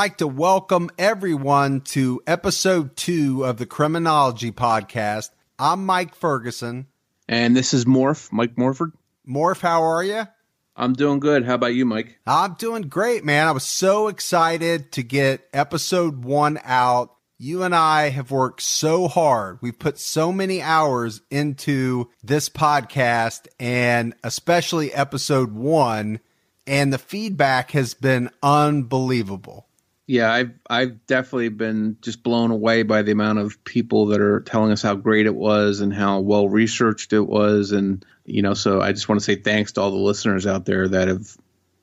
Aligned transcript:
Like 0.00 0.16
to 0.16 0.26
welcome 0.26 0.88
everyone 0.96 1.82
to 1.82 2.22
episode 2.26 2.96
two 2.96 3.44
of 3.44 3.58
the 3.58 3.66
Criminology 3.66 4.50
Podcast. 4.50 5.28
I'm 5.58 5.84
Mike 5.84 6.14
Ferguson. 6.14 6.86
And 7.28 7.54
this 7.54 7.74
is 7.74 7.84
Morph, 7.84 8.32
Mike 8.32 8.56
Morford. 8.56 8.92
Morph, 9.28 9.60
how 9.60 9.82
are 9.82 10.02
you? 10.02 10.26
I'm 10.74 10.94
doing 10.94 11.20
good. 11.20 11.44
How 11.44 11.56
about 11.56 11.74
you, 11.74 11.84
Mike? 11.84 12.18
I'm 12.26 12.54
doing 12.54 12.84
great, 12.84 13.26
man. 13.26 13.46
I 13.46 13.50
was 13.50 13.64
so 13.64 14.08
excited 14.08 14.90
to 14.92 15.02
get 15.02 15.46
episode 15.52 16.24
one 16.24 16.58
out. 16.64 17.14
You 17.36 17.62
and 17.62 17.74
I 17.74 18.08
have 18.08 18.30
worked 18.30 18.62
so 18.62 19.06
hard. 19.06 19.58
We've 19.60 19.78
put 19.78 19.98
so 19.98 20.32
many 20.32 20.62
hours 20.62 21.20
into 21.30 22.08
this 22.24 22.48
podcast 22.48 23.48
and 23.58 24.14
especially 24.24 24.94
episode 24.94 25.52
one, 25.52 26.20
and 26.66 26.90
the 26.90 26.96
feedback 26.96 27.72
has 27.72 27.92
been 27.92 28.30
unbelievable 28.42 29.66
yeah, 30.10 30.32
I've 30.32 30.50
I've 30.68 31.06
definitely 31.06 31.50
been 31.50 31.96
just 32.02 32.24
blown 32.24 32.50
away 32.50 32.82
by 32.82 33.02
the 33.02 33.12
amount 33.12 33.38
of 33.38 33.62
people 33.62 34.06
that 34.06 34.20
are 34.20 34.40
telling 34.40 34.72
us 34.72 34.82
how 34.82 34.96
great 34.96 35.26
it 35.26 35.36
was 35.36 35.78
and 35.78 35.94
how 35.94 36.18
well 36.18 36.48
researched 36.48 37.12
it 37.12 37.28
was, 37.28 37.70
and 37.70 38.04
you 38.24 38.42
know, 38.42 38.54
so 38.54 38.80
I 38.80 38.90
just 38.90 39.08
want 39.08 39.20
to 39.20 39.24
say 39.24 39.36
thanks 39.36 39.70
to 39.72 39.80
all 39.80 39.92
the 39.92 39.96
listeners 39.96 40.48
out 40.48 40.64
there 40.64 40.88
that 40.88 41.06
have 41.06 41.36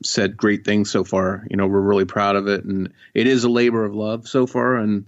said 0.04 0.36
great 0.36 0.66
things 0.66 0.90
so 0.90 1.04
far. 1.04 1.46
You 1.48 1.56
know, 1.56 1.66
we're 1.66 1.80
really 1.80 2.04
proud 2.04 2.36
of 2.36 2.48
it, 2.48 2.64
and 2.64 2.92
it 3.14 3.26
is 3.26 3.44
a 3.44 3.48
labor 3.48 3.86
of 3.86 3.94
love 3.94 4.28
so 4.28 4.46
far, 4.46 4.76
and 4.76 5.06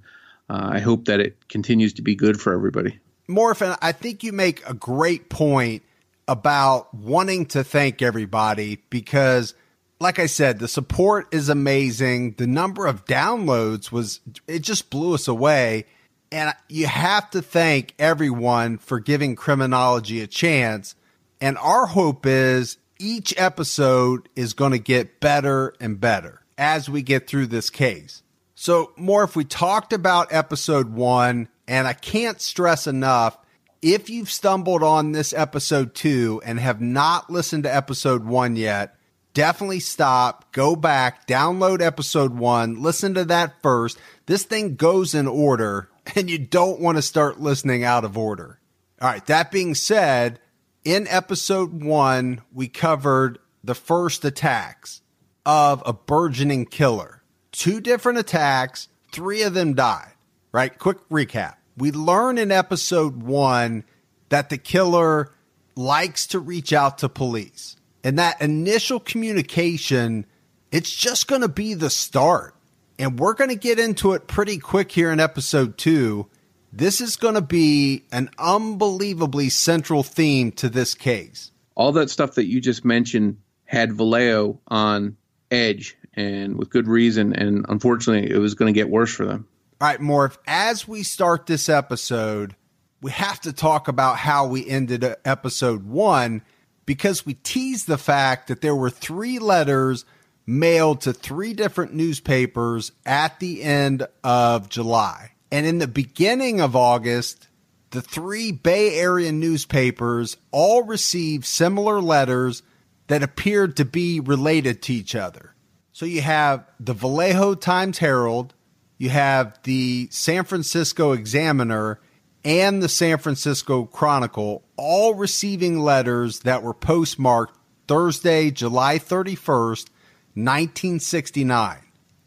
uh, 0.48 0.70
I 0.72 0.78
hope 0.78 1.04
that 1.04 1.20
it 1.20 1.46
continues 1.50 1.92
to 1.94 2.02
be 2.02 2.14
good 2.14 2.40
for 2.40 2.54
everybody. 2.54 3.00
Morphin, 3.28 3.74
I 3.82 3.92
think 3.92 4.22
you 4.22 4.32
make 4.32 4.66
a 4.66 4.72
great 4.72 5.28
point 5.28 5.82
about 6.26 6.94
wanting 6.94 7.44
to 7.48 7.64
thank 7.64 8.00
everybody 8.00 8.80
because 8.88 9.52
like 10.00 10.18
I 10.18 10.26
said, 10.26 10.58
the 10.58 10.68
support 10.68 11.32
is 11.32 11.48
amazing. 11.48 12.32
The 12.38 12.46
number 12.46 12.86
of 12.86 13.04
downloads 13.04 13.92
was, 13.92 14.20
it 14.48 14.60
just 14.60 14.90
blew 14.90 15.14
us 15.14 15.28
away. 15.28 15.86
And 16.32 16.54
you 16.68 16.86
have 16.86 17.30
to 17.30 17.42
thank 17.42 17.94
everyone 17.98 18.78
for 18.78 18.98
giving 18.98 19.36
criminology 19.36 20.20
a 20.20 20.26
chance. 20.26 20.94
And 21.40 21.58
our 21.58 21.86
hope 21.86 22.24
is 22.24 22.78
each 22.98 23.34
episode 23.36 24.28
is 24.36 24.54
going 24.54 24.72
to 24.72 24.78
get 24.78 25.20
better 25.20 25.74
and 25.80 26.00
better 26.00 26.42
as 26.56 26.88
we 26.88 27.02
get 27.02 27.26
through 27.26 27.48
this 27.48 27.68
case. 27.68 28.22
So, 28.54 28.92
Morph 28.98 29.34
we 29.34 29.44
talked 29.44 29.94
about 29.94 30.34
episode 30.34 30.92
one, 30.92 31.48
and 31.66 31.88
I 31.88 31.94
can't 31.94 32.40
stress 32.42 32.86
enough 32.86 33.38
if 33.82 34.10
you've 34.10 34.30
stumbled 34.30 34.82
on 34.82 35.12
this 35.12 35.32
episode 35.32 35.94
two 35.94 36.42
and 36.44 36.60
have 36.60 36.80
not 36.80 37.30
listened 37.30 37.64
to 37.64 37.74
episode 37.74 38.24
one 38.24 38.56
yet, 38.56 38.96
definitely 39.40 39.80
stop, 39.80 40.52
go 40.52 40.76
back, 40.76 41.26
download 41.26 41.80
episode 41.80 42.34
one, 42.34 42.82
listen 42.82 43.14
to 43.14 43.24
that 43.24 43.62
first. 43.62 43.98
This 44.26 44.44
thing 44.44 44.76
goes 44.76 45.14
in 45.14 45.26
order, 45.26 45.88
and 46.14 46.28
you 46.28 46.36
don't 46.36 46.78
want 46.78 46.98
to 46.98 47.02
start 47.02 47.40
listening 47.40 47.82
out 47.82 48.04
of 48.04 48.18
order. 48.18 48.60
All 49.00 49.08
right, 49.08 49.24
that 49.28 49.50
being 49.50 49.74
said, 49.74 50.40
in 50.84 51.08
episode 51.08 51.82
one, 51.82 52.42
we 52.52 52.68
covered 52.68 53.38
the 53.64 53.74
first 53.74 54.26
attacks 54.26 55.00
of 55.46 55.82
a 55.86 55.94
burgeoning 55.94 56.66
killer. 56.66 57.22
Two 57.50 57.80
different 57.80 58.18
attacks, 58.18 58.88
three 59.10 59.40
of 59.40 59.54
them 59.54 59.72
died, 59.72 60.12
right? 60.52 60.78
Quick 60.78 60.98
recap. 61.08 61.54
We 61.78 61.92
learn 61.92 62.36
in 62.36 62.52
episode 62.52 63.22
one 63.22 63.84
that 64.28 64.50
the 64.50 64.58
killer 64.58 65.32
likes 65.76 66.26
to 66.26 66.38
reach 66.38 66.74
out 66.74 66.98
to 66.98 67.08
police. 67.08 67.76
And 68.02 68.18
that 68.18 68.40
initial 68.40 69.00
communication, 69.00 70.26
it's 70.70 70.94
just 70.94 71.28
going 71.28 71.42
to 71.42 71.48
be 71.48 71.74
the 71.74 71.90
start. 71.90 72.54
And 72.98 73.18
we're 73.18 73.34
going 73.34 73.50
to 73.50 73.56
get 73.56 73.78
into 73.78 74.12
it 74.12 74.26
pretty 74.26 74.58
quick 74.58 74.92
here 74.92 75.10
in 75.10 75.20
episode 75.20 75.78
two. 75.78 76.28
This 76.72 77.00
is 77.00 77.16
going 77.16 77.34
to 77.34 77.40
be 77.40 78.04
an 78.12 78.30
unbelievably 78.38 79.48
central 79.50 80.02
theme 80.02 80.52
to 80.52 80.68
this 80.68 80.94
case. 80.94 81.50
All 81.74 81.92
that 81.92 82.10
stuff 82.10 82.34
that 82.34 82.46
you 82.46 82.60
just 82.60 82.84
mentioned 82.84 83.38
had 83.64 83.92
Vallejo 83.92 84.60
on 84.68 85.16
edge 85.50 85.96
and 86.14 86.56
with 86.56 86.70
good 86.70 86.86
reason. 86.86 87.34
And 87.34 87.64
unfortunately, 87.68 88.30
it 88.30 88.38
was 88.38 88.54
going 88.54 88.72
to 88.72 88.78
get 88.78 88.90
worse 88.90 89.12
for 89.12 89.26
them. 89.26 89.48
All 89.80 89.88
right, 89.88 90.00
Morph, 90.00 90.36
as 90.46 90.86
we 90.86 91.02
start 91.02 91.46
this 91.46 91.68
episode, 91.68 92.54
we 93.00 93.12
have 93.12 93.40
to 93.40 93.52
talk 93.52 93.88
about 93.88 94.18
how 94.18 94.46
we 94.46 94.68
ended 94.68 95.04
episode 95.24 95.86
one 95.86 96.42
because 96.90 97.24
we 97.24 97.34
teased 97.34 97.86
the 97.86 97.96
fact 97.96 98.48
that 98.48 98.62
there 98.62 98.74
were 98.74 98.90
three 98.90 99.38
letters 99.38 100.04
mailed 100.44 101.00
to 101.00 101.12
three 101.12 101.54
different 101.54 101.94
newspapers 101.94 102.90
at 103.06 103.38
the 103.38 103.62
end 103.62 104.04
of 104.24 104.68
July. 104.68 105.30
And 105.52 105.64
in 105.66 105.78
the 105.78 105.86
beginning 105.86 106.60
of 106.60 106.74
August, 106.74 107.46
the 107.90 108.02
three 108.02 108.50
Bay 108.50 108.98
Area 108.98 109.30
newspapers 109.30 110.36
all 110.50 110.82
received 110.82 111.44
similar 111.44 112.00
letters 112.00 112.64
that 113.06 113.22
appeared 113.22 113.76
to 113.76 113.84
be 113.84 114.18
related 114.18 114.82
to 114.82 114.92
each 114.92 115.14
other. 115.14 115.54
So 115.92 116.06
you 116.06 116.22
have 116.22 116.64
the 116.80 116.92
Vallejo 116.92 117.54
Times 117.54 117.98
Herald, 117.98 118.52
you 118.98 119.10
have 119.10 119.60
the 119.62 120.08
San 120.10 120.42
Francisco 120.42 121.12
Examiner, 121.12 122.00
and 122.44 122.82
the 122.82 122.88
San 122.88 123.18
Francisco 123.18 123.84
Chronicle 123.84 124.64
all 124.76 125.14
receiving 125.14 125.80
letters 125.80 126.40
that 126.40 126.62
were 126.62 126.74
postmarked 126.74 127.56
Thursday, 127.86 128.50
July 128.50 128.98
31st, 128.98 129.88
1969. 130.34 131.78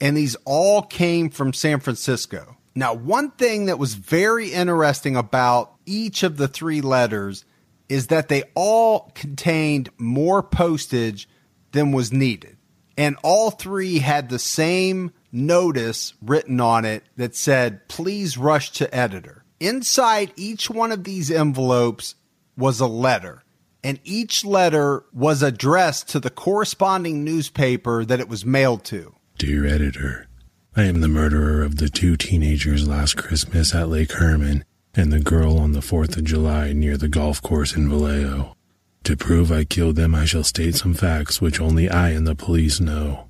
And 0.01 0.17
these 0.17 0.35
all 0.45 0.81
came 0.81 1.29
from 1.29 1.53
San 1.53 1.79
Francisco. 1.79 2.57
Now, 2.75 2.93
one 2.93 3.31
thing 3.31 3.65
that 3.65 3.79
was 3.79 3.93
very 3.93 4.51
interesting 4.51 5.15
about 5.15 5.73
each 5.85 6.23
of 6.23 6.37
the 6.37 6.47
three 6.47 6.81
letters 6.81 7.45
is 7.87 8.07
that 8.07 8.27
they 8.27 8.43
all 8.55 9.11
contained 9.13 9.89
more 9.97 10.41
postage 10.41 11.29
than 11.71 11.91
was 11.91 12.11
needed. 12.11 12.57
And 12.97 13.15
all 13.23 13.51
three 13.51 13.99
had 13.99 14.29
the 14.29 14.39
same 14.39 15.11
notice 15.31 16.13
written 16.21 16.59
on 16.59 16.85
it 16.85 17.03
that 17.17 17.35
said, 17.35 17.87
please 17.87 18.37
rush 18.37 18.71
to 18.73 18.93
editor. 18.93 19.42
Inside 19.63 20.33
each 20.35 20.69
one 20.69 20.91
of 20.91 21.05
these 21.05 21.31
envelopes 21.31 22.15
was 22.57 22.81
a 22.81 22.85
letter, 22.85 23.43
and 23.81 23.97
each 24.03 24.43
letter 24.43 25.05
was 25.13 25.41
addressed 25.41 26.09
to 26.09 26.19
the 26.19 26.29
corresponding 26.29 27.23
newspaper 27.23 28.03
that 28.03 28.19
it 28.19 28.27
was 28.27 28.45
mailed 28.45 28.83
to. 28.83 29.15
Dear 29.37 29.65
editor, 29.65 30.27
I 30.75 30.83
am 30.83 30.99
the 30.99 31.07
murderer 31.07 31.63
of 31.63 31.77
the 31.77 31.87
two 31.87 32.17
teenagers 32.17 32.89
last 32.89 33.15
Christmas 33.15 33.73
at 33.73 33.87
Lake 33.87 34.11
Herman 34.11 34.65
and 34.95 35.13
the 35.13 35.21
girl 35.21 35.57
on 35.57 35.71
the 35.71 35.79
4th 35.79 36.17
of 36.17 36.25
July 36.25 36.73
near 36.73 36.97
the 36.97 37.07
golf 37.07 37.41
course 37.41 37.73
in 37.73 37.89
Vallejo. 37.89 38.57
To 39.05 39.15
prove 39.15 39.49
I 39.49 39.63
killed 39.63 39.95
them, 39.95 40.13
I 40.13 40.25
shall 40.25 40.43
state 40.43 40.75
some 40.75 40.93
facts 40.93 41.39
which 41.39 41.61
only 41.61 41.89
I 41.89 42.09
and 42.09 42.27
the 42.27 42.35
police 42.35 42.81
know. 42.81 43.29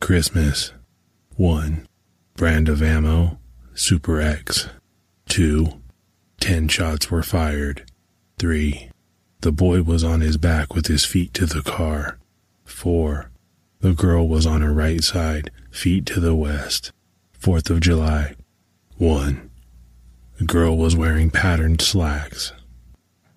Christmas 0.00 0.72
1. 1.36 1.86
Brand 2.34 2.70
of 2.70 2.82
ammo 2.82 3.38
Super 3.74 4.22
X. 4.22 4.70
Two, 5.28 5.80
ten 6.40 6.68
shots 6.68 7.10
were 7.10 7.22
fired. 7.22 7.90
Three, 8.38 8.90
the 9.40 9.52
boy 9.52 9.82
was 9.82 10.02
on 10.02 10.20
his 10.20 10.36
back 10.36 10.74
with 10.74 10.86
his 10.86 11.04
feet 11.04 11.34
to 11.34 11.46
the 11.46 11.62
car. 11.62 12.18
Four, 12.64 13.30
the 13.80 13.92
girl 13.92 14.26
was 14.28 14.46
on 14.46 14.62
her 14.62 14.72
right 14.72 15.02
side, 15.04 15.50
feet 15.70 16.06
to 16.06 16.20
the 16.20 16.34
west. 16.34 16.92
Fourth 17.38 17.70
of 17.70 17.80
July. 17.80 18.34
One, 18.96 19.50
the 20.38 20.44
girl 20.44 20.76
was 20.76 20.96
wearing 20.96 21.30
patterned 21.30 21.80
slacks. 21.80 22.52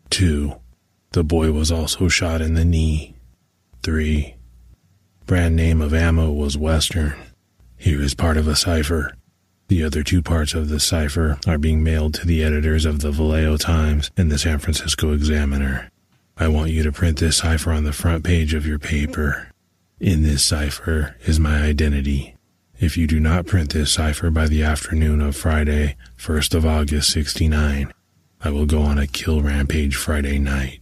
Two, 0.10 0.56
the 1.12 1.24
boy 1.24 1.52
was 1.52 1.72
also 1.72 2.08
shot 2.08 2.42
in 2.42 2.54
the 2.54 2.66
knee. 2.66 3.16
Three, 3.84 4.36
brand 5.26 5.56
name 5.56 5.82
of 5.82 5.94
ammo 5.94 6.32
was 6.32 6.58
Western. 6.58 7.16
Here 7.78 8.02
is 8.02 8.14
part 8.14 8.38
of 8.38 8.48
a 8.48 8.56
cipher. 8.56 9.14
The 9.70 9.84
other 9.84 10.02
two 10.02 10.24
parts 10.24 10.56
of 10.56 10.68
the 10.68 10.80
cipher 10.80 11.38
are 11.46 11.60
being 11.60 11.84
mailed 11.84 12.16
to 12.16 12.26
the 12.26 12.44
editors 12.44 12.86
of 12.86 13.02
the 13.02 13.12
Vallejo 13.12 13.56
Times 13.56 14.10
and 14.18 14.32
the 14.32 14.40
San 14.40 14.58
Francisco 14.58 15.14
Examiner. 15.14 15.92
I 16.36 16.48
want 16.48 16.72
you 16.72 16.82
to 16.82 16.92
print 16.92 17.20
this 17.20 17.38
cipher 17.38 17.72
on 17.72 17.84
the 17.84 17.94
front 17.94 18.24
page 18.24 18.56
of 18.56 18.66
your 18.66 18.80
paper. 18.80 19.52
In 20.00 20.24
this 20.24 20.44
cipher 20.44 21.16
is 21.22 21.40
my 21.40 21.62
identity. 21.62 22.36
If 22.80 22.98
you 22.98 23.06
do 23.06 23.20
not 23.20 23.46
print 23.46 23.72
this 23.72 23.92
cipher 23.92 24.32
by 24.32 24.48
the 24.48 24.64
afternoon 24.64 25.22
of 25.22 25.36
Friday, 25.36 25.98
1st 26.18 26.56
of 26.56 26.66
August 26.66 27.12
69, 27.12 27.94
I 28.42 28.50
will 28.50 28.66
go 28.66 28.82
on 28.82 28.98
a 28.98 29.06
kill 29.06 29.44
rampage 29.44 29.96
Friday 29.96 30.40
night. 30.40 30.80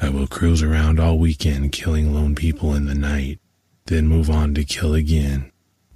I 0.00 0.08
will 0.08 0.26
cruise 0.26 0.62
around 0.62 0.98
all 0.98 1.18
weekend 1.18 1.72
killing 1.72 2.14
lone 2.14 2.34
people 2.34 2.72
in 2.72 2.86
the 2.86 2.94
night, 2.94 3.38
then 3.84 4.08
move 4.08 4.30
on 4.30 4.54
to 4.54 4.64
kill 4.64 4.94
again 4.94 5.49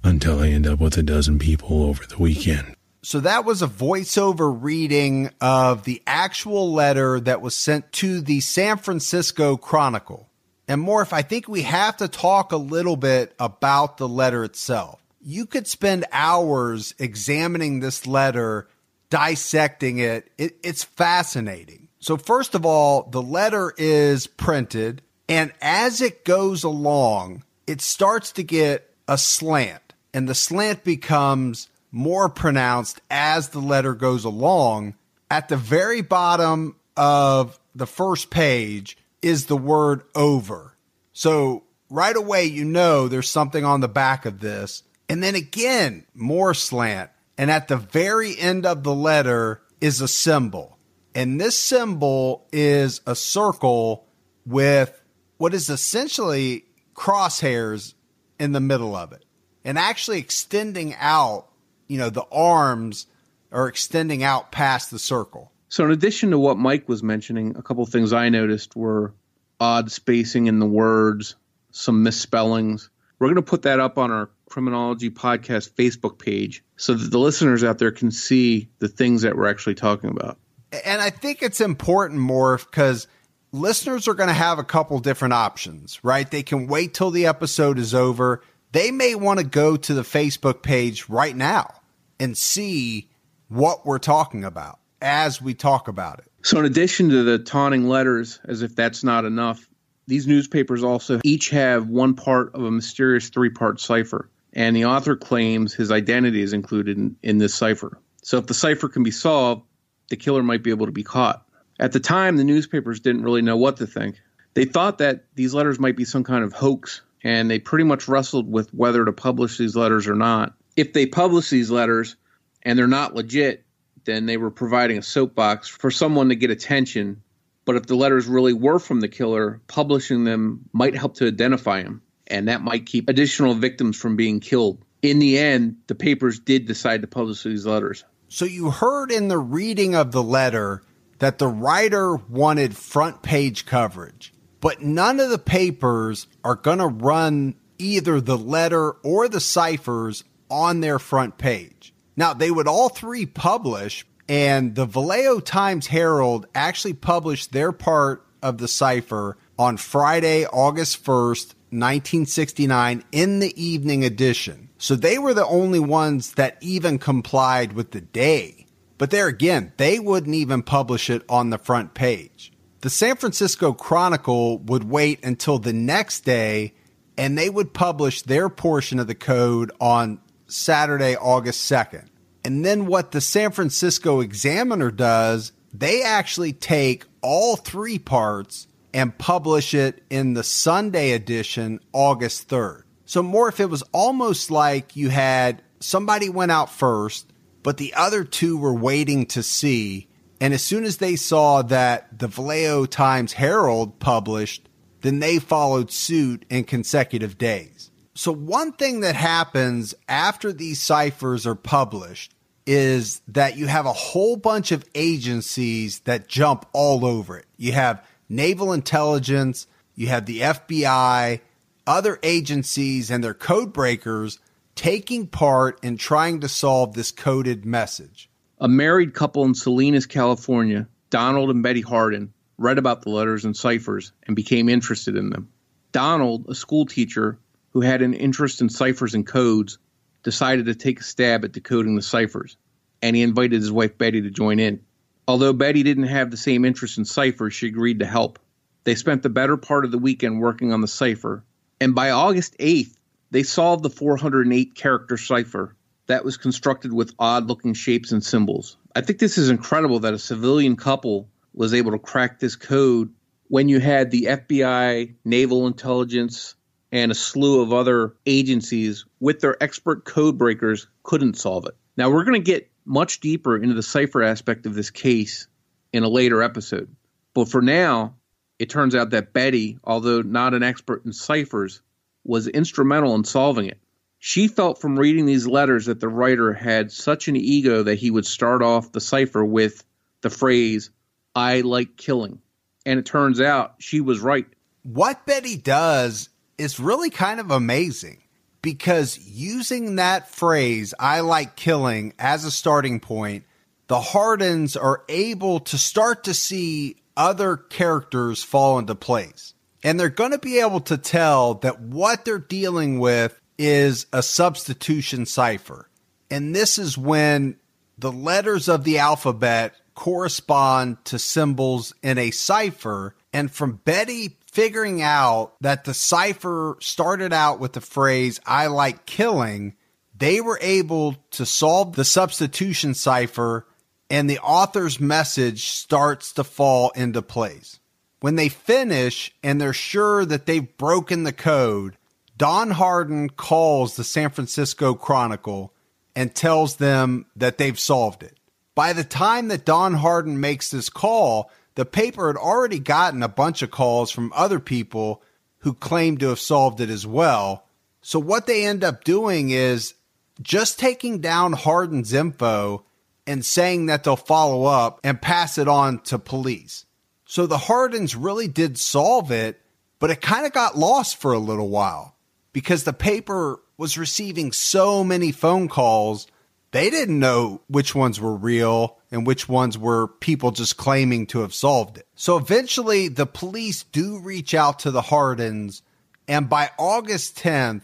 until 0.05 0.39
I 0.39 0.49
end 0.49 0.67
up 0.67 0.79
with 0.79 0.97
a 0.97 1.03
dozen 1.03 1.39
people 1.39 1.83
over 1.83 2.05
the 2.05 2.17
weekend. 2.17 2.75
So 3.01 3.19
that 3.19 3.45
was 3.45 3.61
a 3.61 3.67
voiceover 3.67 4.55
reading 4.59 5.29
of 5.39 5.83
the 5.83 6.01
actual 6.07 6.73
letter 6.73 7.19
that 7.19 7.41
was 7.41 7.55
sent 7.55 7.91
to 7.93 8.19
the 8.19 8.39
San 8.39 8.77
Francisco 8.77 9.57
Chronicle. 9.57 10.27
And 10.67 10.81
Morph, 10.81 11.13
I 11.13 11.21
think 11.21 11.47
we 11.47 11.61
have 11.63 11.97
to 11.97 12.07
talk 12.07 12.51
a 12.51 12.57
little 12.57 12.95
bit 12.95 13.35
about 13.39 13.97
the 13.97 14.07
letter 14.07 14.43
itself. 14.43 14.99
You 15.21 15.45
could 15.45 15.67
spend 15.67 16.05
hours 16.11 16.95
examining 16.97 17.79
this 17.79 18.07
letter, 18.07 18.67
dissecting 19.11 19.99
it. 19.99 20.31
it 20.37 20.57
it's 20.63 20.83
fascinating. 20.83 21.87
So, 21.99 22.17
first 22.17 22.55
of 22.55 22.65
all, 22.65 23.03
the 23.03 23.21
letter 23.21 23.73
is 23.77 24.25
printed, 24.27 25.03
and 25.29 25.51
as 25.61 26.01
it 26.01 26.25
goes 26.25 26.63
along, 26.63 27.43
it 27.67 27.81
starts 27.81 28.31
to 28.33 28.43
get 28.43 28.91
a 29.07 29.17
slant 29.17 29.84
and 30.15 30.29
the 30.29 30.33
slant 30.33 30.85
becomes 30.85 31.67
more 31.91 32.29
pronounced 32.29 33.01
as 33.11 33.49
the 33.49 33.59
letter 33.59 33.93
goes 33.93 34.23
along. 34.23 34.95
At 35.29 35.49
the 35.49 35.57
very 35.57 36.01
bottom 36.01 36.77
of 36.95 37.59
the 37.75 37.85
first 37.85 38.29
page 38.29 38.97
is 39.21 39.47
the 39.47 39.57
word 39.57 40.03
over. 40.15 40.77
So 41.11 41.65
right 41.89 42.15
away, 42.15 42.45
you 42.45 42.63
know 42.63 43.09
there's 43.09 43.29
something 43.29 43.65
on 43.65 43.81
the 43.81 43.89
back 43.89 44.25
of 44.25 44.39
this. 44.39 44.83
And 45.09 45.21
then 45.21 45.35
again, 45.35 46.05
more 46.13 46.53
slant. 46.53 47.11
And 47.37 47.51
at 47.51 47.67
the 47.67 47.75
very 47.75 48.39
end 48.39 48.65
of 48.65 48.83
the 48.83 48.95
letter 48.95 49.63
is 49.81 49.99
a 49.99 50.07
symbol. 50.07 50.77
And 51.13 51.41
this 51.41 51.59
symbol 51.59 52.47
is 52.53 53.01
a 53.05 53.17
circle 53.17 54.07
with 54.45 55.03
what 55.35 55.53
is 55.53 55.69
essentially 55.69 56.63
crosshairs 56.93 57.95
in 58.39 58.53
the 58.53 58.61
middle 58.61 58.95
of 58.95 59.11
it 59.11 59.24
and 59.65 59.77
actually 59.77 60.19
extending 60.19 60.95
out, 60.99 61.47
you 61.87 61.97
know, 61.97 62.09
the 62.09 62.25
arms 62.31 63.07
are 63.51 63.67
extending 63.67 64.23
out 64.23 64.51
past 64.51 64.91
the 64.91 64.99
circle. 64.99 65.51
So, 65.67 65.83
in 65.83 65.91
addition 65.91 66.31
to 66.31 66.39
what 66.39 66.57
Mike 66.57 66.87
was 66.87 67.03
mentioning, 67.03 67.57
a 67.57 67.61
couple 67.61 67.83
of 67.83 67.89
things 67.89 68.13
I 68.13 68.29
noticed 68.29 68.75
were 68.75 69.13
odd 69.59 69.91
spacing 69.91 70.47
in 70.47 70.59
the 70.59 70.65
words, 70.65 71.35
some 71.71 72.03
misspellings. 72.03 72.89
We're 73.19 73.27
going 73.27 73.35
to 73.35 73.41
put 73.41 73.63
that 73.63 73.79
up 73.79 73.97
on 73.97 74.11
our 74.11 74.29
Criminology 74.49 75.09
Podcast 75.09 75.71
Facebook 75.71 76.19
page 76.19 76.63
so 76.77 76.93
that 76.93 77.09
the 77.09 77.17
listeners 77.17 77.63
out 77.63 77.79
there 77.79 77.91
can 77.91 78.11
see 78.11 78.69
the 78.79 78.87
things 78.87 79.23
that 79.23 79.35
we're 79.35 79.47
actually 79.47 79.75
talking 79.75 80.09
about. 80.09 80.37
And 80.85 81.01
I 81.01 81.09
think 81.09 81.41
it's 81.41 81.61
important, 81.61 82.19
Morph 82.19 82.65
because 82.65 83.07
listeners 83.51 84.07
are 84.07 84.13
going 84.13 84.27
to 84.27 84.33
have 84.33 84.59
a 84.59 84.63
couple 84.63 84.99
different 84.99 85.33
options, 85.33 86.03
right? 86.03 86.29
They 86.29 86.43
can 86.43 86.67
wait 86.67 86.93
till 86.93 87.11
the 87.11 87.25
episode 87.25 87.79
is 87.79 87.95
over 87.95 88.41
they 88.75 88.91
may 88.91 89.15
want 89.15 89.39
to 89.39 89.45
go 89.45 89.77
to 89.77 89.93
the 89.93 90.01
Facebook 90.01 90.61
page 90.61 91.07
right 91.07 91.35
now 91.35 91.75
and 92.19 92.37
see 92.37 93.09
what 93.47 93.85
we're 93.85 93.99
talking 93.99 94.43
about 94.43 94.79
as 95.01 95.41
we 95.41 95.53
talk 95.53 95.87
about 95.87 96.19
it. 96.19 96.25
So, 96.43 96.59
in 96.59 96.65
addition 96.65 97.09
to 97.09 97.23
the 97.23 97.39
taunting 97.39 97.87
letters, 97.87 98.41
as 98.43 98.61
if 98.61 98.75
that's 98.75 99.01
not 99.01 99.23
enough, 99.23 99.65
these 100.07 100.27
newspapers 100.27 100.83
also 100.83 101.21
each 101.23 101.51
have 101.51 101.87
one 101.87 102.15
part 102.15 102.53
of 102.53 102.63
a 102.63 102.71
mysterious 102.71 103.29
three 103.29 103.49
part 103.49 103.79
cipher. 103.79 104.29
And 104.51 104.75
the 104.75 104.85
author 104.85 105.15
claims 105.15 105.73
his 105.73 105.91
identity 105.91 106.41
is 106.41 106.53
included 106.53 106.97
in, 106.97 107.15
in 107.23 107.37
this 107.37 107.55
cipher. 107.55 107.97
So, 108.23 108.37
if 108.39 108.47
the 108.47 108.53
cipher 108.53 108.89
can 108.89 109.03
be 109.03 109.11
solved, 109.11 109.63
the 110.09 110.17
killer 110.17 110.43
might 110.43 110.63
be 110.63 110.69
able 110.69 110.85
to 110.85 110.91
be 110.91 111.03
caught. 111.03 111.47
At 111.79 111.93
the 111.93 112.01
time, 112.01 112.35
the 112.35 112.43
newspapers 112.43 112.99
didn't 112.99 113.23
really 113.23 113.41
know 113.41 113.57
what 113.57 113.77
to 113.77 113.87
think. 113.87 114.19
They 114.53 114.65
thought 114.65 114.97
that 114.97 115.25
these 115.35 115.53
letters 115.53 115.79
might 115.79 115.95
be 115.95 116.05
some 116.05 116.25
kind 116.25 116.43
of 116.43 116.51
hoax 116.51 117.01
and 117.25 117.49
they 117.49 117.57
pretty 117.57 117.83
much 117.83 118.07
wrestled 118.07 118.49
with 118.49 118.71
whether 118.71 119.03
to 119.03 119.11
publish 119.11 119.57
these 119.57 119.75
letters 119.75 120.07
or 120.07 120.13
not. 120.13 120.53
If 120.77 120.93
they 120.93 121.07
publish 121.07 121.49
these 121.49 121.71
letters 121.71 122.15
and 122.61 122.77
they're 122.77 122.87
not 122.87 123.15
legit, 123.15 123.65
then 124.05 124.27
they 124.27 124.37
were 124.37 124.51
providing 124.51 124.99
a 124.99 125.01
soapbox 125.01 125.67
for 125.67 125.89
someone 125.89 126.29
to 126.29 126.35
get 126.35 126.51
attention. 126.51 127.23
But 127.65 127.77
if 127.77 127.87
the 127.87 127.95
letters 127.95 128.27
really 128.27 128.53
were 128.53 128.77
from 128.77 129.01
the 129.01 129.07
killer, 129.07 129.59
publishing 129.65 130.23
them 130.23 130.69
might 130.71 130.95
help 130.95 131.15
to 131.15 131.27
identify 131.27 131.81
him, 131.81 132.03
and 132.27 132.47
that 132.47 132.61
might 132.61 132.85
keep 132.85 133.09
additional 133.09 133.55
victims 133.55 133.97
from 133.97 134.15
being 134.15 134.39
killed. 134.39 134.85
In 135.01 135.17
the 135.17 135.39
end, 135.39 135.77
the 135.87 135.95
papers 135.95 136.39
did 136.39 136.67
decide 136.67 137.01
to 137.01 137.07
publish 137.07 137.41
these 137.41 137.65
letters. 137.65 138.03
So 138.27 138.45
you 138.45 138.69
heard 138.69 139.11
in 139.11 139.29
the 139.29 139.39
reading 139.39 139.95
of 139.95 140.11
the 140.11 140.23
letter 140.23 140.83
that 141.17 141.39
the 141.39 141.47
writer 141.47 142.17
wanted 142.17 142.77
front 142.77 143.23
page 143.23 143.65
coverage 143.65 144.31
but 144.65 144.81
none 144.81 145.19
of 145.19 145.29
the 145.29 145.37
papers 145.37 146.25
are 146.43 146.55
going 146.55 146.79
to 146.79 146.87
run 146.87 147.53
either 147.77 148.19
the 148.19 148.35
letter 148.35 148.93
or 149.03 149.29
the 149.29 149.39
ciphers 149.39 150.23
on 150.49 150.81
their 150.81 150.97
front 150.97 151.37
page. 151.37 151.93
Now, 152.17 152.33
they 152.33 152.49
would 152.49 152.67
all 152.67 152.89
three 152.89 153.27
publish, 153.27 154.07
and 154.27 154.73
the 154.73 154.87
Vallejo 154.87 155.39
Times 155.39 155.85
Herald 155.85 156.47
actually 156.55 156.93
published 156.93 157.51
their 157.51 157.71
part 157.71 158.25
of 158.41 158.57
the 158.57 158.67
cipher 158.67 159.37
on 159.59 159.77
Friday, 159.77 160.47
August 160.47 161.05
1st, 161.05 161.53
1969, 161.69 163.03
in 163.11 163.37
the 163.41 163.63
evening 163.63 164.03
edition. 164.03 164.69
So 164.79 164.95
they 164.95 165.19
were 165.19 165.35
the 165.35 165.45
only 165.45 165.79
ones 165.79 166.33
that 166.33 166.57
even 166.61 166.97
complied 166.97 167.73
with 167.73 167.91
the 167.91 168.01
day. 168.01 168.65
But 168.97 169.11
there 169.11 169.27
again, 169.27 169.73
they 169.77 169.99
wouldn't 169.99 170.33
even 170.33 170.63
publish 170.63 171.11
it 171.11 171.21
on 171.29 171.51
the 171.51 171.59
front 171.59 171.93
page. 171.93 172.51
The 172.85 172.91
San 172.91 173.15
Francisco 173.15 173.73
Chronicle 173.73 174.59
would 174.59 174.83
wait 174.83 175.25
until 175.25 175.57
the 175.57 175.73
next 175.73 176.19
day 176.19 176.75
and 177.17 177.35
they 177.35 177.49
would 177.49 177.73
publish 177.73 178.21
their 178.21 178.47
portion 178.47 178.99
of 178.99 179.07
the 179.07 179.15
code 179.15 179.71
on 179.81 180.19
Saturday, 180.45 181.15
August 181.15 181.67
2nd. 181.67 182.05
And 182.43 182.63
then 182.63 182.85
what 182.85 183.11
the 183.11 183.21
San 183.21 183.49
Francisco 183.53 184.19
Examiner 184.19 184.91
does, 184.91 185.51
they 185.73 186.03
actually 186.03 186.53
take 186.53 187.05
all 187.23 187.55
three 187.55 187.97
parts 187.97 188.67
and 188.93 189.17
publish 189.17 189.73
it 189.73 190.03
in 190.11 190.35
the 190.35 190.43
Sunday 190.43 191.13
edition, 191.13 191.79
August 191.91 192.49
3rd. 192.49 192.83
So, 193.05 193.23
Morph 193.23 193.59
it 193.59 193.65
was 193.65 193.81
almost 193.93 194.51
like 194.51 194.95
you 194.95 195.09
had 195.09 195.63
somebody 195.79 196.29
went 196.29 196.51
out 196.51 196.69
first, 196.69 197.33
but 197.63 197.77
the 197.77 197.95
other 197.95 198.23
two 198.23 198.59
were 198.59 198.75
waiting 198.75 199.25
to 199.25 199.41
see 199.41 200.07
and 200.41 200.53
as 200.53 200.63
soon 200.63 200.83
as 200.83 200.97
they 200.97 201.15
saw 201.15 201.61
that 201.63 202.19
the 202.19 202.27
Vallejo 202.27 202.85
Times 202.85 203.33
Herald 203.33 203.99
published, 203.99 204.67
then 205.01 205.19
they 205.19 205.39
followed 205.39 205.91
suit 205.91 206.45
in 206.49 206.63
consecutive 206.63 207.37
days. 207.37 207.91
So, 208.15 208.31
one 208.31 208.71
thing 208.71 209.01
that 209.01 209.15
happens 209.15 209.93
after 210.07 210.51
these 210.51 210.81
ciphers 210.81 211.45
are 211.45 211.55
published 211.55 212.33
is 212.65 213.21
that 213.27 213.57
you 213.57 213.67
have 213.67 213.85
a 213.85 213.93
whole 213.93 214.37
bunch 214.37 214.71
of 214.71 214.85
agencies 214.95 215.99
that 215.99 216.27
jump 216.27 216.65
all 216.73 217.05
over 217.05 217.37
it. 217.37 217.45
You 217.57 217.73
have 217.73 218.05
naval 218.27 218.73
intelligence, 218.73 219.67
you 219.95 220.07
have 220.07 220.25
the 220.25 220.41
FBI, 220.41 221.41
other 221.85 222.19
agencies, 222.23 223.11
and 223.11 223.23
their 223.23 223.33
code 223.33 223.71
breakers 223.71 224.39
taking 224.75 225.27
part 225.27 225.79
in 225.83 225.97
trying 225.97 226.41
to 226.41 226.49
solve 226.49 226.93
this 226.93 227.11
coded 227.11 227.65
message. 227.65 228.29
A 228.61 228.69
married 228.69 229.13
couple 229.13 229.43
in 229.43 229.53
Salinas, 229.53 230.05
California, 230.05 230.87
Donald 231.09 231.49
and 231.49 231.61
Betty 231.61 231.81
Harden, 231.81 232.33
read 232.57 232.77
about 232.77 233.01
the 233.01 233.09
letters 233.09 233.43
and 233.43 233.55
ciphers 233.55 234.13
and 234.23 234.33
became 234.33 234.69
interested 234.69 235.17
in 235.17 235.29
them. 235.29 235.49
Donald, 235.91 236.45
a 236.47 236.55
school 236.55 236.85
teacher 236.85 237.37
who 237.73 237.81
had 237.81 238.01
an 238.01 238.13
interest 238.13 238.61
in 238.61 238.69
ciphers 238.69 239.13
and 239.13 239.27
codes, 239.27 239.77
decided 240.23 240.67
to 240.67 240.73
take 240.73 241.01
a 241.01 241.03
stab 241.03 241.43
at 241.43 241.51
decoding 241.51 241.97
the 241.97 242.01
ciphers, 242.01 242.55
and 243.01 243.13
he 243.13 243.23
invited 243.23 243.59
his 243.59 243.73
wife 243.73 243.97
Betty 243.97 244.21
to 244.21 244.29
join 244.29 244.59
in. 244.59 244.79
Although 245.27 245.51
Betty 245.51 245.83
didn't 245.83 246.05
have 246.05 246.31
the 246.31 246.37
same 246.37 246.63
interest 246.63 246.97
in 246.97 247.03
ciphers, 247.03 247.53
she 247.53 247.67
agreed 247.67 247.99
to 247.99 248.05
help. 248.05 248.39
They 248.85 248.95
spent 248.95 249.21
the 249.21 249.29
better 249.29 249.57
part 249.57 249.83
of 249.83 249.91
the 249.91 249.97
weekend 249.97 250.39
working 250.39 250.71
on 250.71 250.79
the 250.79 250.87
cipher, 250.87 251.43
and 251.81 251.93
by 251.93 252.11
August 252.11 252.57
8th, 252.57 252.95
they 253.31 253.43
solved 253.43 253.83
the 253.83 253.89
408 253.89 254.75
character 254.75 255.17
cipher 255.17 255.75
that 256.07 256.25
was 256.25 256.37
constructed 256.37 256.93
with 256.93 257.13
odd 257.19 257.47
looking 257.47 257.73
shapes 257.73 258.11
and 258.11 258.23
symbols. 258.23 258.77
I 258.95 259.01
think 259.01 259.19
this 259.19 259.37
is 259.37 259.49
incredible 259.49 259.99
that 259.99 260.13
a 260.13 260.19
civilian 260.19 260.75
couple 260.75 261.29
was 261.53 261.73
able 261.73 261.91
to 261.91 261.99
crack 261.99 262.39
this 262.39 262.55
code 262.55 263.13
when 263.47 263.69
you 263.69 263.79
had 263.79 264.11
the 264.11 264.23
FBI, 264.23 265.15
naval 265.23 265.67
intelligence, 265.67 266.55
and 266.91 267.11
a 267.11 267.15
slew 267.15 267.61
of 267.61 267.73
other 267.73 268.15
agencies 268.25 269.05
with 269.19 269.39
their 269.39 269.61
expert 269.61 270.05
code 270.05 270.37
breakers 270.37 270.87
couldn't 271.03 271.37
solve 271.37 271.65
it. 271.65 271.75
Now, 271.97 272.09
we're 272.09 272.23
going 272.23 272.41
to 272.41 272.51
get 272.51 272.69
much 272.85 273.19
deeper 273.19 273.57
into 273.57 273.75
the 273.75 273.83
cipher 273.83 274.21
aspect 274.23 274.65
of 274.65 274.75
this 274.75 274.91
case 274.91 275.47
in 275.91 276.03
a 276.03 276.09
later 276.09 276.43
episode. 276.43 276.95
But 277.33 277.49
for 277.49 277.61
now, 277.61 278.15
it 278.59 278.69
turns 278.69 278.95
out 278.95 279.09
that 279.11 279.33
Betty, 279.33 279.77
although 279.83 280.21
not 280.21 280.53
an 280.53 280.63
expert 280.63 281.05
in 281.05 281.13
ciphers, 281.13 281.81
was 282.23 282.47
instrumental 282.47 283.15
in 283.15 283.23
solving 283.23 283.67
it. 283.67 283.79
She 284.27 284.47
felt 284.47 284.81
from 284.81 284.97
reading 284.97 285.27
these 285.27 285.45
letters 285.45 285.85
that 285.85 285.99
the 285.99 286.07
writer 286.07 286.51
had 286.51 286.91
such 286.91 287.27
an 287.27 287.35
ego 287.35 287.83
that 287.83 287.99
he 287.99 288.09
would 288.09 288.25
start 288.25 288.63
off 288.63 288.91
the 288.91 288.99
cipher 288.99 289.45
with 289.45 289.83
the 290.21 290.31
phrase, 290.31 290.89
I 291.35 291.61
like 291.61 291.95
killing. 291.95 292.41
And 292.87 292.97
it 292.97 293.05
turns 293.05 293.39
out 293.39 293.75
she 293.77 294.01
was 294.01 294.21
right. 294.21 294.47
What 294.81 295.27
Betty 295.27 295.57
does 295.57 296.29
is 296.57 296.79
really 296.79 297.11
kind 297.11 297.39
of 297.39 297.51
amazing 297.51 298.23
because 298.63 299.19
using 299.19 299.97
that 299.97 300.31
phrase, 300.31 300.95
I 300.99 301.19
like 301.19 301.55
killing, 301.55 302.15
as 302.17 302.45
a 302.45 302.51
starting 302.51 302.99
point, 302.99 303.43
the 303.85 304.01
Hardens 304.01 304.75
are 304.75 305.03
able 305.07 305.59
to 305.59 305.77
start 305.77 306.23
to 306.23 306.33
see 306.33 306.95
other 307.15 307.57
characters 307.57 308.41
fall 308.41 308.79
into 308.79 308.95
place. 308.95 309.53
And 309.83 309.99
they're 309.99 310.09
going 310.09 310.31
to 310.31 310.39
be 310.39 310.61
able 310.61 310.79
to 310.79 310.97
tell 310.97 311.53
that 311.59 311.79
what 311.79 312.25
they're 312.25 312.39
dealing 312.39 312.97
with 312.97 313.39
is 313.57 314.05
a 314.11 314.23
substitution 314.23 315.25
cipher. 315.25 315.89
And 316.29 316.55
this 316.55 316.77
is 316.77 316.97
when 316.97 317.57
the 317.97 318.11
letters 318.11 318.67
of 318.67 318.83
the 318.83 318.99
alphabet 318.99 319.73
correspond 319.93 321.03
to 321.05 321.17
symbols 321.17 321.93
in 322.03 322.17
a 322.17 322.31
cipher. 322.31 323.15
And 323.31 323.49
from 323.49 323.79
Betty 323.85 324.37
figuring 324.51 325.01
out 325.01 325.53
that 325.61 325.85
the 325.85 325.93
cipher 325.93 326.77
started 326.79 327.33
out 327.33 327.59
with 327.59 327.73
the 327.73 327.81
phrase, 327.81 328.39
I 328.45 328.67
like 328.67 329.05
killing, 329.05 329.75
they 330.17 330.41
were 330.41 330.59
able 330.61 331.15
to 331.31 331.45
solve 331.45 331.95
the 331.95 332.05
substitution 332.05 332.93
cipher 332.93 333.65
and 334.09 334.29
the 334.29 334.39
author's 334.39 334.99
message 334.99 335.69
starts 335.69 336.33
to 336.33 336.43
fall 336.43 336.91
into 336.95 337.21
place. 337.21 337.79
When 338.19 338.35
they 338.35 338.49
finish 338.49 339.33
and 339.43 339.59
they're 339.59 339.73
sure 339.73 340.25
that 340.25 340.45
they've 340.45 340.77
broken 340.77 341.23
the 341.23 341.33
code, 341.33 341.97
Don 342.37 342.71
Harden 342.71 343.29
calls 343.29 343.95
the 343.95 344.03
San 344.03 344.29
Francisco 344.29 344.93
Chronicle 344.93 345.73
and 346.15 346.35
tells 346.35 346.77
them 346.77 347.25
that 347.35 347.57
they've 347.57 347.79
solved 347.79 348.23
it. 348.23 348.37
By 348.73 348.91
the 348.91 349.05
time 349.05 349.47
that 349.47 349.63
Don 349.63 349.93
Harden 349.93 350.39
makes 350.41 350.69
this 350.69 350.89
call, 350.89 351.49
the 351.75 351.85
paper 351.85 352.27
had 352.27 352.35
already 352.35 352.79
gotten 352.79 353.23
a 353.23 353.29
bunch 353.29 353.61
of 353.61 353.71
calls 353.71 354.11
from 354.11 354.33
other 354.35 354.59
people 354.59 355.23
who 355.59 355.73
claimed 355.73 356.19
to 356.19 356.29
have 356.29 356.39
solved 356.39 356.81
it 356.81 356.89
as 356.89 357.07
well. 357.07 357.65
So 358.01 358.19
what 358.19 358.47
they 358.47 358.65
end 358.65 358.83
up 358.83 359.05
doing 359.05 359.49
is 359.49 359.93
just 360.41 360.77
taking 360.77 361.19
down 361.19 361.53
Harden's 361.53 362.11
info 362.11 362.83
and 363.25 363.45
saying 363.45 363.85
that 363.85 364.03
they'll 364.03 364.17
follow 364.17 364.65
up 364.65 364.99
and 365.05 365.21
pass 365.21 365.57
it 365.57 365.69
on 365.69 365.99
to 366.03 366.19
police. 366.19 366.85
So 367.25 367.47
the 367.47 367.57
Hardens 367.57 368.13
really 368.13 368.49
did 368.49 368.77
solve 368.77 369.31
it, 369.31 369.61
but 369.99 370.11
it 370.11 370.21
kind 370.21 370.45
of 370.45 370.51
got 370.51 370.77
lost 370.77 371.17
for 371.17 371.31
a 371.31 371.39
little 371.39 371.69
while 371.69 372.14
because 372.55 372.85
the 372.85 372.93
paper 372.93 373.59
was 373.77 373.97
receiving 373.97 374.53
so 374.53 375.03
many 375.03 375.33
phone 375.33 375.67
calls. 375.67 376.25
They 376.71 376.89
didn't 376.89 377.19
know 377.19 377.59
which 377.67 377.93
ones 377.93 378.17
were 378.17 378.33
real 378.33 378.97
and 379.11 379.27
which 379.27 379.49
ones 379.49 379.77
were 379.77 380.07
people 380.07 380.51
just 380.51 380.77
claiming 380.77 381.27
to 381.27 381.39
have 381.39 381.53
solved 381.53 381.97
it. 381.97 382.07
So 382.15 382.37
eventually 382.37 383.09
the 383.09 383.25
police 383.25 383.83
do 383.83 384.19
reach 384.19 384.53
out 384.53 384.79
to 384.79 384.91
the 384.91 385.01
Hardens. 385.01 385.81
And 386.29 386.47
by 386.47 386.71
August 386.79 387.37
10th, 387.39 387.81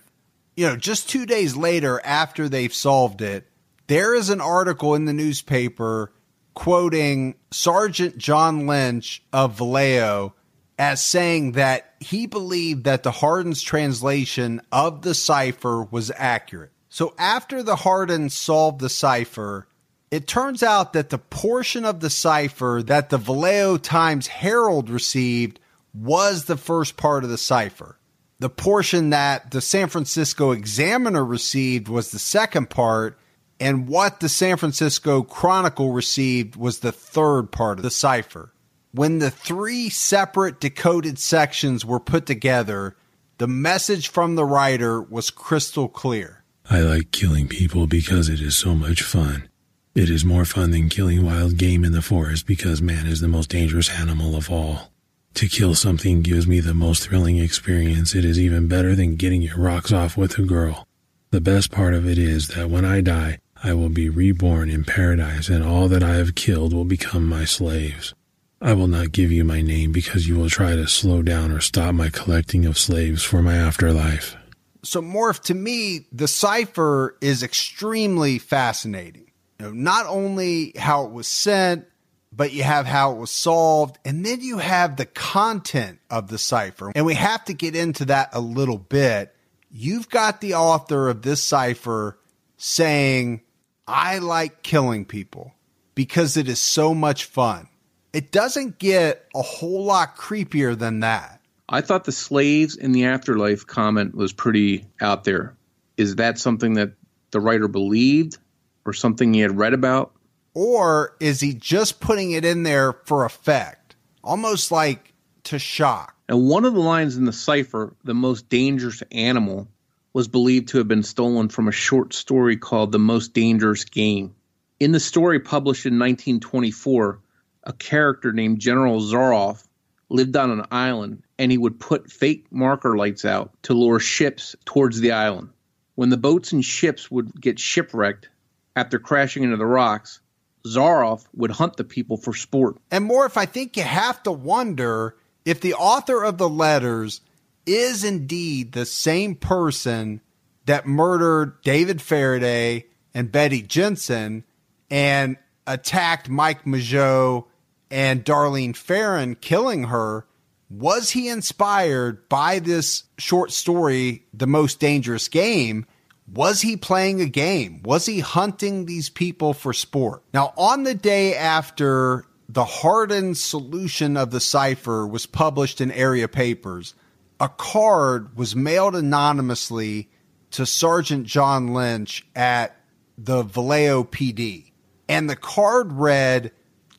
you 0.56 0.68
know, 0.68 0.78
just 0.78 1.10
two 1.10 1.26
days 1.26 1.58
later 1.58 2.00
after 2.06 2.48
they've 2.48 2.74
solved 2.74 3.22
it, 3.22 3.46
there 3.88 4.16
is 4.16 4.30
an 4.30 4.40
article 4.40 4.96
in 4.96 5.04
the 5.04 5.12
newspaper 5.12 6.14
quoting 6.54 7.36
Sergeant 7.52 8.18
John 8.18 8.68
Lynch 8.68 9.22
of 9.34 9.58
Vallejo 9.58 10.34
as 10.82 11.00
saying 11.00 11.52
that 11.52 11.94
he 12.00 12.26
believed 12.26 12.86
that 12.86 13.04
the 13.04 13.12
Hardens 13.12 13.62
translation 13.62 14.60
of 14.72 15.04
the 15.04 15.14
cipher 15.14 15.84
was 15.84 16.12
accurate. 16.18 16.72
So 16.90 17.14
after 17.20 17.62
the 17.62 17.76
Hardens 17.76 18.34
solved 18.34 18.80
the 18.80 18.90
cipher, 18.90 19.68
it 20.10 20.28
turns 20.28 20.64
out 20.64 20.94
that 20.94 21.12
the 21.12 21.20
portion 21.20 21.86
of 21.86 22.00
the 22.00 22.10
cipher 22.10 22.82
that 22.88 23.12
the 23.12 23.20
Vallejo 23.20 23.78
Times 23.78 24.26
Herald 24.26 24.90
received 24.90 25.60
was 25.94 26.46
the 26.46 26.58
first 26.58 26.98
part 26.98 27.24
of 27.24 27.30
the 27.30 27.38
cipher. 27.38 28.00
The 28.40 28.50
portion 28.50 29.12
that 29.12 29.52
the 29.52 29.62
San 29.62 29.88
Francisco 29.88 30.50
Examiner 30.50 31.24
received 31.24 31.90
was 31.90 32.10
the 32.10 32.18
second 32.18 32.72
part, 32.72 33.20
and 33.60 33.88
what 33.88 34.20
the 34.20 34.30
San 34.30 34.58
Francisco 34.58 35.22
Chronicle 35.22 35.92
received 35.92 36.56
was 36.56 36.80
the 36.80 36.92
third 36.92 37.52
part 37.52 37.78
of 37.78 37.84
the 37.84 37.92
cipher. 37.92 38.52
When 38.94 39.20
the 39.20 39.32
three 39.32 39.90
separate 39.90 40.60
decoded 40.60 41.18
sections 41.18 41.86
were 41.86 42.00
put 42.02 42.26
together, 42.26 42.98
the 43.38 43.48
message 43.48 44.10
from 44.10 44.36
the 44.36 44.44
writer 44.44 45.02
was 45.02 45.30
crystal 45.30 45.88
clear. 45.88 46.44
I 46.70 46.82
like 46.82 47.12
killing 47.12 47.48
people 47.48 47.88
because 47.88 48.28
it 48.28 48.42
is 48.42 48.56
so 48.56 48.76
much 48.76 49.02
fun. 49.02 49.48
It 49.96 50.10
is 50.10 50.26
more 50.26 50.44
fun 50.44 50.72
than 50.72 50.90
killing 50.90 51.26
wild 51.26 51.58
game 51.58 51.86
in 51.86 51.94
the 51.94 52.02
forest 52.02 52.46
because 52.46 52.82
man 52.82 53.08
is 53.08 53.22
the 53.22 53.30
most 53.30 53.50
dangerous 53.50 53.90
animal 53.90 54.36
of 54.36 54.52
all. 54.52 54.92
To 55.36 55.48
kill 55.48 55.74
something 55.74 56.22
gives 56.22 56.46
me 56.46 56.60
the 56.60 56.74
most 56.74 57.08
thrilling 57.08 57.38
experience. 57.38 58.14
It 58.14 58.26
is 58.26 58.38
even 58.38 58.68
better 58.68 58.94
than 58.94 59.16
getting 59.16 59.42
your 59.42 59.58
rocks 59.58 59.94
off 59.94 60.18
with 60.18 60.38
a 60.38 60.44
girl. 60.44 60.86
The 61.32 61.40
best 61.40 61.72
part 61.72 61.94
of 61.94 62.06
it 62.06 62.18
is 62.18 62.50
that 62.50 62.70
when 62.70 62.84
I 62.84 63.00
die, 63.00 63.40
I 63.64 63.74
will 63.74 63.90
be 63.90 64.10
reborn 64.10 64.70
in 64.70 64.84
paradise, 64.84 65.48
and 65.48 65.64
all 65.64 65.88
that 65.88 66.04
I 66.04 66.16
have 66.16 66.36
killed 66.36 66.74
will 66.74 66.84
become 66.84 67.28
my 67.28 67.46
slaves. 67.46 68.14
I 68.62 68.74
will 68.74 68.88
not 68.88 69.12
give 69.12 69.32
you 69.32 69.44
my 69.44 69.64
name 69.64 69.92
because 69.92 70.28
you 70.28 70.38
will 70.38 70.50
try 70.50 70.76
to 70.76 70.88
slow 70.88 71.24
down 71.24 71.52
or 71.52 71.60
stop 71.60 71.96
my 71.96 72.10
collecting 72.10 72.68
of 72.68 72.78
slaves 72.78 73.24
for 73.24 73.42
my 73.42 73.56
afterlife. 73.56 74.36
So, 74.84 75.02
Morph, 75.02 75.42
to 75.44 75.56
me, 75.56 76.06
the 76.12 76.28
cipher 76.28 77.18
is 77.22 77.42
extremely 77.42 78.38
fascinating. 78.38 79.32
You 79.60 79.68
know, 79.68 79.72
not 79.72 80.06
only 80.06 80.74
how 80.78 81.06
it 81.06 81.12
was 81.12 81.28
sent, 81.28 81.88
but 82.32 82.54
you 82.54 82.62
have 82.64 82.86
how 82.86 83.14
it 83.14 83.18
was 83.18 83.32
solved, 83.32 83.98
and 84.06 84.26
then 84.26 84.42
you 84.42 84.60
have 84.60 84.96
the 84.96 85.06
content 85.06 86.00
of 86.10 86.28
the 86.28 86.38
cipher. 86.38 86.92
And 86.96 87.06
we 87.06 87.16
have 87.16 87.44
to 87.46 87.54
get 87.54 87.76
into 87.76 88.06
that 88.06 88.30
a 88.32 88.40
little 88.40 88.78
bit. 88.78 89.36
You've 89.72 90.10
got 90.10 90.40
the 90.40 90.54
author 90.54 91.10
of 91.10 91.24
this 91.24 91.44
cipher 91.44 92.20
saying, 92.58 93.42
I 93.88 94.20
like 94.20 94.62
killing 94.62 95.06
people 95.06 95.54
because 95.96 96.38
it 96.38 96.48
is 96.48 96.60
so 96.60 96.94
much 96.94 97.26
fun. 97.26 97.68
It 98.14 98.32
doesn't 98.32 98.78
get 98.78 99.26
a 99.34 99.42
whole 99.42 99.86
lot 99.86 100.18
creepier 100.18 100.78
than 100.78 101.00
that. 101.00 101.42
I 101.70 101.80
thought 101.80 102.04
the 102.04 102.12
slaves 102.12 102.76
in 102.76 102.92
the 102.92 103.06
afterlife 103.06 103.66
comment 103.66 104.14
was 104.14 104.34
pretty 104.34 104.86
out 105.00 105.24
there. 105.24 105.56
Is 105.96 106.18
that 106.18 106.38
something 106.38 106.74
that 106.74 106.94
the 107.32 107.40
writer 107.40 107.70
believed 107.70 108.38
or 108.86 108.92
something 108.92 109.34
he 109.34 109.40
had 109.40 109.58
read 109.58 109.74
about? 109.74 110.12
Or 110.54 111.16
is 111.22 111.40
he 111.40 111.54
just 111.54 112.02
putting 112.02 112.32
it 112.32 112.44
in 112.44 112.64
there 112.64 112.94
for 113.06 113.24
effect? 113.24 113.96
Almost 114.22 114.72
like 114.72 115.14
to 115.46 115.58
shock. 115.58 116.16
And 116.28 116.50
one 116.50 116.66
of 116.66 116.74
the 116.74 116.82
lines 116.82 117.16
in 117.16 117.24
the 117.24 117.34
cipher, 117.34 117.96
the 118.04 118.14
most 118.14 118.50
dangerous 118.50 119.02
animal, 119.12 119.70
was 120.14 120.28
believed 120.28 120.70
to 120.70 120.80
have 120.80 120.88
been 120.90 121.04
stolen 121.04 121.48
from 121.48 121.70
a 121.70 121.72
short 121.72 122.14
story 122.14 122.58
called 122.58 122.92
The 122.92 123.00
Most 123.00 123.34
Dangerous 123.34 123.86
Game. 123.86 124.36
In 124.82 124.92
the 124.92 125.00
story 125.00 125.40
published 125.40 125.86
in 125.86 125.94
1924, 125.94 127.20
a 127.64 127.74
character 127.74 128.32
named 128.32 128.60
General 128.60 129.00
Zaroff 129.02 129.68
lived 130.10 130.36
on 130.36 130.52
an 130.52 130.66
island 130.72 131.24
and 131.40 131.52
he 131.52 131.58
would 131.58 131.80
put 131.80 132.12
fake 132.12 132.46
marker 132.52 132.98
lights 132.98 133.26
out 133.26 133.52
to 133.64 133.74
lure 133.74 134.00
ships 134.00 134.56
towards 134.66 135.00
the 135.00 135.12
island. 135.12 135.50
When 135.96 136.10
the 136.10 136.18
boats 136.18 136.52
and 136.52 136.64
ships 136.64 137.10
would 137.10 137.40
get 137.40 137.60
shipwrecked 137.60 138.30
after 138.76 139.00
crashing 139.00 139.44
into 139.44 139.58
the 139.58 139.66
rocks, 139.66 140.20
Zaroff 140.66 141.26
would 141.34 141.52
hunt 141.52 141.78
the 141.78 141.84
people 141.84 142.18
for 142.18 142.34
sport. 142.34 142.78
And 142.92 143.06
more, 143.06 143.26
if 143.26 143.38
I 143.38 143.46
think 143.46 143.78
you 143.78 143.84
have 143.84 144.22
to 144.24 144.32
wonder 144.32 145.16
if 145.46 145.62
the 145.62 145.74
author 145.74 146.24
of 146.24 146.38
the 146.38 146.50
letters 146.50 147.22
is 147.66 148.04
indeed 148.04 148.72
the 148.72 148.86
same 148.86 149.36
person 149.36 150.22
that 150.66 150.86
murdered 150.86 151.62
David 151.64 152.02
Faraday 152.02 152.86
and 153.14 153.32
Betty 153.32 153.62
Jensen 153.62 154.44
and 154.90 155.38
attacked 155.66 156.30
Mike 156.30 156.66
Mageau 156.66 157.46
and 157.92 158.26
Darlene 158.26 158.76
Ferrin, 158.76 159.36
killing 159.36 159.86
her. 159.86 160.26
Was 160.70 161.12
he 161.12 161.28
inspired 161.28 162.30
by 162.30 162.60
this 162.60 163.04
short 163.18 163.52
story, 163.52 164.26
The 164.34 164.48
Most 164.48 164.80
Dangerous 164.80 165.28
Game? 165.28 165.86
Was 166.34 166.62
he 166.62 166.78
playing 166.78 167.20
a 167.20 167.26
game? 167.26 167.84
Was 167.84 168.06
he 168.06 168.22
hunting 168.22 168.86
these 168.86 169.10
people 169.10 169.54
for 169.54 169.74
sport? 169.74 170.24
Now, 170.34 170.54
on 170.58 170.84
the 170.84 170.96
day 170.96 171.36
after 171.36 172.26
the 172.48 172.64
Hardens' 172.64 173.44
solution 173.44 174.16
of 174.16 174.32
the 174.32 174.40
cipher 174.40 175.06
was 175.06 175.26
published 175.26 175.82
in 175.82 175.92
area 175.92 176.30
papers, 176.30 176.96
a 177.42 177.50
card 177.50 178.38
was 178.38 178.56
mailed 178.56 178.96
anonymously 178.96 180.10
to 180.52 180.66
Sergeant 180.66 181.26
John 181.26 181.74
Lynch 181.74 182.26
at 182.36 182.78
the 183.18 183.44
Vallejo 183.44 184.04
PD. 184.04 184.72
And 185.10 185.30
the 185.30 185.36
card 185.36 185.92
read 185.92 186.52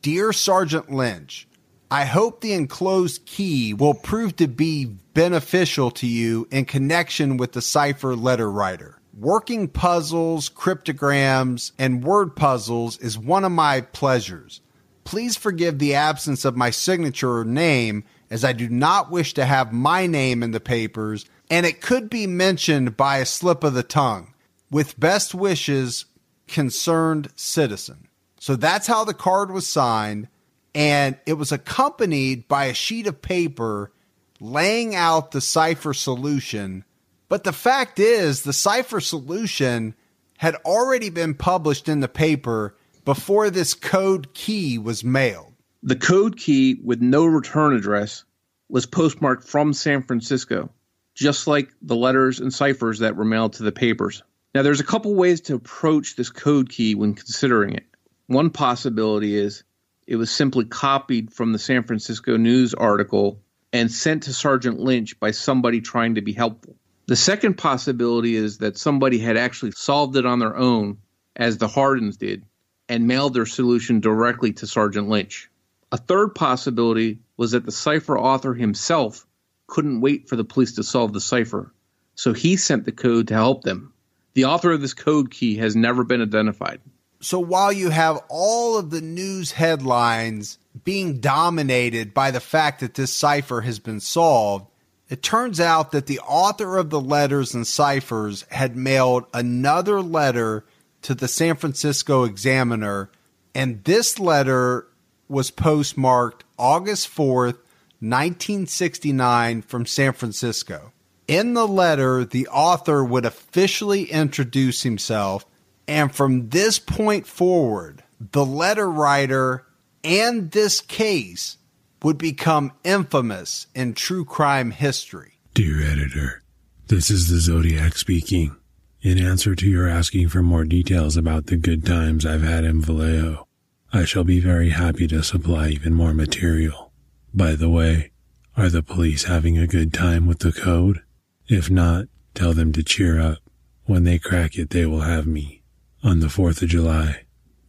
Dear 0.03 0.33
Sergeant 0.33 0.91
Lynch, 0.91 1.47
I 1.89 2.03
hope 2.03 2.41
the 2.41 2.51
enclosed 2.51 3.25
key 3.25 3.73
will 3.73 3.93
prove 3.93 4.35
to 4.35 4.49
be 4.49 4.83
beneficial 4.83 5.91
to 5.91 6.05
you 6.05 6.45
in 6.51 6.65
connection 6.65 7.37
with 7.37 7.53
the 7.53 7.61
cipher 7.61 8.13
letter 8.13 8.51
writer. 8.51 8.99
Working 9.17 9.69
puzzles, 9.69 10.49
cryptograms, 10.49 11.71
and 11.79 12.03
word 12.03 12.35
puzzles 12.35 12.97
is 12.97 13.17
one 13.17 13.45
of 13.45 13.53
my 13.53 13.79
pleasures. 13.79 14.59
Please 15.05 15.37
forgive 15.37 15.79
the 15.79 15.95
absence 15.95 16.43
of 16.43 16.57
my 16.57 16.69
signature 16.69 17.37
or 17.37 17.45
name, 17.45 18.03
as 18.29 18.43
I 18.43 18.51
do 18.51 18.67
not 18.67 19.09
wish 19.09 19.33
to 19.35 19.45
have 19.45 19.71
my 19.71 20.05
name 20.05 20.43
in 20.43 20.51
the 20.51 20.59
papers, 20.59 21.23
and 21.49 21.65
it 21.65 21.79
could 21.79 22.09
be 22.09 22.27
mentioned 22.27 22.97
by 22.97 23.19
a 23.19 23.25
slip 23.25 23.63
of 23.63 23.73
the 23.73 23.83
tongue. 23.83 24.33
With 24.69 24.99
best 24.99 25.33
wishes, 25.33 26.03
concerned 26.49 27.29
citizen. 27.37 28.09
So 28.43 28.57
that's 28.57 28.87
how 28.87 29.05
the 29.05 29.13
card 29.13 29.51
was 29.51 29.65
signed, 29.65 30.27
and 30.75 31.17
it 31.25 31.35
was 31.35 31.53
accompanied 31.53 32.49
by 32.49 32.65
a 32.65 32.73
sheet 32.73 33.07
of 33.07 33.21
paper 33.21 33.93
laying 34.41 34.95
out 34.95 35.31
the 35.31 35.39
cipher 35.39 35.93
solution. 35.93 36.83
But 37.29 37.45
the 37.45 37.53
fact 37.53 37.99
is, 37.99 38.41
the 38.41 38.51
cipher 38.51 38.99
solution 38.99 39.95
had 40.39 40.57
already 40.65 41.09
been 41.09 41.35
published 41.35 41.87
in 41.87 42.01
the 42.01 42.09
paper 42.09 42.75
before 43.05 43.49
this 43.49 43.73
code 43.73 44.33
key 44.33 44.77
was 44.77 45.05
mailed. 45.05 45.53
The 45.81 45.95
code 45.95 46.35
key 46.35 46.81
with 46.83 47.01
no 47.01 47.25
return 47.25 47.73
address 47.73 48.25
was 48.67 48.85
postmarked 48.85 49.47
from 49.47 49.71
San 49.71 50.03
Francisco, 50.03 50.69
just 51.15 51.47
like 51.47 51.69
the 51.81 51.95
letters 51.95 52.41
and 52.41 52.53
ciphers 52.53 52.99
that 52.99 53.15
were 53.15 53.23
mailed 53.23 53.53
to 53.53 53.63
the 53.63 53.71
papers. 53.71 54.21
Now, 54.53 54.63
there's 54.63 54.81
a 54.81 54.83
couple 54.83 55.15
ways 55.15 55.39
to 55.43 55.55
approach 55.55 56.17
this 56.17 56.29
code 56.29 56.67
key 56.67 56.93
when 56.93 57.13
considering 57.13 57.75
it. 57.75 57.85
One 58.33 58.49
possibility 58.49 59.35
is 59.35 59.63
it 60.07 60.15
was 60.15 60.31
simply 60.31 60.65
copied 60.65 61.31
from 61.31 61.51
the 61.51 61.59
San 61.59 61.83
Francisco 61.83 62.35
News 62.35 62.73
article 62.73 63.39
and 63.71 63.91
sent 63.91 64.23
to 64.23 64.33
Sergeant 64.33 64.79
Lynch 64.79 65.19
by 65.19 65.29
somebody 65.29 65.81
trying 65.81 66.15
to 66.15 66.21
be 66.21 66.33
helpful. 66.33 66.75
The 67.05 67.15
second 67.15 67.59
possibility 67.59 68.35
is 68.35 68.57
that 68.57 68.75
somebody 68.75 69.19
had 69.19 69.37
actually 69.37 69.73
solved 69.73 70.17
it 70.17 70.25
on 70.25 70.39
their 70.39 70.57
own, 70.57 70.97
as 71.35 71.59
the 71.59 71.67
Hardens 71.67 72.17
did, 72.17 72.43
and 72.89 73.05
mailed 73.05 73.35
their 73.35 73.45
solution 73.45 73.99
directly 73.99 74.51
to 74.53 74.65
Sergeant 74.65 75.09
Lynch. 75.09 75.51
A 75.91 75.97
third 75.97 76.33
possibility 76.33 77.19
was 77.37 77.51
that 77.51 77.65
the 77.65 77.71
cipher 77.71 78.17
author 78.17 78.55
himself 78.55 79.27
couldn't 79.67 80.01
wait 80.01 80.27
for 80.27 80.37
the 80.37 80.43
police 80.43 80.73
to 80.73 80.83
solve 80.83 81.13
the 81.13 81.21
cipher, 81.21 81.71
so 82.15 82.33
he 82.33 82.55
sent 82.55 82.85
the 82.85 82.91
code 82.91 83.27
to 83.27 83.35
help 83.35 83.63
them. 83.63 83.93
The 84.33 84.45
author 84.45 84.71
of 84.71 84.81
this 84.81 84.95
code 84.95 85.29
key 85.29 85.57
has 85.57 85.75
never 85.75 86.03
been 86.03 86.23
identified. 86.23 86.81
So 87.23 87.39
while 87.39 87.71
you 87.71 87.89
have 87.89 88.21
all 88.27 88.77
of 88.77 88.89
the 88.89 88.99
news 88.99 89.53
headlines 89.53 90.57
being 90.83 91.19
dominated 91.19 92.13
by 92.13 92.31
the 92.31 92.41
fact 92.41 92.81
that 92.81 92.95
this 92.95 93.13
cipher 93.13 93.61
has 93.61 93.79
been 93.79 94.01
solved, 94.01 94.67
it 95.07 95.23
turns 95.23 95.61
out 95.61 95.93
that 95.93 96.07
the 96.07 96.19
author 96.19 96.77
of 96.77 96.89
the 96.89 96.99
letters 96.99 97.53
and 97.53 97.65
ciphers 97.65 98.43
had 98.49 98.75
mailed 98.75 99.25
another 99.33 100.01
letter 100.01 100.65
to 101.03 101.15
the 101.15 101.29
San 101.29 101.55
Francisco 101.55 102.25
Examiner, 102.25 103.09
and 103.55 103.81
this 103.85 104.19
letter 104.19 104.87
was 105.29 105.49
postmarked 105.49 106.43
August 106.59 107.07
4th, 107.07 107.57
1969, 107.99 109.61
from 109.61 109.85
San 109.85 110.11
Francisco. 110.11 110.91
In 111.29 111.53
the 111.53 111.67
letter, 111.67 112.25
the 112.25 112.47
author 112.47 113.01
would 113.01 113.25
officially 113.25 114.11
introduce 114.11 114.83
himself, 114.83 115.45
and 115.93 116.13
from 116.13 116.49
this 116.49 116.79
point 116.79 117.27
forward, 117.27 118.03
the 118.19 118.43
letter 118.43 118.89
writer 118.89 119.63
and 120.03 120.49
this 120.49 120.81
case 120.81 121.57
would 122.01 122.17
become 122.17 122.73
infamous 122.83 123.67
in 123.75 123.93
true 123.93 124.25
crime 124.25 124.71
history. 124.71 125.37
Dear 125.53 125.83
editor, 125.83 126.41
this 126.87 127.11
is 127.11 127.29
the 127.29 127.37
Zodiac 127.37 127.95
speaking. 127.95 128.55
In 129.03 129.19
answer 129.19 129.53
to 129.53 129.69
your 129.69 129.87
asking 129.87 130.29
for 130.29 130.41
more 130.41 130.63
details 130.63 131.15
about 131.15 131.45
the 131.45 131.57
good 131.57 131.85
times 131.85 132.25
I've 132.25 132.41
had 132.41 132.63
in 132.63 132.81
Vallejo, 132.81 133.47
I 133.91 134.05
shall 134.05 134.23
be 134.23 134.39
very 134.39 134.71
happy 134.71 135.07
to 135.09 135.21
supply 135.21 135.67
even 135.67 135.93
more 135.93 136.15
material. 136.15 136.91
By 137.35 137.53
the 137.53 137.69
way, 137.69 138.11
are 138.57 138.69
the 138.69 138.81
police 138.81 139.25
having 139.25 139.59
a 139.59 139.67
good 139.67 139.93
time 139.93 140.25
with 140.25 140.39
the 140.39 140.53
code? 140.53 141.01
If 141.47 141.69
not, 141.69 142.05
tell 142.33 142.53
them 142.53 142.71
to 142.71 142.81
cheer 142.81 143.21
up. 143.21 143.37
When 143.85 144.05
they 144.05 144.17
crack 144.17 144.57
it, 144.57 144.71
they 144.71 144.87
will 144.87 145.01
have 145.01 145.27
me. 145.27 145.62
On 146.03 146.19
the 146.19 146.27
4th 146.27 146.61
of 146.61 146.67
July, 146.67 147.21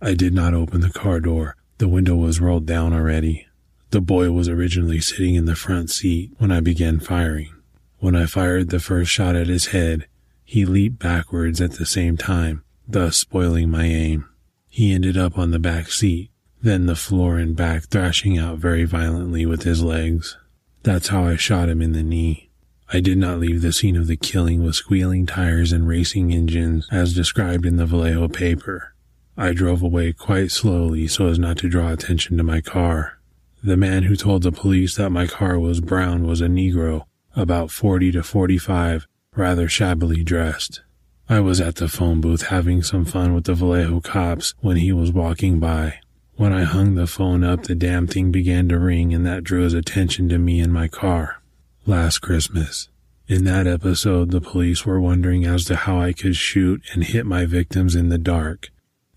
I 0.02 0.14
did 0.14 0.34
not 0.34 0.54
open 0.54 0.80
the 0.80 0.90
car 0.90 1.20
door. 1.20 1.54
The 1.78 1.86
window 1.86 2.16
was 2.16 2.40
rolled 2.40 2.66
down 2.66 2.92
already. 2.92 3.46
The 3.90 4.00
boy 4.00 4.32
was 4.32 4.48
originally 4.48 5.00
sitting 5.00 5.36
in 5.36 5.44
the 5.44 5.54
front 5.54 5.88
seat 5.90 6.32
when 6.38 6.50
I 6.50 6.58
began 6.58 6.98
firing. 6.98 7.54
When 7.98 8.16
I 8.16 8.26
fired 8.26 8.70
the 8.70 8.80
first 8.80 9.12
shot 9.12 9.36
at 9.36 9.46
his 9.46 9.66
head, 9.66 10.08
he 10.44 10.66
leaped 10.66 10.98
backwards 10.98 11.60
at 11.60 11.74
the 11.74 11.86
same 11.86 12.16
time, 12.16 12.64
thus 12.88 13.18
spoiling 13.18 13.70
my 13.70 13.84
aim. 13.84 14.28
He 14.68 14.92
ended 14.92 15.16
up 15.16 15.38
on 15.38 15.52
the 15.52 15.60
back 15.60 15.92
seat, 15.92 16.32
then 16.60 16.86
the 16.86 16.96
floor 16.96 17.38
and 17.38 17.54
back 17.54 17.84
thrashing 17.84 18.36
out 18.36 18.58
very 18.58 18.84
violently 18.84 19.46
with 19.46 19.62
his 19.62 19.80
legs. 19.80 20.36
That's 20.82 21.06
how 21.08 21.24
I 21.24 21.36
shot 21.36 21.68
him 21.68 21.80
in 21.80 21.92
the 21.92 22.02
knee. 22.02 22.50
I 22.92 23.00
did 23.00 23.18
not 23.18 23.40
leave 23.40 23.62
the 23.62 23.72
scene 23.72 23.96
of 23.96 24.06
the 24.06 24.16
killing 24.16 24.62
with 24.62 24.76
squealing 24.76 25.26
tires 25.26 25.72
and 25.72 25.88
racing 25.88 26.32
engines 26.32 26.86
as 26.92 27.14
described 27.14 27.64
in 27.64 27.76
the 27.76 27.86
Vallejo 27.86 28.28
paper. 28.28 28.94
I 29.36 29.52
drove 29.52 29.82
away 29.82 30.12
quite 30.12 30.50
slowly 30.50 31.08
so 31.08 31.26
as 31.28 31.38
not 31.38 31.56
to 31.58 31.68
draw 31.68 31.90
attention 31.92 32.36
to 32.36 32.42
my 32.42 32.60
car. 32.60 33.18
The 33.62 33.76
man 33.76 34.04
who 34.04 34.16
told 34.16 34.42
the 34.42 34.52
police 34.52 34.96
that 34.96 35.10
my 35.10 35.26
car 35.26 35.58
was 35.58 35.80
brown 35.80 36.26
was 36.26 36.40
a 36.40 36.46
Negro, 36.46 37.06
about 37.34 37.70
40 37.70 38.12
to 38.12 38.22
45, 38.22 39.08
rather 39.34 39.68
shabbily 39.68 40.22
dressed. 40.22 40.82
I 41.28 41.40
was 41.40 41.60
at 41.60 41.76
the 41.76 41.88
phone 41.88 42.20
booth 42.20 42.42
having 42.42 42.82
some 42.82 43.06
fun 43.06 43.34
with 43.34 43.44
the 43.44 43.54
Vallejo 43.54 44.00
cops 44.02 44.54
when 44.60 44.76
he 44.76 44.92
was 44.92 45.10
walking 45.10 45.58
by. 45.58 46.00
When 46.36 46.52
I 46.52 46.64
hung 46.64 46.94
the 46.94 47.06
phone 47.06 47.42
up, 47.42 47.62
the 47.62 47.74
damn 47.74 48.06
thing 48.06 48.30
began 48.30 48.68
to 48.68 48.78
ring 48.78 49.14
and 49.14 49.24
that 49.26 49.42
drew 49.42 49.62
his 49.62 49.72
attention 49.72 50.28
to 50.28 50.38
me 50.38 50.60
and 50.60 50.72
my 50.72 50.86
car 50.86 51.40
last 51.86 52.18
Christmas. 52.20 52.88
In 53.26 53.44
that 53.44 53.66
episode, 53.66 54.30
the 54.30 54.40
police 54.40 54.84
were 54.84 55.00
wondering 55.00 55.44
as 55.44 55.64
to 55.64 55.76
how 55.76 55.98
I 55.98 56.12
could 56.12 56.36
shoot 56.36 56.82
and 56.92 57.04
hit 57.04 57.26
my 57.26 57.46
victims 57.46 57.94
in 57.94 58.08
the 58.08 58.18
dark. 58.18 58.70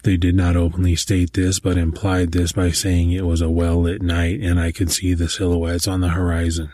They 0.04 0.18
did 0.18 0.36
not 0.36 0.56
openly 0.56 0.96
state 0.96 1.34
this, 1.34 1.60
but 1.60 1.78
implied 1.78 2.32
this 2.32 2.54
by 2.54 2.72
saying 2.72 3.12
it 3.12 3.26
was 3.26 3.42
a 3.42 3.50
well 3.50 3.82
lit 3.82 4.02
night 4.02 4.40
and 4.42 4.60
I 4.60 4.72
could 4.72 4.92
see 4.92 5.14
the 5.14 5.28
silhouettes 5.28 5.88
on 5.88 6.02
the 6.02 6.10
horizon. 6.10 6.72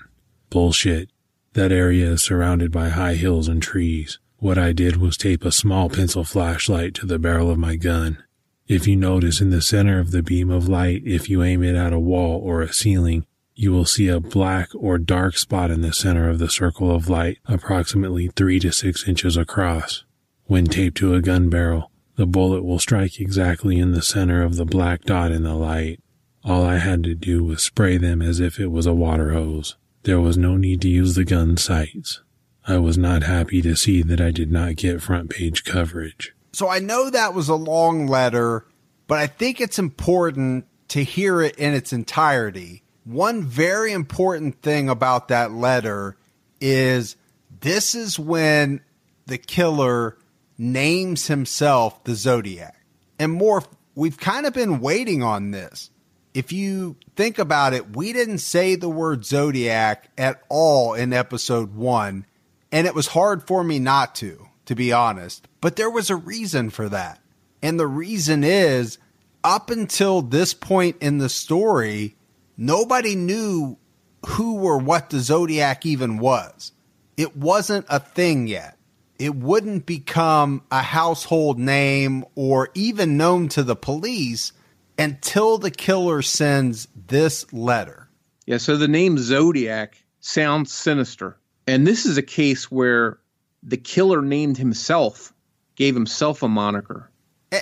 Bullshit. 0.50 1.10
That 1.54 1.72
area 1.72 2.12
is 2.12 2.24
surrounded 2.24 2.72
by 2.72 2.90
high 2.90 3.16
hills 3.16 3.48
and 3.48 3.62
trees. 3.62 4.20
What 4.38 4.58
I 4.58 4.74
did 4.74 4.98
was 4.98 5.18
tape 5.18 5.46
a 5.46 5.52
small 5.52 5.90
pencil 5.90 6.24
flashlight 6.24 6.94
to 6.96 7.06
the 7.06 7.20
barrel 7.20 7.50
of 7.50 7.58
my 7.58 7.76
gun. 7.76 8.22
If 8.68 8.88
you 8.88 8.96
notice 8.96 9.42
in 9.42 9.50
the 9.50 9.62
center 9.62 10.00
of 10.00 10.12
the 10.12 10.24
beam 10.24 10.50
of 10.50 10.68
light, 10.68 11.04
if 11.06 11.30
you 11.30 11.44
aim 11.44 11.64
it 11.64 11.76
at 11.76 11.94
a 11.94 12.00
wall 12.00 12.42
or 12.44 12.62
a 12.62 12.74
ceiling, 12.74 13.26
you 13.56 13.72
will 13.72 13.86
see 13.86 14.08
a 14.08 14.20
black 14.20 14.70
or 14.76 14.98
dark 14.98 15.38
spot 15.38 15.70
in 15.70 15.82
the 15.82 15.94
center 15.94 16.30
of 16.30 16.40
the 16.40 16.50
circle 16.50 16.94
of 16.94 17.10
light, 17.10 17.38
approximately 17.46 18.28
three 18.30 18.60
to 18.60 18.72
six 18.72 19.08
inches 19.08 19.38
across. 19.38 20.04
When 20.46 20.66
taped 20.66 20.98
to 20.98 21.14
a 21.14 21.22
gun 21.22 21.50
barrel, 21.50 21.92
the 22.16 22.26
bullet 22.26 22.64
will 22.64 22.80
strike 22.80 23.20
exactly 23.20 23.80
in 23.80 23.92
the 23.92 24.02
center 24.02 24.44
of 24.44 24.56
the 24.56 24.66
black 24.66 25.04
dot 25.04 25.32
in 25.32 25.44
the 25.44 25.56
light. 25.56 26.00
All 26.44 26.64
I 26.64 26.78
had 26.78 27.04
to 27.04 27.16
do 27.16 27.44
was 27.44 27.64
spray 27.64 27.98
them 27.98 28.22
as 28.22 28.40
if 28.40 28.60
it 28.60 28.68
was 28.68 28.86
a 28.86 28.94
water 28.94 29.32
hose. 29.32 29.78
There 30.04 30.20
was 30.20 30.38
no 30.38 30.58
need 30.58 30.82
to 30.82 30.90
use 30.90 31.16
the 31.16 31.24
gun 31.24 31.58
sights. 31.58 32.22
I 32.68 32.78
was 32.78 32.98
not 32.98 33.24
happy 33.24 33.62
to 33.62 33.76
see 33.76 34.02
that 34.04 34.22
I 34.22 34.32
did 34.32 34.52
not 34.52 34.76
get 34.76 35.02
front 35.02 35.30
page 35.30 35.64
coverage. 35.64 36.34
So 36.52 36.70
I 36.70 36.80
know 36.80 37.10
that 37.10 37.34
was 37.34 37.50
a 37.50 37.56
long 37.56 38.08
letter, 38.08 38.66
but 39.08 39.20
I 39.20 39.28
think 39.28 39.60
it's 39.60 39.80
important 39.80 40.66
to 40.90 41.04
hear 41.04 41.42
it 41.42 41.56
in 41.56 41.74
its 41.74 41.94
entirety 41.94 42.83
one 43.06 43.44
very 43.44 43.92
important 43.92 44.62
thing 44.62 44.90
about 44.90 45.28
that 45.28 45.52
letter 45.52 46.18
is 46.62 47.16
this 47.62 47.96
is 47.96 48.18
when 48.18 48.82
the 49.26 49.38
killer 49.38 50.18
names 50.58 51.28
himself 51.28 52.04
the 52.04 52.16
Zodiac. 52.16 52.76
And 53.20 53.40
Morph, 53.40 53.68
we've 53.96 54.18
kind 54.18 54.46
of 54.46 54.54
been 54.54 54.80
waiting 54.80 55.24
on 55.24 55.52
this. 55.52 55.90
If 56.34 56.52
you 56.52 56.96
think 57.16 57.38
about 57.38 57.74
it, 57.74 57.96
we 57.96 58.12
didn't 58.12 58.40
say 58.40 58.76
the 58.76 58.90
word 58.90 59.26
Zodiac 59.26 60.10
at 60.18 60.42
all 60.50 60.94
in 60.94 61.14
episode 61.14 61.76
one. 61.76 62.26
And 62.72 62.88
it 62.88 62.96
was 62.96 63.08
hard 63.08 63.46
for 63.46 63.64
me 63.64 63.78
not 63.78 64.16
to, 64.16 64.48
to 64.66 64.74
be 64.76 64.92
honest. 64.92 65.48
But 65.62 65.76
there 65.76 65.92
was 65.92 66.10
a 66.10 66.16
reason 66.16 66.72
for 66.72 66.90
that. 66.90 67.20
And 67.62 67.80
the 67.80 67.88
reason 67.88 68.44
is 68.44 68.98
up 69.44 69.70
until 69.70 70.22
this 70.22 70.54
point 70.54 70.98
in 71.02 71.20
the 71.20 71.30
story, 71.30 72.16
nobody 72.58 73.16
knew 73.16 73.78
who 74.26 74.64
or 74.64 74.78
what 74.78 75.10
the 75.10 75.20
Zodiac 75.20 75.86
even 75.86 76.18
was. 76.18 76.72
It 77.18 77.36
wasn't 77.38 77.86
a 77.90 78.00
thing 78.00 78.48
yet. 78.48 78.78
it 79.20 79.36
wouldn't 79.36 79.86
become 79.86 80.62
a 80.72 80.82
household 80.82 81.60
name 81.60 82.26
or 82.36 82.70
even 82.74 83.16
known 83.16 83.48
to 83.50 83.64
the 83.64 83.76
police 83.76 84.52
until 84.98 85.58
the 85.58 85.72
killer 85.72 86.22
sends 86.22 86.88
this 87.08 87.52
letter. 87.54 88.10
Yeah, 88.46 88.58
so 88.58 88.76
the 88.76 88.88
name 88.88 89.18
Zodiac 89.18 90.04
sounds 90.20 90.74
sinister. 90.74 91.38
And 91.66 91.88
this 91.88 92.06
is 92.06 92.18
a 92.18 92.22
case 92.22 92.70
where 92.70 93.18
the 93.62 93.78
killer 93.78 94.22
named 94.22 94.58
himself, 94.58 95.32
gave 95.76 95.96
himself 95.96 96.44
a 96.44 96.50
moniker. 96.50 97.10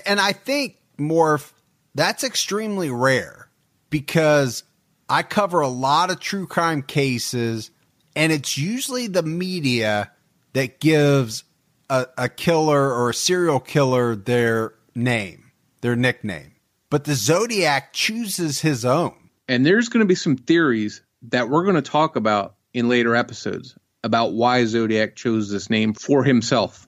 And 0.06 0.20
I 0.20 0.32
think, 0.32 0.78
Morph, 0.98 1.52
that's 1.94 2.24
extremely 2.24 2.90
rare 2.90 3.50
because 3.90 4.64
I 5.12 5.24
cover 5.24 5.60
a 5.60 5.68
lot 5.68 6.10
of 6.10 6.22
true 6.22 6.48
crime 6.48 6.84
cases, 6.84 7.70
and 8.16 8.32
it's 8.32 8.58
usually 8.58 9.08
the 9.08 9.22
media 9.22 10.10
that 10.54 10.80
gives 10.80 11.44
a, 11.90 12.08
a 12.18 12.30
killer 12.30 12.94
or 12.94 13.10
a 13.10 13.14
serial 13.14 13.60
killer 13.60 14.16
their 14.16 14.74
name, 14.96 15.52
their 15.82 15.98
nickname. 15.98 16.54
But 16.90 17.04
the 17.04 17.16
Zodiac 17.16 17.92
chooses 17.92 18.62
his 18.62 18.86
own. 18.86 19.14
And 19.50 19.66
there's 19.66 19.90
going 19.90 20.00
to 20.00 20.08
be 20.08 20.16
some 20.16 20.38
theories 20.38 21.02
that 21.24 21.50
we're 21.50 21.64
going 21.64 21.76
to 21.76 21.82
talk 21.82 22.16
about 22.16 22.56
in 22.74 22.88
later 22.88 23.14
episodes 23.14 23.76
about 24.06 24.32
why 24.32 24.64
Zodiac 24.64 25.18
chose 25.18 25.52
this 25.52 25.70
name 25.70 25.94
for 25.94 26.24
himself. 26.24 26.88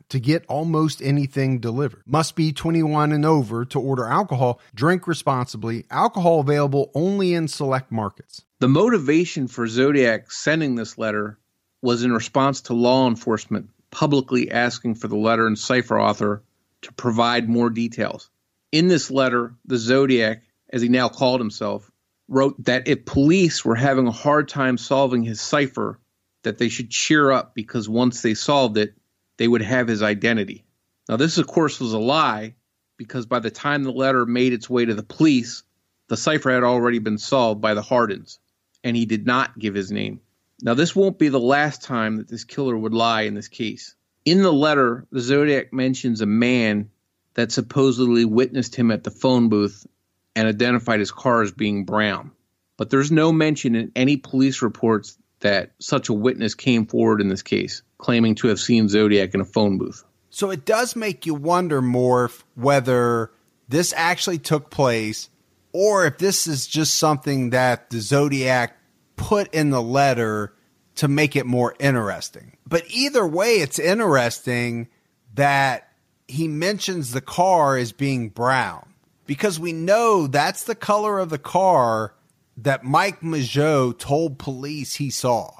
to 0.11 0.19
get 0.19 0.45
almost 0.47 1.01
anything 1.01 1.59
delivered. 1.59 2.03
Must 2.05 2.35
be 2.35 2.51
21 2.51 3.13
and 3.13 3.25
over 3.25 3.63
to 3.65 3.79
order 3.79 4.05
alcohol. 4.05 4.59
Drink 4.75 5.07
responsibly. 5.07 5.85
Alcohol 5.89 6.41
available 6.41 6.91
only 6.93 7.33
in 7.33 7.47
select 7.47 7.93
markets. 7.93 8.43
The 8.59 8.67
motivation 8.67 9.47
for 9.47 9.67
Zodiac 9.67 10.29
sending 10.29 10.75
this 10.75 10.97
letter 10.97 11.39
was 11.81 12.03
in 12.03 12.11
response 12.11 12.61
to 12.63 12.73
law 12.73 13.07
enforcement 13.07 13.69
publicly 13.89 14.51
asking 14.51 14.95
for 14.95 15.07
the 15.07 15.15
letter 15.15 15.47
and 15.47 15.57
cipher 15.57 15.99
author 15.99 16.43
to 16.81 16.91
provide 16.93 17.47
more 17.47 17.69
details. 17.69 18.29
In 18.73 18.89
this 18.89 19.11
letter, 19.11 19.55
the 19.65 19.77
Zodiac, 19.77 20.43
as 20.69 20.81
he 20.81 20.89
now 20.89 21.07
called 21.07 21.39
himself, 21.39 21.89
wrote 22.27 22.61
that 22.65 22.89
if 22.89 23.05
police 23.05 23.63
were 23.63 23.75
having 23.75 24.07
a 24.07 24.11
hard 24.11 24.49
time 24.49 24.77
solving 24.77 25.23
his 25.23 25.39
cipher, 25.39 25.99
that 26.43 26.57
they 26.57 26.69
should 26.69 26.89
cheer 26.89 27.31
up 27.31 27.55
because 27.55 27.87
once 27.87 28.21
they 28.21 28.33
solved 28.33 28.77
it, 28.77 28.93
they 29.37 29.47
would 29.47 29.61
have 29.61 29.87
his 29.87 30.01
identity. 30.01 30.65
Now, 31.09 31.17
this, 31.17 31.37
of 31.37 31.47
course, 31.47 31.79
was 31.79 31.93
a 31.93 31.99
lie 31.99 32.55
because 32.97 33.25
by 33.25 33.39
the 33.39 33.51
time 33.51 33.83
the 33.83 33.91
letter 33.91 34.25
made 34.25 34.53
its 34.53 34.69
way 34.69 34.85
to 34.85 34.93
the 34.93 35.03
police, 35.03 35.63
the 36.07 36.17
cipher 36.17 36.51
had 36.51 36.63
already 36.63 36.99
been 36.99 37.17
solved 37.17 37.61
by 37.61 37.73
the 37.73 37.81
Hardens, 37.81 38.39
and 38.83 38.95
he 38.95 39.05
did 39.05 39.25
not 39.25 39.57
give 39.57 39.73
his 39.73 39.91
name. 39.91 40.21
Now, 40.61 40.75
this 40.75 40.95
won't 40.95 41.17
be 41.17 41.29
the 41.29 41.39
last 41.39 41.81
time 41.81 42.17
that 42.17 42.27
this 42.27 42.43
killer 42.43 42.77
would 42.77 42.93
lie 42.93 43.21
in 43.23 43.33
this 43.33 43.47
case. 43.47 43.95
In 44.25 44.43
the 44.43 44.53
letter, 44.53 45.07
the 45.11 45.19
Zodiac 45.19 45.73
mentions 45.73 46.21
a 46.21 46.27
man 46.27 46.91
that 47.33 47.51
supposedly 47.51 48.25
witnessed 48.25 48.75
him 48.75 48.91
at 48.91 49.03
the 49.03 49.09
phone 49.09 49.49
booth 49.49 49.87
and 50.35 50.47
identified 50.47 50.99
his 50.99 51.11
car 51.11 51.41
as 51.41 51.51
being 51.51 51.85
brown. 51.85 52.31
But 52.77 52.89
there's 52.89 53.11
no 53.11 53.31
mention 53.31 53.75
in 53.75 53.91
any 53.95 54.17
police 54.17 54.61
reports 54.61 55.17
that 55.39 55.71
such 55.79 56.09
a 56.09 56.13
witness 56.13 56.53
came 56.55 56.85
forward 56.85 57.21
in 57.21 57.27
this 57.27 57.41
case, 57.41 57.81
claiming 58.01 58.35
to 58.35 58.47
have 58.47 58.59
seen 58.59 58.89
Zodiac 58.89 59.33
in 59.33 59.41
a 59.41 59.45
phone 59.45 59.77
booth. 59.77 60.03
So 60.29 60.49
it 60.49 60.65
does 60.65 60.95
make 60.95 61.25
you 61.25 61.33
wonder 61.33 61.81
Morph 61.81 62.43
whether 62.55 63.31
this 63.69 63.93
actually 63.95 64.39
took 64.39 64.69
place 64.69 65.29
or 65.73 66.05
if 66.05 66.17
this 66.17 66.47
is 66.47 66.67
just 66.67 66.95
something 66.95 67.51
that 67.51 67.89
the 67.89 67.99
Zodiac 67.99 68.77
put 69.15 69.53
in 69.53 69.69
the 69.69 69.81
letter 69.81 70.53
to 70.95 71.07
make 71.07 71.35
it 71.35 71.45
more 71.45 71.75
interesting. 71.79 72.57
But 72.67 72.83
either 72.89 73.25
way, 73.25 73.55
it's 73.55 73.79
interesting 73.79 74.89
that 75.35 75.87
he 76.27 76.47
mentions 76.47 77.11
the 77.11 77.21
car 77.21 77.77
as 77.77 77.91
being 77.91 78.29
brown 78.29 78.93
because 79.25 79.59
we 79.59 79.73
know 79.73 80.27
that's 80.27 80.63
the 80.63 80.75
color 80.75 81.19
of 81.19 81.29
the 81.29 81.37
car 81.37 82.13
that 82.57 82.83
Mike 82.83 83.21
Mageau 83.21 83.97
told 83.97 84.37
police 84.37 84.95
he 84.95 85.09
saw 85.09 85.51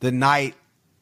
the 0.00 0.12
night 0.12 0.54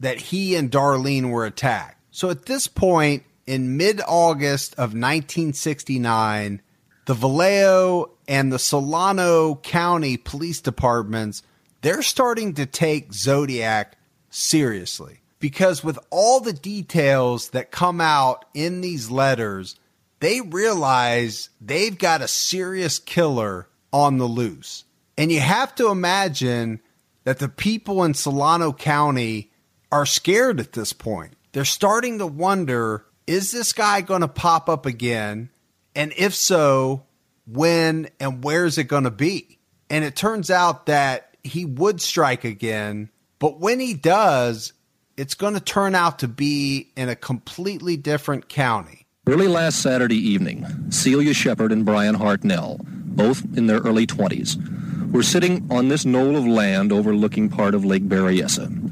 that 0.02 0.20
he 0.20 0.54
and 0.54 0.70
Darlene 0.70 1.30
were 1.30 1.46
attacked. 1.46 1.98
So 2.10 2.30
at 2.30 2.46
this 2.46 2.68
point, 2.68 3.24
in 3.46 3.76
mid 3.76 4.00
August 4.06 4.74
of 4.74 4.90
1969, 4.90 6.60
the 7.06 7.14
Vallejo 7.14 8.10
and 8.28 8.52
the 8.52 8.58
Solano 8.58 9.56
County 9.56 10.16
police 10.16 10.60
departments 10.60 11.42
they're 11.82 12.02
starting 12.02 12.54
to 12.54 12.64
take 12.64 13.12
Zodiac 13.12 13.98
seriously 14.30 15.20
because 15.40 15.82
with 15.82 15.98
all 16.10 16.38
the 16.38 16.52
details 16.52 17.50
that 17.50 17.72
come 17.72 18.00
out 18.00 18.44
in 18.54 18.80
these 18.80 19.10
letters, 19.10 19.74
they 20.20 20.40
realize 20.40 21.50
they've 21.60 21.98
got 21.98 22.22
a 22.22 22.28
serious 22.28 23.00
killer 23.00 23.68
on 23.92 24.18
the 24.18 24.26
loose. 24.26 24.84
And 25.18 25.32
you 25.32 25.40
have 25.40 25.74
to 25.74 25.88
imagine 25.88 26.80
that 27.24 27.40
the 27.40 27.48
people 27.48 28.04
in 28.04 28.14
Solano 28.14 28.72
County 28.72 29.50
are 29.92 30.06
scared 30.06 30.58
at 30.58 30.72
this 30.72 30.92
point. 30.92 31.34
They're 31.52 31.64
starting 31.64 32.18
to 32.18 32.26
wonder 32.26 33.04
is 33.24 33.52
this 33.52 33.72
guy 33.72 34.00
going 34.00 34.22
to 34.22 34.28
pop 34.28 34.68
up 34.68 34.84
again? 34.84 35.50
And 35.94 36.12
if 36.16 36.34
so, 36.34 37.04
when 37.46 38.08
and 38.18 38.42
where 38.42 38.64
is 38.64 38.78
it 38.78 38.84
going 38.84 39.04
to 39.04 39.12
be? 39.12 39.58
And 39.88 40.04
it 40.04 40.16
turns 40.16 40.50
out 40.50 40.86
that 40.86 41.36
he 41.44 41.64
would 41.64 42.00
strike 42.00 42.44
again, 42.44 43.10
but 43.38 43.60
when 43.60 43.78
he 43.78 43.94
does, 43.94 44.72
it's 45.16 45.34
going 45.34 45.54
to 45.54 45.60
turn 45.60 45.94
out 45.94 46.20
to 46.20 46.28
be 46.28 46.90
in 46.96 47.08
a 47.08 47.16
completely 47.16 47.96
different 47.96 48.48
county. 48.48 49.06
Early 49.26 49.46
last 49.46 49.82
Saturday 49.82 50.16
evening, 50.16 50.66
Celia 50.90 51.34
Shepard 51.34 51.70
and 51.70 51.84
Brian 51.84 52.16
Hartnell, 52.16 52.80
both 52.84 53.44
in 53.56 53.66
their 53.66 53.80
early 53.80 54.06
20s, 54.06 55.12
were 55.12 55.22
sitting 55.22 55.66
on 55.70 55.88
this 55.88 56.04
knoll 56.04 56.36
of 56.36 56.46
land 56.46 56.92
overlooking 56.92 57.48
part 57.48 57.74
of 57.74 57.84
Lake 57.84 58.08
Berryessa. 58.08 58.91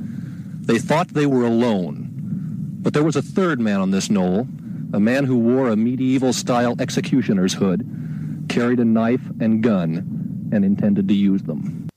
They 0.70 0.78
thought 0.78 1.08
they 1.08 1.26
were 1.26 1.44
alone, 1.44 2.78
but 2.80 2.94
there 2.94 3.02
was 3.02 3.16
a 3.16 3.22
third 3.22 3.58
man 3.58 3.80
on 3.80 3.90
this 3.90 4.08
knoll, 4.08 4.46
a 4.92 5.00
man 5.00 5.24
who 5.24 5.36
wore 5.36 5.68
a 5.68 5.74
medieval-style 5.74 6.76
executioner's 6.78 7.54
hood, 7.54 8.46
carried 8.48 8.78
a 8.78 8.84
knife 8.84 9.28
and 9.40 9.64
gun, 9.64 10.48
and 10.52 10.64
intended 10.64 11.08
to 11.08 11.14
use 11.14 11.42
them. 11.42 11.88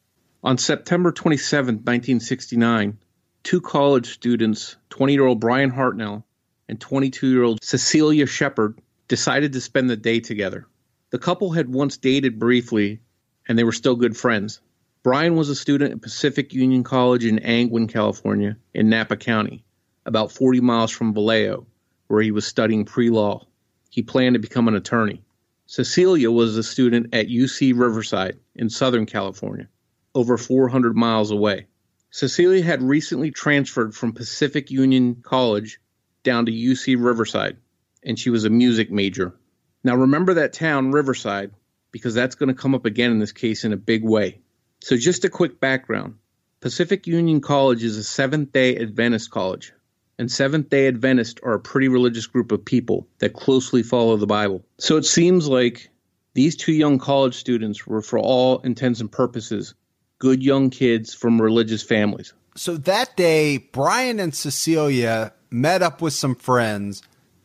On 0.44 0.58
September 0.58 1.12
27, 1.12 1.76
1969, 1.76 2.98
two 3.44 3.62
college 3.62 4.12
students, 4.12 4.76
20-year-old 4.90 5.40
Brian 5.40 5.72
Hartnell 5.72 6.24
and 6.68 6.80
22-year-old 6.80 7.64
Cecilia 7.64 8.26
Shepard, 8.26 8.80
decided 9.08 9.54
to 9.54 9.62
spend 9.62 9.88
the 9.88 9.98
day 9.98 10.20
together. 10.20 10.66
The 11.12 11.20
couple 11.20 11.52
had 11.52 11.70
once 11.70 11.98
dated 11.98 12.40
briefly 12.40 13.02
and 13.48 13.56
they 13.56 13.66
were 13.66 13.72
still 13.72 13.96
good 13.96 14.18
friends. 14.18 14.62
Brian 15.04 15.36
was 15.36 15.50
a 15.50 15.56
student 15.56 15.92
at 15.92 16.02
Pacific 16.02 16.54
Union 16.54 16.86
College 16.86 17.26
in 17.26 17.40
Angwin, 17.40 17.90
California, 17.90 18.56
in 18.74 18.88
Napa 18.88 19.18
County, 19.18 19.66
about 20.06 20.32
40 20.32 20.62
miles 20.62 20.92
from 20.92 21.14
Vallejo, 21.14 21.68
where 22.08 22.22
he 22.22 22.32
was 22.32 22.48
studying 22.48 22.86
pre 22.86 23.10
law. 23.10 23.46
He 23.90 24.02
planned 24.02 24.36
to 24.36 24.40
become 24.40 24.70
an 24.70 24.76
attorney. 24.76 25.22
Cecilia 25.66 26.32
was 26.32 26.56
a 26.56 26.64
student 26.64 27.14
at 27.14 27.28
UC 27.28 27.78
Riverside 27.78 28.40
in 28.56 28.70
Southern 28.70 29.06
California, 29.06 29.68
over 30.16 30.38
400 30.38 30.96
miles 30.96 31.32
away. 31.32 31.68
Cecilia 32.10 32.64
had 32.64 32.82
recently 32.82 33.30
transferred 33.30 33.94
from 33.94 34.14
Pacific 34.14 34.72
Union 34.72 35.16
College 35.16 35.82
down 36.24 36.46
to 36.46 36.52
UC 36.54 36.96
Riverside, 36.98 37.58
and 38.04 38.18
she 38.18 38.30
was 38.30 38.46
a 38.46 38.50
music 38.50 38.90
major. 38.90 39.36
Now, 39.84 39.96
remember 39.96 40.36
that 40.36 40.54
town, 40.54 40.92
Riverside, 40.92 41.52
because 41.92 42.14
that's 42.14 42.36
going 42.36 42.48
to 42.48 42.62
come 42.62 42.74
up 42.74 42.86
again 42.86 43.12
in 43.12 43.20
this 43.20 43.34
case 43.34 43.66
in 43.66 43.74
a 43.74 43.78
big 43.78 44.06
way. 44.06 44.40
So, 44.84 44.98
just 44.98 45.24
a 45.24 45.30
quick 45.30 45.62
background 45.62 46.16
Pacific 46.60 47.08
Union 47.08 47.40
College 47.40 47.86
is 47.86 47.96
a 47.96 48.04
Seventh 48.04 48.52
day 48.52 48.76
Adventist 48.76 49.32
college, 49.32 49.72
and 50.20 50.30
Seventh 50.30 50.68
day 50.68 50.88
Adventists 50.90 51.40
are 51.42 51.54
a 51.54 51.60
pretty 51.62 51.88
religious 51.88 52.28
group 52.28 52.52
of 52.52 52.66
people 52.66 53.08
that 53.20 53.32
closely 53.32 53.82
follow 53.82 54.18
the 54.18 54.28
Bible. 54.28 54.62
So, 54.80 54.98
it 54.98 55.06
seems 55.06 55.48
like 55.48 55.90
these 56.34 56.58
two 56.58 56.74
young 56.74 57.00
college 57.00 57.36
students 57.36 57.88
were, 57.88 58.02
for 58.02 58.20
all 58.20 58.60
intents 58.60 59.00
and 59.00 59.10
purposes, 59.10 59.74
good 60.20 60.44
young 60.44 60.70
kids 60.70 61.14
from 61.14 61.42
religious 61.42 61.82
families. 61.82 62.34
So 62.58 62.76
that 62.76 63.16
day, 63.16 63.60
Brian 63.60 64.20
and 64.20 64.36
Cecilia 64.36 65.32
met 65.50 65.82
up 65.82 66.02
with 66.02 66.14
some 66.14 66.36
friends. 66.36 67.02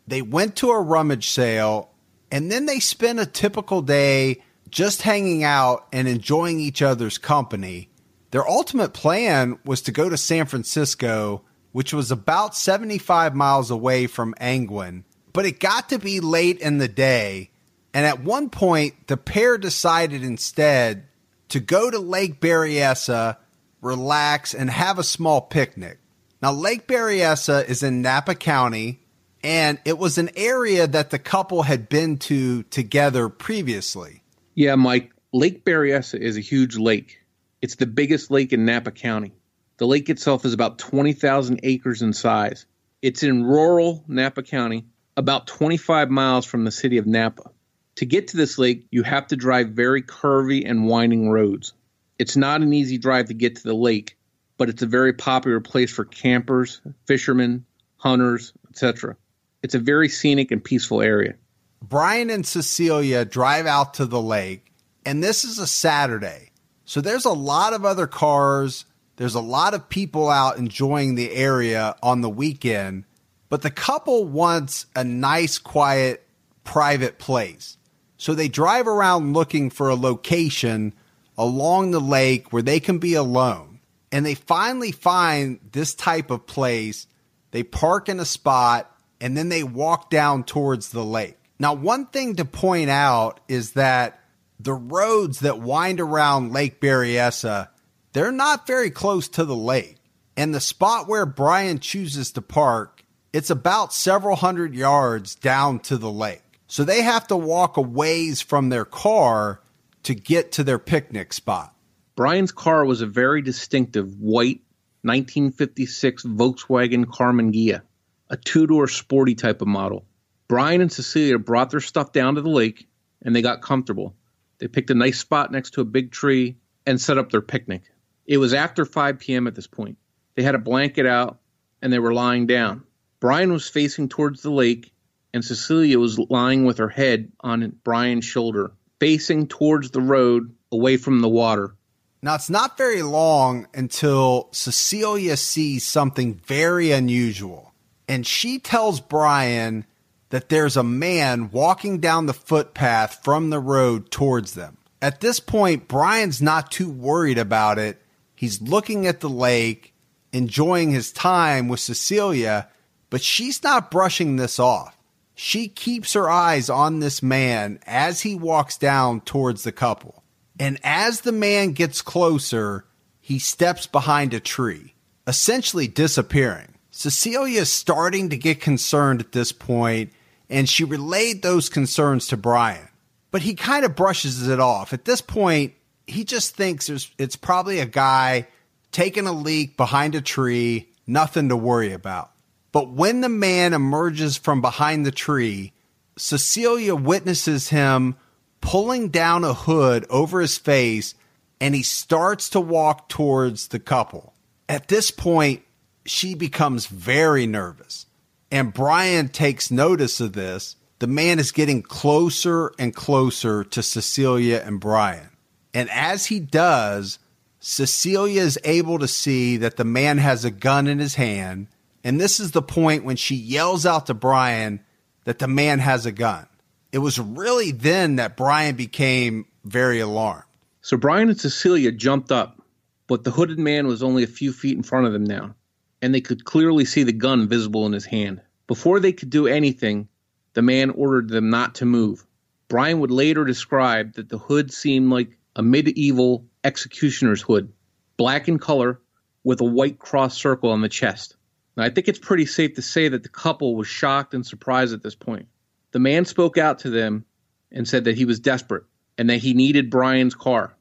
They 0.09 0.23
went 0.23 0.57
to 0.57 0.71
a 0.71 0.81
rummage 0.81 1.31
sale 1.31 1.93
and 2.31 2.51
then 2.51 2.67
they 2.67 2.81
spent 2.81 3.21
a 3.21 3.27
typical 3.27 3.81
day 3.81 4.43
just 4.71 5.03
hanging 5.03 5.45
out 5.45 5.87
and 5.93 6.09
enjoying 6.09 6.61
each 6.61 6.83
other's 6.83 7.19
company. 7.19 7.89
Their 8.31 8.49
ultimate 8.49 8.93
plan 8.93 9.59
was 9.65 9.83
to 9.83 9.93
go 9.93 10.09
to 10.09 10.17
San 10.17 10.47
Francisco, 10.47 11.43
which 11.73 11.95
was 11.95 12.11
about 12.11 12.57
75 12.57 13.35
miles 13.35 13.71
away 13.71 14.07
from 14.07 14.35
Angwin, 14.41 15.05
but 15.33 15.47
it 15.47 15.61
got 15.61 15.89
to 15.91 15.99
be 15.99 16.21
late 16.21 16.59
in 16.59 16.79
the 16.79 16.89
day. 16.89 17.51
And 17.95 18.05
at 18.05 18.23
one 18.23 18.51
point, 18.51 19.07
the 19.07 19.17
pair 19.17 19.57
decided 19.57 20.23
instead 20.23 21.07
to 21.49 21.61
go 21.61 21.91
to 21.91 21.99
Lake 21.99 22.41
Berryessa, 22.41 23.39
relax, 23.81 24.55
and 24.55 24.69
have 24.69 24.99
a 24.99 25.05
small 25.05 25.41
picnic. 25.41 25.99
Now, 26.43 26.53
Lake 26.53 26.87
Berryessa 26.87 27.69
is 27.69 27.83
in 27.83 28.03
Napa 28.03 28.35
County, 28.35 29.01
and 29.43 29.79
it 29.85 29.99
was 29.99 30.19
an 30.19 30.31
area 30.37 30.87
that 30.87 31.11
the 31.11 31.19
couple 31.19 31.63
had 31.63 31.89
been 31.89 32.19
to 32.19 32.63
together 32.65 33.29
previously. 33.29 34.18
Yeah, 34.59 34.75
Mike, 34.75 35.13
Lake 35.33 35.65
Berryessa 35.65 36.19
is 36.19 36.37
a 36.37 36.41
huge 36.41 36.77
lake. 36.77 37.21
It's 37.63 37.77
the 37.77 37.87
biggest 37.87 38.29
lake 38.29 38.53
in 38.53 38.65
Napa 38.65 38.91
County. 38.91 39.33
The 39.77 39.87
lake 39.87 40.11
itself 40.11 40.45
is 40.45 40.53
about 40.53 40.81
20,000 40.81 41.61
acres 41.63 42.03
in 42.03 42.13
size. 42.13 42.67
It's 43.01 43.23
in 43.23 43.45
rural 43.45 44.03
Napa 44.09 44.43
County, 44.43 44.87
about 45.17 45.47
25 45.47 46.11
miles 46.11 46.45
from 46.45 46.65
the 46.65 46.73
city 46.73 46.99
of 46.99 47.07
Napa. 47.07 47.53
To 47.99 48.05
get 48.05 48.27
to 48.29 48.37
this 48.37 48.59
lake, 48.59 48.89
you 48.91 49.05
have 49.05 49.29
to 49.29 49.37
drive 49.37 49.69
very 49.69 50.03
curvy 50.03 50.69
and 50.69 50.89
winding 50.89 51.31
roads. 51.31 51.73
It's 52.19 52.37
not 52.37 52.61
an 52.61 52.73
easy 52.73 52.99
drive 52.99 53.27
to 53.27 53.35
get 53.35 53.55
to 53.55 53.63
the 53.63 53.77
lake, 53.77 54.19
but 54.57 54.69
it's 54.69 54.83
a 54.83 54.87
very 54.87 55.13
popular 55.13 55.61
place 55.61 55.93
for 55.93 56.05
campers, 56.05 56.81
fishermen, 57.07 57.65
hunters, 57.97 58.53
etc. 58.71 59.17
It's 59.63 59.77
a 59.77 59.79
very 59.79 60.09
scenic 60.09 60.51
and 60.51 60.65
peaceful 60.65 61.01
area. 61.01 61.37
Brian 61.83 62.31
and 62.31 62.47
Cecilia 62.47 63.25
drive 63.25 63.67
out 63.67 63.95
to 63.95 64.07
the 64.07 64.21
lake, 64.21 64.73
and 65.05 65.23
this 65.23 65.45
is 65.45 65.59
a 65.59 65.67
Saturday. 65.67 66.51
So 66.85 67.01
there's 67.01 67.25
a 67.25 67.31
lot 67.31 67.73
of 67.73 67.85
other 67.85 68.07
cars, 68.07 68.85
there's 69.17 69.35
a 69.35 69.41
lot 69.41 69.75
of 69.75 69.89
people 69.89 70.29
out 70.29 70.59
enjoying 70.59 71.15
the 71.15 71.33
area 71.33 71.97
on 72.03 72.21
the 72.21 72.31
weekend, 72.31 73.05
but 73.49 73.63
the 73.63 73.71
couple 73.71 74.25
wants 74.25 74.87
a 74.95 75.05
nice, 75.05 75.59
quiet, 75.59 76.27
private 76.65 77.19
place. 77.19 77.79
So 78.17 78.35
they 78.35 78.49
drive 78.49 78.87
around 78.87 79.33
looking 79.33 79.71
for 79.71 79.89
a 79.89 79.95
location 79.95 80.93
along 81.39 81.93
the 81.93 82.01
lake 82.01 82.53
where 82.53 82.63
they 82.63 82.81
can 82.81 82.99
be 82.99 83.15
alone. 83.15 83.81
And 84.11 84.27
they 84.27 84.35
finally 84.35 84.91
find 84.91 85.61
this 85.73 85.95
type 85.95 86.31
of 86.31 86.47
place. 86.47 87.07
They 87.53 87.63
park 87.63 88.09
in 88.09 88.19
a 88.19 88.25
spot 88.25 88.95
and 89.21 89.37
then 89.37 89.49
they 89.49 89.63
walk 89.63 90.11
down 90.11 90.45
towards 90.45 90.91
the 90.91 91.05
lake. 91.05 91.38
Now, 91.59 91.75
one 91.75 92.07
thing 92.07 92.37
to 92.37 92.45
point 92.45 92.91
out 92.91 93.41
is 93.49 93.73
that 93.73 94.21
the 94.61 94.75
roads 94.75 95.41
that 95.41 95.61
wind 95.61 96.01
around 96.01 96.53
Lake 96.53 96.81
Berryessa, 96.81 97.69
they're 98.13 98.33
not 98.33 98.67
very 98.67 98.91
close 98.91 99.29
to 99.31 99.45
the 99.45 99.57
lake. 99.57 99.97
And 100.37 100.55
the 100.55 100.61
spot 100.61 101.09
where 101.09 101.27
Brian 101.27 101.81
chooses 101.81 102.31
to 102.33 102.43
park, 102.43 103.05
it's 103.33 103.51
about 103.51 103.93
several 103.93 104.37
hundred 104.37 104.75
yards 104.75 105.35
down 105.35 105.81
to 105.81 105.99
the 105.99 106.11
lake. 106.11 106.43
So 106.69 106.85
they 106.85 107.03
have 107.03 107.27
to 107.29 107.37
walk 107.37 107.77
a 107.77 107.81
ways 107.81 108.41
from 108.41 108.69
their 108.69 108.85
car 108.85 109.61
to 110.05 110.15
get 110.15 110.53
to 110.53 110.65
their 110.65 110.79
picnic 110.79 111.33
spot. 111.33 111.75
Brian's 112.15 112.53
car 112.53 112.85
was 112.85 113.01
a 113.01 113.07
very 113.07 113.43
distinctive 113.43 114.21
white 114.21 114.61
1956 115.03 116.25
Volkswagen 116.25 117.05
Karmann 117.05 117.53
Ghia, 117.53 117.83
a 118.29 118.37
two 118.37 118.67
door 118.67 118.89
sporty 118.89 119.35
type 119.35 119.63
of 119.63 119.69
model. 119.69 120.05
Brian 120.49 120.81
and 120.81 120.91
Cecilia 120.91 121.39
brought 121.39 121.71
their 121.71 121.81
stuff 121.81 122.13
down 122.13 122.35
to 122.35 122.41
the 122.41 122.49
lake 122.49 122.89
and 123.23 123.37
they 123.37 123.43
got 123.43 123.61
comfortable. 123.61 124.15
They 124.59 124.69
picked 124.69 124.91
a 124.91 124.95
nice 124.95 125.19
spot 125.19 125.53
next 125.53 125.75
to 125.75 125.83
a 125.83 125.85
big 125.85 126.11
tree 126.11 126.57
and 126.87 127.01
set 127.01 127.19
up 127.19 127.31
their 127.31 127.43
picnic. 127.43 127.83
It 128.27 128.39
was 128.39 128.55
after 128.55 128.85
5 128.85 129.19
p.m. 129.19 129.47
at 129.47 129.55
this 129.55 129.67
point. 129.67 129.99
They 130.35 130.43
had 130.43 130.55
a 130.55 130.59
blanket 130.59 131.07
out 131.07 131.39
and 131.83 131.93
they 131.93 131.99
were 131.99 132.15
lying 132.15 132.47
down. 132.47 132.85
Brian 133.21 133.53
was 133.53 133.69
facing 133.69 134.09
towards 134.09 134.43
the 134.43 134.51
lake 134.51 134.93
and 135.35 135.45
Cecilia 135.45 135.99
was 135.99 136.19
lying 136.19 136.65
with 136.65 136.79
her 136.79 136.89
head 136.89 137.31
on 137.41 137.77
Brian's 137.85 138.25
shoulder, 138.25 138.73
facing 138.99 139.47
towards 139.49 139.91
the 139.91 140.01
road 140.01 140.55
away 140.73 140.97
from 140.97 141.21
the 141.21 141.29
water. 141.29 141.75
Now, 142.23 142.35
it's 142.35 142.51
not 142.51 142.77
very 142.77 143.03
long 143.03 143.69
until 143.75 144.49
Cecilia 144.53 145.37
sees 145.37 145.87
something 145.87 146.35
very 146.35 146.91
unusual, 146.91 147.73
and 148.09 148.27
she 148.27 148.59
tells 148.59 149.01
Brian 149.01 149.85
that 150.31 150.49
there's 150.49 150.77
a 150.77 150.83
man 150.83 151.51
walking 151.51 151.99
down 151.99 152.27
the 152.27 152.35
footpath 152.35 153.23
from 153.25 153.51
the 153.51 153.61
road 153.61 154.11
towards 154.11 154.55
them. 154.55 154.77
At 155.01 155.21
this 155.21 155.41
point, 155.41 155.89
Brian's 155.89 156.43
not 156.43 156.71
too 156.71 156.91
worried 156.91 157.39
about 157.39 157.79
it. 157.79 158.03
He's 158.35 158.61
looking 158.61 159.07
at 159.07 159.21
the 159.21 159.31
lake, 159.31 159.95
enjoying 160.33 160.91
his 160.91 161.13
time 161.13 161.69
with 161.69 161.81
Cecilia, 161.81 162.69
but 163.11 163.23
she's 163.23 163.63
not 163.63 163.91
brushing 163.91 164.37
this 164.37 164.59
off. 164.59 164.97
She 165.35 165.69
keeps 165.69 166.15
her 166.15 166.29
eyes 166.29 166.69
on 166.69 166.99
this 166.99 167.23
man 167.23 167.79
as 167.87 168.23
he 168.23 168.35
walks 168.35 168.77
down 168.77 169.21
towards 169.21 169.63
the 169.63 169.73
couple. 169.73 170.25
And 170.59 170.79
as 170.83 171.21
the 171.21 171.33
man 171.33 171.73
gets 171.73 172.03
closer, 172.03 172.85
he 173.21 173.39
steps 173.39 173.87
behind 173.87 174.35
a 174.35 174.41
tree, 174.41 174.95
essentially 175.27 175.87
disappearing. 175.87 176.75
Cecilia 176.91 177.61
is 177.61 177.71
starting 177.71 178.31
to 178.31 178.37
get 178.37 178.61
concerned 178.61 179.21
at 179.21 179.31
this 179.31 179.53
point, 179.53 180.13
and 180.51 180.69
she 180.69 180.85
relayed 180.85 181.43
those 181.43 181.69
concerns 181.69 182.27
to 182.29 182.37
Brian. 182.37 182.89
But 183.31 183.43
he 183.43 183.55
kind 183.55 183.85
of 183.85 183.97
brushes 183.97 184.49
it 184.49 184.61
off. 184.61 184.93
At 184.93 185.05
this 185.05 185.21
point, 185.21 185.75
he 186.07 186.25
just 186.25 186.57
thinks 186.57 186.91
it's 187.19 187.37
probably 187.37 187.81
a 187.81 187.87
guy 187.87 188.49
taking 188.91 189.27
a 189.27 189.33
leak 189.33 189.77
behind 189.77 190.15
a 190.15 190.23
tree, 190.23 190.89
nothing 191.07 191.51
to 191.51 191.57
worry 191.57 191.93
about. 191.93 192.31
But 192.73 192.91
when 192.91 193.21
the 193.21 193.29
man 193.29 193.75
emerges 193.75 194.37
from 194.37 194.61
behind 194.61 195.05
the 195.05 195.11
tree, 195.11 195.73
Cecilia 196.17 196.95
witnesses 196.95 197.69
him 197.69 198.17
pulling 198.61 199.09
down 199.09 199.45
a 199.45 199.55
hood 199.55 200.07
over 200.11 200.41
his 200.41 200.59
face 200.59 201.15
and 201.61 201.75
he 201.75 201.83
starts 201.83 202.51
to 202.51 202.61
walk 202.61 203.09
towards 203.09 203.69
the 203.69 203.79
couple. 203.79 204.35
At 204.69 204.89
this 204.89 205.11
point, 205.11 205.63
she 206.05 206.35
becomes 206.35 206.87
very 206.87 207.47
nervous. 207.47 208.07
And 208.51 208.73
Brian 208.73 209.29
takes 209.29 209.71
notice 209.71 210.21
of 210.21 210.33
this. 210.33 210.77
The 211.01 211.07
man 211.07 211.39
is 211.39 211.53
getting 211.53 211.83
closer 211.83 212.73
and 212.79 212.95
closer 212.95 213.63
to 213.65 213.83
Cecilia 213.83 214.63
and 214.65 214.81
Brian. 214.81 215.31
And 215.75 215.91
as 215.91 216.27
he 216.27 216.41
does, 216.41 217.19
Cecilia 217.61 218.43
is 218.43 218.59
able 218.65 218.99
to 218.99 219.09
see 219.09 219.59
that 219.59 219.77
the 219.77 219.85
man 219.85 220.19
has 220.19 220.45
a 220.45 220.51
gun 220.51 220.87
in 220.87 220.99
his 220.99 221.15
hand 221.15 221.69
and 222.05 222.21
this 222.21 222.41
is 222.41 222.53
the 222.53 222.63
point 222.63 223.05
when 223.05 223.17
she 223.17 223.35
yells 223.35 223.85
out 223.85 224.07
to 224.07 224.15
Brian 224.15 224.81
that 225.25 225.39
the 225.39 225.49
man 225.49 225.79
has 225.79 226.07
a 226.07 226.13
gun. 226.13 226.47
It 226.93 226.99
was 226.99 227.19
really 227.19 227.71
then 227.71 228.17
that 228.17 228.37
Brian 228.37 228.77
became 228.77 229.47
very 229.65 230.01
alarmed. 230.01 230.45
So 230.81 230.97
Brian 230.97 231.29
and 231.29 231.39
Cecilia 231.39 231.93
jumped 231.93 232.33
up, 232.33 232.63
but 233.09 233.25
the 233.25 233.31
hooded 233.31 233.59
man 233.59 233.87
was 233.87 234.03
only 234.03 234.23
a 234.23 234.29
few 234.29 234.53
feet 234.53 234.77
in 234.77 234.83
front 234.83 235.07
of 235.07 235.13
them 235.13 235.25
now, 235.25 235.55
and 236.01 236.15
they 236.15 236.21
could 236.21 236.45
clearly 236.45 236.85
see 236.85 237.03
the 237.03 237.13
gun 237.13 237.49
visible 237.49 237.87
in 237.87 237.93
his 237.93 238.05
hand. 238.05 238.41
Before 238.67 239.01
they 239.01 239.13
could 239.13 239.31
do 239.31 239.47
anything, 239.47 240.09
the 240.55 240.63
man 240.63 240.91
ordered 240.91 241.29
them 241.29 241.51
not 241.51 241.77
to 241.77 241.85
move. 241.85 242.25
Brian 242.69 243.01
would 243.01 243.11
later 243.11 243.45
describe 243.45 244.15
that 244.15 244.29
the 244.29 244.39
hood 244.39 244.73
seemed 244.73 245.11
like 245.11 245.39
a 245.57 245.63
medieval 245.63 246.45
executioner's 246.63 247.43
hood, 247.43 247.73
black 248.17 248.49
in 248.49 248.59
color 248.59 249.01
with 249.43 249.61
a 249.61 249.65
white 249.65 249.99
cross 249.99 250.37
circle 250.37 250.71
on 250.71 250.83
the 250.83 250.89
chest. 250.89 251.37
Now, 251.77 251.85
I 251.85 251.91
think 251.91 252.09
it's 252.09 252.19
pretty 252.19 252.47
safe 252.47 252.75
to 252.75 252.83
say 252.83 253.09
that 253.09 253.23
the 253.23 253.29
couple 253.29 253.75
was 253.75 253.89
shocked 253.89 254.35
and 254.35 254.45
surprised 254.45 254.93
at 254.93 255.03
this 255.03 255.15
point. 255.15 255.49
The 255.93 255.99
man 255.99 256.25
spoke 256.25 256.59
out 256.59 256.81
to 256.81 256.91
them 256.91 257.25
and 257.73 257.89
said 257.89 258.05
that 258.05 258.17
he 258.17 258.25
was 258.25 258.41
desperate 258.41 258.85
and 259.17 259.31
that 259.31 259.39
he 259.39 259.55
needed 259.55 259.91
Brian's 259.91 260.35
car. 260.35 260.75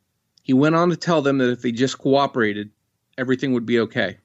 He 0.44 0.54
went 0.54 0.76
on 0.76 0.90
to 0.90 0.98
tell 0.98 1.22
them 1.22 1.38
that 1.38 1.52
if 1.52 1.62
they 1.62 1.72
just 1.72 1.98
cooperated, 1.98 2.72
everything 3.18 3.54
would 3.54 3.66
be 3.66 3.80
okay. 3.80 4.18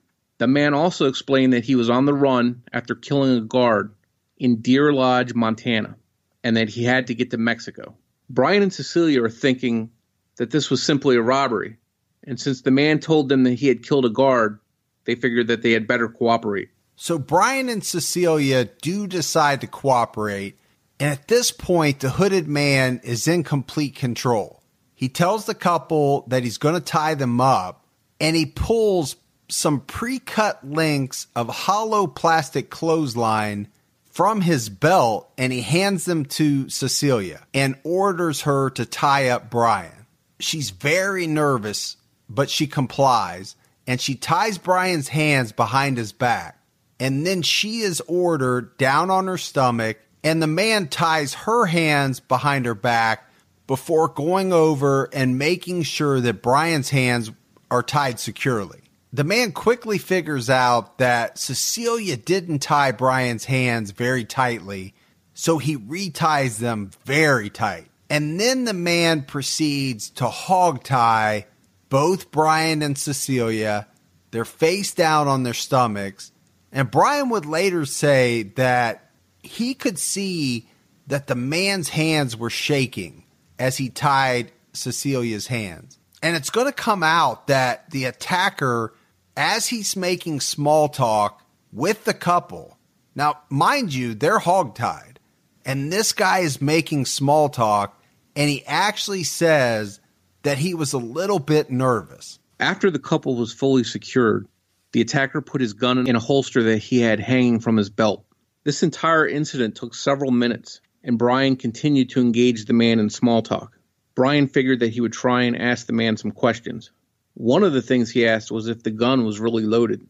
The 0.42 0.48
man 0.48 0.74
also 0.74 1.06
explained 1.06 1.52
that 1.52 1.64
he 1.64 1.76
was 1.76 1.88
on 1.88 2.04
the 2.04 2.12
run 2.12 2.64
after 2.72 2.96
killing 2.96 3.38
a 3.38 3.42
guard 3.42 3.94
in 4.38 4.56
Deer 4.56 4.92
Lodge, 4.92 5.34
Montana, 5.34 5.94
and 6.42 6.56
that 6.56 6.68
he 6.68 6.82
had 6.82 7.06
to 7.06 7.14
get 7.14 7.30
to 7.30 7.38
Mexico. 7.38 7.94
Brian 8.28 8.60
and 8.60 8.72
Cecilia 8.72 9.22
are 9.22 9.30
thinking 9.30 9.92
that 10.38 10.50
this 10.50 10.68
was 10.68 10.82
simply 10.82 11.14
a 11.14 11.22
robbery, 11.22 11.76
and 12.24 12.40
since 12.40 12.62
the 12.62 12.72
man 12.72 12.98
told 12.98 13.28
them 13.28 13.44
that 13.44 13.52
he 13.52 13.68
had 13.68 13.86
killed 13.86 14.04
a 14.04 14.10
guard, 14.10 14.58
they 15.04 15.14
figured 15.14 15.46
that 15.46 15.62
they 15.62 15.70
had 15.70 15.86
better 15.86 16.08
cooperate. 16.08 16.70
So 16.96 17.20
Brian 17.20 17.68
and 17.68 17.84
Cecilia 17.84 18.64
do 18.64 19.06
decide 19.06 19.60
to 19.60 19.68
cooperate, 19.68 20.58
and 20.98 21.12
at 21.12 21.28
this 21.28 21.52
point, 21.52 22.00
the 22.00 22.10
hooded 22.10 22.48
man 22.48 23.00
is 23.04 23.28
in 23.28 23.44
complete 23.44 23.94
control. 23.94 24.64
He 24.92 25.08
tells 25.08 25.46
the 25.46 25.54
couple 25.54 26.26
that 26.26 26.42
he's 26.42 26.58
going 26.58 26.74
to 26.74 26.80
tie 26.80 27.14
them 27.14 27.40
up, 27.40 27.86
and 28.18 28.34
he 28.34 28.46
pulls 28.46 29.14
some 29.52 29.80
pre 29.80 30.18
cut 30.18 30.66
links 30.68 31.26
of 31.36 31.48
hollow 31.48 32.06
plastic 32.06 32.70
clothesline 32.70 33.68
from 34.10 34.40
his 34.40 34.68
belt 34.68 35.30
and 35.38 35.52
he 35.52 35.62
hands 35.62 36.04
them 36.04 36.24
to 36.24 36.68
Cecilia 36.68 37.46
and 37.54 37.78
orders 37.84 38.42
her 38.42 38.70
to 38.70 38.84
tie 38.84 39.28
up 39.28 39.50
Brian. 39.50 40.06
She's 40.40 40.70
very 40.70 41.26
nervous, 41.26 41.96
but 42.28 42.50
she 42.50 42.66
complies 42.66 43.56
and 43.86 44.00
she 44.00 44.14
ties 44.14 44.58
Brian's 44.58 45.08
hands 45.08 45.52
behind 45.52 45.96
his 45.96 46.12
back. 46.12 46.58
And 47.00 47.26
then 47.26 47.42
she 47.42 47.80
is 47.80 48.00
ordered 48.06 48.76
down 48.78 49.10
on 49.10 49.26
her 49.26 49.38
stomach, 49.38 49.98
and 50.22 50.40
the 50.40 50.46
man 50.46 50.86
ties 50.86 51.34
her 51.34 51.66
hands 51.66 52.20
behind 52.20 52.64
her 52.64 52.76
back 52.76 53.28
before 53.66 54.06
going 54.06 54.52
over 54.52 55.08
and 55.12 55.36
making 55.36 55.82
sure 55.82 56.20
that 56.20 56.42
Brian's 56.42 56.90
hands 56.90 57.32
are 57.72 57.82
tied 57.82 58.20
securely. 58.20 58.81
The 59.14 59.24
man 59.24 59.52
quickly 59.52 59.98
figures 59.98 60.48
out 60.48 60.96
that 60.98 61.38
Cecilia 61.38 62.16
didn't 62.16 62.60
tie 62.60 62.92
Brian's 62.92 63.44
hands 63.44 63.90
very 63.90 64.24
tightly, 64.24 64.94
so 65.34 65.58
he 65.58 65.76
reties 65.76 66.58
them 66.58 66.90
very 67.04 67.50
tight. 67.50 67.88
And 68.08 68.40
then 68.40 68.64
the 68.64 68.72
man 68.72 69.22
proceeds 69.22 70.08
to 70.10 70.28
hog 70.28 70.82
tie 70.82 71.46
both 71.90 72.30
Brian 72.30 72.80
and 72.80 72.96
Cecilia. 72.96 73.86
They're 74.30 74.46
face 74.46 74.94
down 74.94 75.28
on 75.28 75.42
their 75.42 75.54
stomachs. 75.54 76.32
And 76.72 76.90
Brian 76.90 77.28
would 77.28 77.44
later 77.44 77.84
say 77.84 78.44
that 78.56 79.10
he 79.42 79.74
could 79.74 79.98
see 79.98 80.68
that 81.06 81.26
the 81.26 81.34
man's 81.34 81.90
hands 81.90 82.34
were 82.34 82.48
shaking 82.48 83.24
as 83.58 83.76
he 83.76 83.90
tied 83.90 84.52
Cecilia's 84.72 85.48
hands. 85.48 85.98
And 86.22 86.34
it's 86.34 86.50
going 86.50 86.66
to 86.66 86.72
come 86.72 87.02
out 87.02 87.48
that 87.48 87.90
the 87.90 88.04
attacker 88.04 88.94
as 89.36 89.68
he's 89.68 89.96
making 89.96 90.40
small 90.40 90.88
talk 90.88 91.42
with 91.72 92.04
the 92.04 92.14
couple. 92.14 92.78
Now, 93.14 93.40
mind 93.48 93.92
you, 93.92 94.14
they're 94.14 94.38
hogtied, 94.38 95.16
and 95.64 95.92
this 95.92 96.12
guy 96.12 96.40
is 96.40 96.60
making 96.60 97.06
small 97.06 97.48
talk, 97.48 98.00
and 98.36 98.48
he 98.48 98.64
actually 98.66 99.24
says 99.24 100.00
that 100.42 100.58
he 100.58 100.74
was 100.74 100.92
a 100.92 100.98
little 100.98 101.38
bit 101.38 101.70
nervous. 101.70 102.38
After 102.58 102.90
the 102.90 102.98
couple 102.98 103.36
was 103.36 103.52
fully 103.52 103.84
secured, 103.84 104.46
the 104.92 105.00
attacker 105.00 105.40
put 105.40 105.60
his 105.60 105.72
gun 105.72 106.06
in 106.06 106.16
a 106.16 106.20
holster 106.20 106.62
that 106.64 106.78
he 106.78 107.00
had 107.00 107.20
hanging 107.20 107.60
from 107.60 107.76
his 107.76 107.90
belt. 107.90 108.24
This 108.64 108.82
entire 108.82 109.26
incident 109.26 109.74
took 109.74 109.94
several 109.94 110.30
minutes, 110.30 110.80
and 111.02 111.18
Brian 111.18 111.56
continued 111.56 112.10
to 112.10 112.20
engage 112.20 112.64
the 112.64 112.72
man 112.72 112.98
in 112.98 113.10
small 113.10 113.42
talk. 113.42 113.78
Brian 114.14 114.46
figured 114.46 114.80
that 114.80 114.92
he 114.92 115.00
would 115.00 115.12
try 115.12 115.42
and 115.42 115.56
ask 115.56 115.86
the 115.86 115.92
man 115.92 116.16
some 116.16 116.30
questions. 116.30 116.90
One 117.34 117.62
of 117.62 117.72
the 117.72 117.82
things 117.82 118.10
he 118.10 118.26
asked 118.26 118.50
was 118.50 118.68
if 118.68 118.82
the 118.82 118.90
gun 118.90 119.24
was 119.24 119.40
really 119.40 119.64
loaded. 119.64 120.06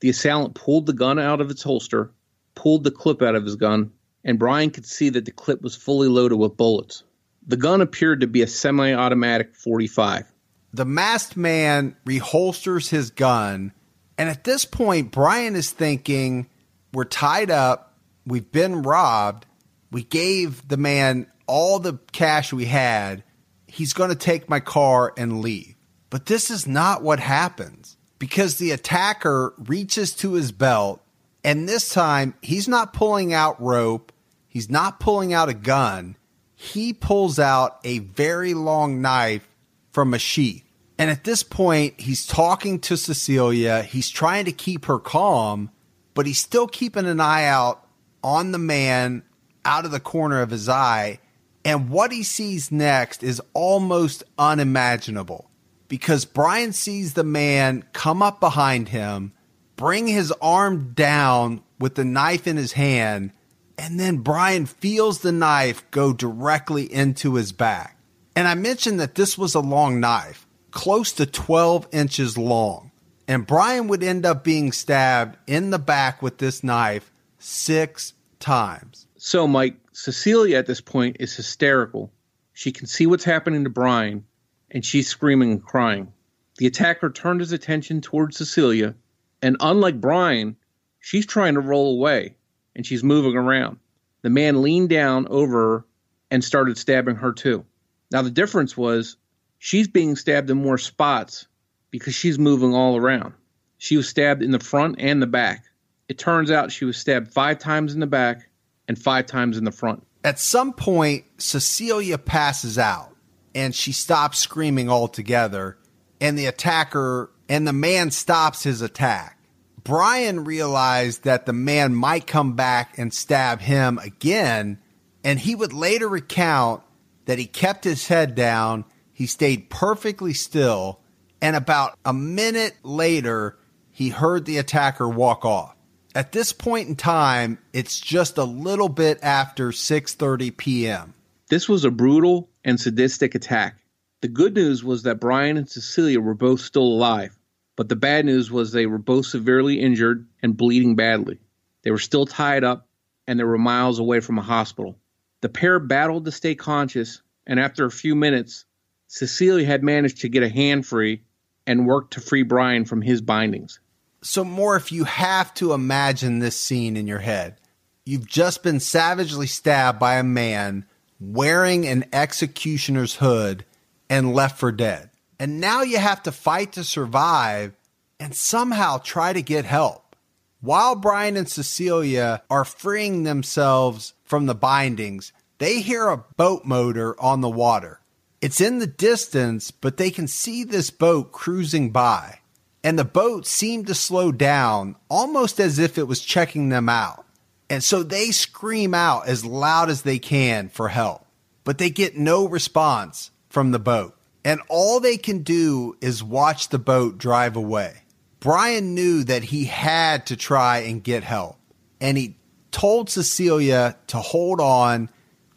The 0.00 0.10
assailant 0.10 0.54
pulled 0.54 0.86
the 0.86 0.92
gun 0.92 1.18
out 1.18 1.40
of 1.40 1.50
its 1.50 1.62
holster, 1.62 2.10
pulled 2.54 2.84
the 2.84 2.90
clip 2.90 3.22
out 3.22 3.34
of 3.34 3.44
his 3.44 3.56
gun, 3.56 3.92
and 4.24 4.38
Brian 4.38 4.70
could 4.70 4.86
see 4.86 5.08
that 5.10 5.24
the 5.24 5.32
clip 5.32 5.62
was 5.62 5.76
fully 5.76 6.08
loaded 6.08 6.36
with 6.36 6.56
bullets. 6.56 7.02
The 7.46 7.56
gun 7.56 7.80
appeared 7.80 8.20
to 8.20 8.26
be 8.26 8.42
a 8.42 8.46
semi 8.46 8.92
automatic 8.92 9.54
45. 9.54 10.30
The 10.72 10.84
masked 10.84 11.36
man 11.36 11.96
reholsters 12.06 12.90
his 12.90 13.10
gun, 13.10 13.72
and 14.16 14.28
at 14.28 14.44
this 14.44 14.64
point, 14.64 15.10
Brian 15.10 15.56
is 15.56 15.70
thinking, 15.70 16.48
We're 16.92 17.04
tied 17.04 17.50
up, 17.50 17.98
we've 18.24 18.50
been 18.52 18.82
robbed, 18.82 19.46
we 19.90 20.04
gave 20.04 20.68
the 20.68 20.76
man 20.76 21.26
all 21.46 21.80
the 21.80 21.98
cash 22.12 22.52
we 22.52 22.66
had, 22.66 23.24
he's 23.66 23.92
going 23.92 24.10
to 24.10 24.16
take 24.16 24.48
my 24.48 24.60
car 24.60 25.12
and 25.16 25.40
leave. 25.40 25.74
But 26.10 26.26
this 26.26 26.50
is 26.50 26.66
not 26.66 27.02
what 27.02 27.20
happens 27.20 27.96
because 28.18 28.56
the 28.56 28.72
attacker 28.72 29.54
reaches 29.56 30.14
to 30.16 30.32
his 30.32 30.52
belt, 30.52 31.02
and 31.44 31.68
this 31.68 31.88
time 31.88 32.34
he's 32.42 32.68
not 32.68 32.92
pulling 32.92 33.32
out 33.32 33.60
rope, 33.62 34.12
he's 34.48 34.68
not 34.68 35.00
pulling 35.00 35.32
out 35.32 35.48
a 35.48 35.54
gun. 35.54 36.16
He 36.54 36.92
pulls 36.92 37.38
out 37.38 37.78
a 37.84 38.00
very 38.00 38.52
long 38.52 39.00
knife 39.00 39.48
from 39.92 40.12
a 40.12 40.18
sheath. 40.18 40.64
And 40.98 41.10
at 41.10 41.24
this 41.24 41.42
point, 41.42 41.98
he's 41.98 42.26
talking 42.26 42.78
to 42.80 42.98
Cecilia. 42.98 43.82
He's 43.82 44.10
trying 44.10 44.44
to 44.44 44.52
keep 44.52 44.84
her 44.84 44.98
calm, 44.98 45.70
but 46.12 46.26
he's 46.26 46.40
still 46.40 46.66
keeping 46.66 47.06
an 47.06 47.20
eye 47.20 47.46
out 47.46 47.86
on 48.22 48.52
the 48.52 48.58
man 48.58 49.22
out 49.64 49.86
of 49.86 49.90
the 49.92 50.00
corner 50.00 50.42
of 50.42 50.50
his 50.50 50.68
eye. 50.68 51.20
And 51.64 51.88
what 51.88 52.12
he 52.12 52.22
sees 52.22 52.70
next 52.70 53.22
is 53.22 53.40
almost 53.54 54.24
unimaginable 54.38 55.49
because 55.90 56.24
Brian 56.24 56.72
sees 56.72 57.14
the 57.14 57.24
man 57.24 57.84
come 57.92 58.22
up 58.22 58.38
behind 58.38 58.88
him, 58.88 59.32
bring 59.74 60.06
his 60.06 60.32
arm 60.40 60.92
down 60.94 61.62
with 61.80 61.96
the 61.96 62.04
knife 62.04 62.46
in 62.46 62.56
his 62.56 62.72
hand, 62.72 63.32
and 63.76 63.98
then 63.98 64.18
Brian 64.18 64.66
feels 64.66 65.18
the 65.18 65.32
knife 65.32 65.90
go 65.90 66.12
directly 66.12 66.84
into 66.84 67.34
his 67.34 67.50
back. 67.50 67.98
And 68.36 68.46
I 68.46 68.54
mentioned 68.54 69.00
that 69.00 69.16
this 69.16 69.36
was 69.36 69.56
a 69.56 69.60
long 69.60 69.98
knife, 69.98 70.46
close 70.70 71.10
to 71.14 71.26
12 71.26 71.88
inches 71.92 72.38
long. 72.38 72.92
And 73.26 73.44
Brian 73.44 73.88
would 73.88 74.04
end 74.04 74.24
up 74.24 74.44
being 74.44 74.70
stabbed 74.70 75.38
in 75.48 75.70
the 75.70 75.78
back 75.80 76.22
with 76.22 76.38
this 76.38 76.62
knife 76.62 77.10
six 77.40 78.14
times. 78.38 79.08
So, 79.16 79.48
Mike, 79.48 79.76
Cecilia 79.90 80.58
at 80.58 80.66
this 80.66 80.80
point 80.80 81.16
is 81.18 81.34
hysterical. 81.34 82.12
She 82.52 82.70
can 82.70 82.86
see 82.86 83.08
what's 83.08 83.24
happening 83.24 83.64
to 83.64 83.70
Brian 83.70 84.24
and 84.70 84.84
she's 84.84 85.08
screaming 85.08 85.52
and 85.52 85.64
crying. 85.64 86.12
The 86.58 86.66
attacker 86.66 87.10
turned 87.10 87.40
his 87.40 87.52
attention 87.52 88.00
towards 88.00 88.36
Cecilia, 88.36 88.94
and 89.42 89.56
unlike 89.60 90.00
Brian, 90.00 90.56
she's 91.00 91.26
trying 91.26 91.54
to 91.54 91.60
roll 91.60 91.96
away 91.96 92.36
and 92.76 92.86
she's 92.86 93.02
moving 93.02 93.36
around. 93.36 93.78
The 94.22 94.30
man 94.30 94.62
leaned 94.62 94.90
down 94.90 95.26
over 95.28 95.58
her 95.58 95.84
and 96.30 96.44
started 96.44 96.78
stabbing 96.78 97.16
her 97.16 97.32
too. 97.32 97.64
Now, 98.10 98.22
the 98.22 98.30
difference 98.30 98.76
was 98.76 99.16
she's 99.58 99.88
being 99.88 100.16
stabbed 100.16 100.50
in 100.50 100.58
more 100.58 100.78
spots 100.78 101.46
because 101.90 102.14
she's 102.14 102.38
moving 102.38 102.74
all 102.74 102.96
around. 102.96 103.34
She 103.78 103.96
was 103.96 104.08
stabbed 104.08 104.42
in 104.42 104.50
the 104.50 104.58
front 104.58 104.96
and 104.98 105.22
the 105.22 105.26
back. 105.26 105.64
It 106.08 106.18
turns 106.18 106.50
out 106.50 106.72
she 106.72 106.84
was 106.84 106.98
stabbed 106.98 107.32
five 107.32 107.58
times 107.58 107.94
in 107.94 108.00
the 108.00 108.06
back 108.06 108.48
and 108.88 108.98
five 108.98 109.26
times 109.26 109.56
in 109.56 109.64
the 109.64 109.72
front. 109.72 110.06
At 110.22 110.38
some 110.38 110.72
point, 110.72 111.24
Cecilia 111.38 112.18
passes 112.18 112.78
out 112.78 113.09
and 113.54 113.74
she 113.74 113.92
stops 113.92 114.38
screaming 114.38 114.88
altogether 114.88 115.76
and 116.20 116.38
the 116.38 116.46
attacker 116.46 117.30
and 117.48 117.66
the 117.66 117.72
man 117.72 118.10
stops 118.10 118.62
his 118.62 118.82
attack. 118.82 119.38
Brian 119.82 120.44
realized 120.44 121.24
that 121.24 121.46
the 121.46 121.52
man 121.52 121.94
might 121.94 122.26
come 122.26 122.54
back 122.54 122.98
and 122.98 123.12
stab 123.12 123.60
him 123.60 123.98
again, 123.98 124.78
and 125.24 125.38
he 125.38 125.54
would 125.54 125.72
later 125.72 126.08
recount 126.08 126.82
that 127.24 127.38
he 127.38 127.46
kept 127.46 127.84
his 127.84 128.08
head 128.08 128.34
down, 128.34 128.84
he 129.12 129.26
stayed 129.26 129.70
perfectly 129.70 130.34
still, 130.34 131.00
and 131.40 131.56
about 131.56 131.98
a 132.04 132.12
minute 132.12 132.74
later, 132.82 133.58
he 133.90 134.10
heard 134.10 134.44
the 134.44 134.58
attacker 134.58 135.08
walk 135.08 135.44
off. 135.44 135.74
At 136.14 136.32
this 136.32 136.52
point 136.52 136.88
in 136.88 136.96
time, 136.96 137.58
it's 137.72 137.98
just 137.98 138.36
a 138.36 138.44
little 138.44 138.88
bit 138.88 139.18
after 139.22 139.70
6:30 139.70 140.56
p.m. 140.56 141.14
This 141.48 141.68
was 141.68 141.84
a 141.84 141.90
brutal 141.90 142.49
and 142.64 142.80
sadistic 142.80 143.34
attack. 143.34 143.76
The 144.20 144.28
good 144.28 144.54
news 144.54 144.84
was 144.84 145.04
that 145.04 145.20
Brian 145.20 145.56
and 145.56 145.68
Cecilia 145.68 146.20
were 146.20 146.34
both 146.34 146.60
still 146.60 146.82
alive, 146.82 147.38
but 147.76 147.88
the 147.88 147.96
bad 147.96 148.26
news 148.26 148.50
was 148.50 148.72
they 148.72 148.86
were 148.86 148.98
both 148.98 149.26
severely 149.26 149.80
injured 149.80 150.26
and 150.42 150.56
bleeding 150.56 150.94
badly. 150.94 151.38
They 151.82 151.90
were 151.90 151.98
still 151.98 152.26
tied 152.26 152.64
up 152.64 152.86
and 153.26 153.38
they 153.38 153.44
were 153.44 153.58
miles 153.58 153.98
away 153.98 154.20
from 154.20 154.38
a 154.38 154.42
hospital. 154.42 154.98
The 155.40 155.48
pair 155.48 155.78
battled 155.78 156.26
to 156.26 156.32
stay 156.32 156.54
conscious, 156.54 157.22
and 157.46 157.58
after 157.58 157.86
a 157.86 157.90
few 157.90 158.14
minutes, 158.14 158.66
Cecilia 159.06 159.66
had 159.66 159.82
managed 159.82 160.18
to 160.18 160.28
get 160.28 160.42
a 160.42 160.48
hand 160.48 160.86
free 160.86 161.22
and 161.66 161.86
worked 161.86 162.14
to 162.14 162.20
free 162.20 162.42
Brian 162.42 162.84
from 162.84 163.02
his 163.02 163.20
bindings. 163.22 163.80
So, 164.22 164.44
Morph, 164.44 164.92
you 164.92 165.04
have 165.04 165.54
to 165.54 165.72
imagine 165.72 166.40
this 166.40 166.60
scene 166.60 166.96
in 166.96 167.06
your 167.06 167.20
head. 167.20 167.56
You've 168.04 168.26
just 168.26 168.62
been 168.62 168.80
savagely 168.80 169.46
stabbed 169.46 169.98
by 169.98 170.16
a 170.16 170.22
man 170.22 170.84
wearing 171.20 171.86
an 171.86 172.06
executioner's 172.12 173.16
hood 173.16 173.64
and 174.08 174.34
left 174.34 174.58
for 174.58 174.72
dead. 174.72 175.10
And 175.38 175.60
now 175.60 175.82
you 175.82 175.98
have 175.98 176.22
to 176.24 176.32
fight 176.32 176.72
to 176.72 176.84
survive 176.84 177.74
and 178.18 178.34
somehow 178.34 178.98
try 178.98 179.32
to 179.32 179.42
get 179.42 179.64
help. 179.64 180.16
While 180.60 180.96
Brian 180.96 181.36
and 181.36 181.48
Cecilia 181.48 182.42
are 182.50 182.64
freeing 182.64 183.22
themselves 183.22 184.12
from 184.24 184.46
the 184.46 184.54
bindings, 184.54 185.32
they 185.58 185.80
hear 185.80 186.08
a 186.08 186.18
boat 186.36 186.64
motor 186.64 187.18
on 187.20 187.40
the 187.40 187.48
water. 187.48 188.00
It's 188.40 188.60
in 188.60 188.78
the 188.78 188.86
distance, 188.86 189.70
but 189.70 189.96
they 189.96 190.10
can 190.10 190.26
see 190.26 190.64
this 190.64 190.90
boat 190.90 191.32
cruising 191.32 191.90
by. 191.90 192.40
And 192.82 192.98
the 192.98 193.04
boat 193.04 193.46
seemed 193.46 193.86
to 193.88 193.94
slow 193.94 194.32
down, 194.32 194.96
almost 195.10 195.60
as 195.60 195.78
if 195.78 195.98
it 195.98 196.08
was 196.08 196.22
checking 196.22 196.70
them 196.70 196.88
out. 196.88 197.26
And 197.70 197.82
so 197.82 198.02
they 198.02 198.32
scream 198.32 198.92
out 198.92 199.26
as 199.28 199.44
loud 199.44 199.88
as 199.88 200.02
they 200.02 200.18
can 200.18 200.68
for 200.68 200.88
help, 200.88 201.24
but 201.64 201.78
they 201.78 201.88
get 201.88 202.16
no 202.16 202.46
response 202.46 203.30
from 203.48 203.70
the 203.70 203.78
boat. 203.78 204.14
And 204.44 204.60
all 204.68 205.00
they 205.00 205.16
can 205.16 205.42
do 205.42 205.96
is 206.00 206.22
watch 206.22 206.68
the 206.68 206.78
boat 206.78 207.16
drive 207.16 207.56
away. 207.56 208.02
Brian 208.40 208.94
knew 208.94 209.24
that 209.24 209.44
he 209.44 209.64
had 209.64 210.26
to 210.26 210.36
try 210.36 210.78
and 210.78 211.02
get 211.02 211.22
help. 211.22 211.56
And 212.00 212.18
he 212.18 212.36
told 212.70 213.08
Cecilia 213.08 213.96
to 214.08 214.18
hold 214.18 214.60
on, 214.60 215.08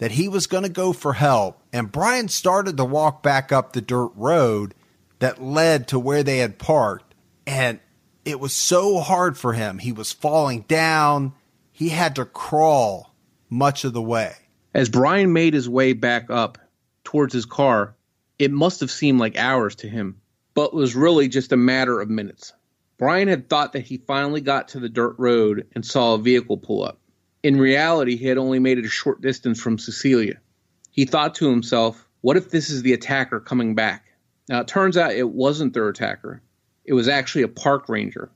that 0.03 0.11
he 0.11 0.27
was 0.27 0.47
going 0.47 0.63
to 0.63 0.69
go 0.69 0.91
for 0.91 1.13
help. 1.13 1.61
And 1.71 1.91
Brian 1.91 2.27
started 2.27 2.75
to 2.75 2.83
walk 2.83 3.23
back 3.23 3.53
up 3.53 3.71
the 3.71 3.81
dirt 3.81 4.11
road 4.15 4.73
that 5.19 5.41
led 5.41 5.87
to 5.87 5.99
where 5.99 6.23
they 6.23 6.39
had 6.39 6.59
parked. 6.59 7.15
And 7.47 7.79
it 8.25 8.39
was 8.39 8.53
so 8.53 8.99
hard 8.99 9.37
for 9.37 9.53
him. 9.53 9.79
He 9.79 9.93
was 9.93 10.11
falling 10.11 10.65
down. 10.67 11.33
He 11.75 11.89
had 11.89 12.15
to 12.17 12.25
crawl 12.25 13.15
much 13.49 13.83
of 13.83 13.93
the 13.93 14.01
way. 14.01 14.35
As 14.75 14.89
Brian 14.89 15.33
made 15.33 15.55
his 15.55 15.67
way 15.67 15.93
back 15.93 16.29
up 16.29 16.59
towards 17.03 17.33
his 17.33 17.45
car, 17.45 17.95
it 18.37 18.51
must 18.51 18.79
have 18.81 18.91
seemed 18.91 19.19
like 19.19 19.37
hours 19.37 19.75
to 19.77 19.89
him, 19.89 20.21
but 20.53 20.75
was 20.75 20.95
really 20.95 21.27
just 21.27 21.51
a 21.51 21.57
matter 21.57 21.99
of 21.99 22.11
minutes. 22.11 22.53
Brian 22.99 23.27
had 23.27 23.49
thought 23.49 23.73
that 23.73 23.85
he 23.85 23.97
finally 23.97 24.39
got 24.39 24.67
to 24.69 24.79
the 24.79 24.87
dirt 24.87 25.15
road 25.17 25.65
and 25.73 25.83
saw 25.83 26.13
a 26.13 26.19
vehicle 26.19 26.57
pull 26.57 26.83
up. 26.83 26.99
In 27.41 27.59
reality, 27.59 28.17
he 28.17 28.27
had 28.27 28.37
only 28.37 28.59
made 28.59 28.77
it 28.77 28.85
a 28.85 28.89
short 28.89 29.21
distance 29.21 29.59
from 29.59 29.79
Cecilia. 29.79 30.39
He 30.91 31.05
thought 31.05 31.33
to 31.35 31.49
himself, 31.49 32.07
what 32.21 32.37
if 32.37 32.51
this 32.51 32.69
is 32.69 32.83
the 32.83 32.93
attacker 32.93 33.39
coming 33.39 33.73
back? 33.73 34.05
Now, 34.47 34.61
it 34.61 34.67
turns 34.67 34.95
out 34.95 35.13
it 35.13 35.29
wasn't 35.29 35.73
their 35.73 35.89
attacker. 35.89 36.43
It 36.85 36.93
was 36.93 37.07
actually 37.07 37.41
a 37.41 37.47
park 37.47 37.89
ranger. 37.89 38.29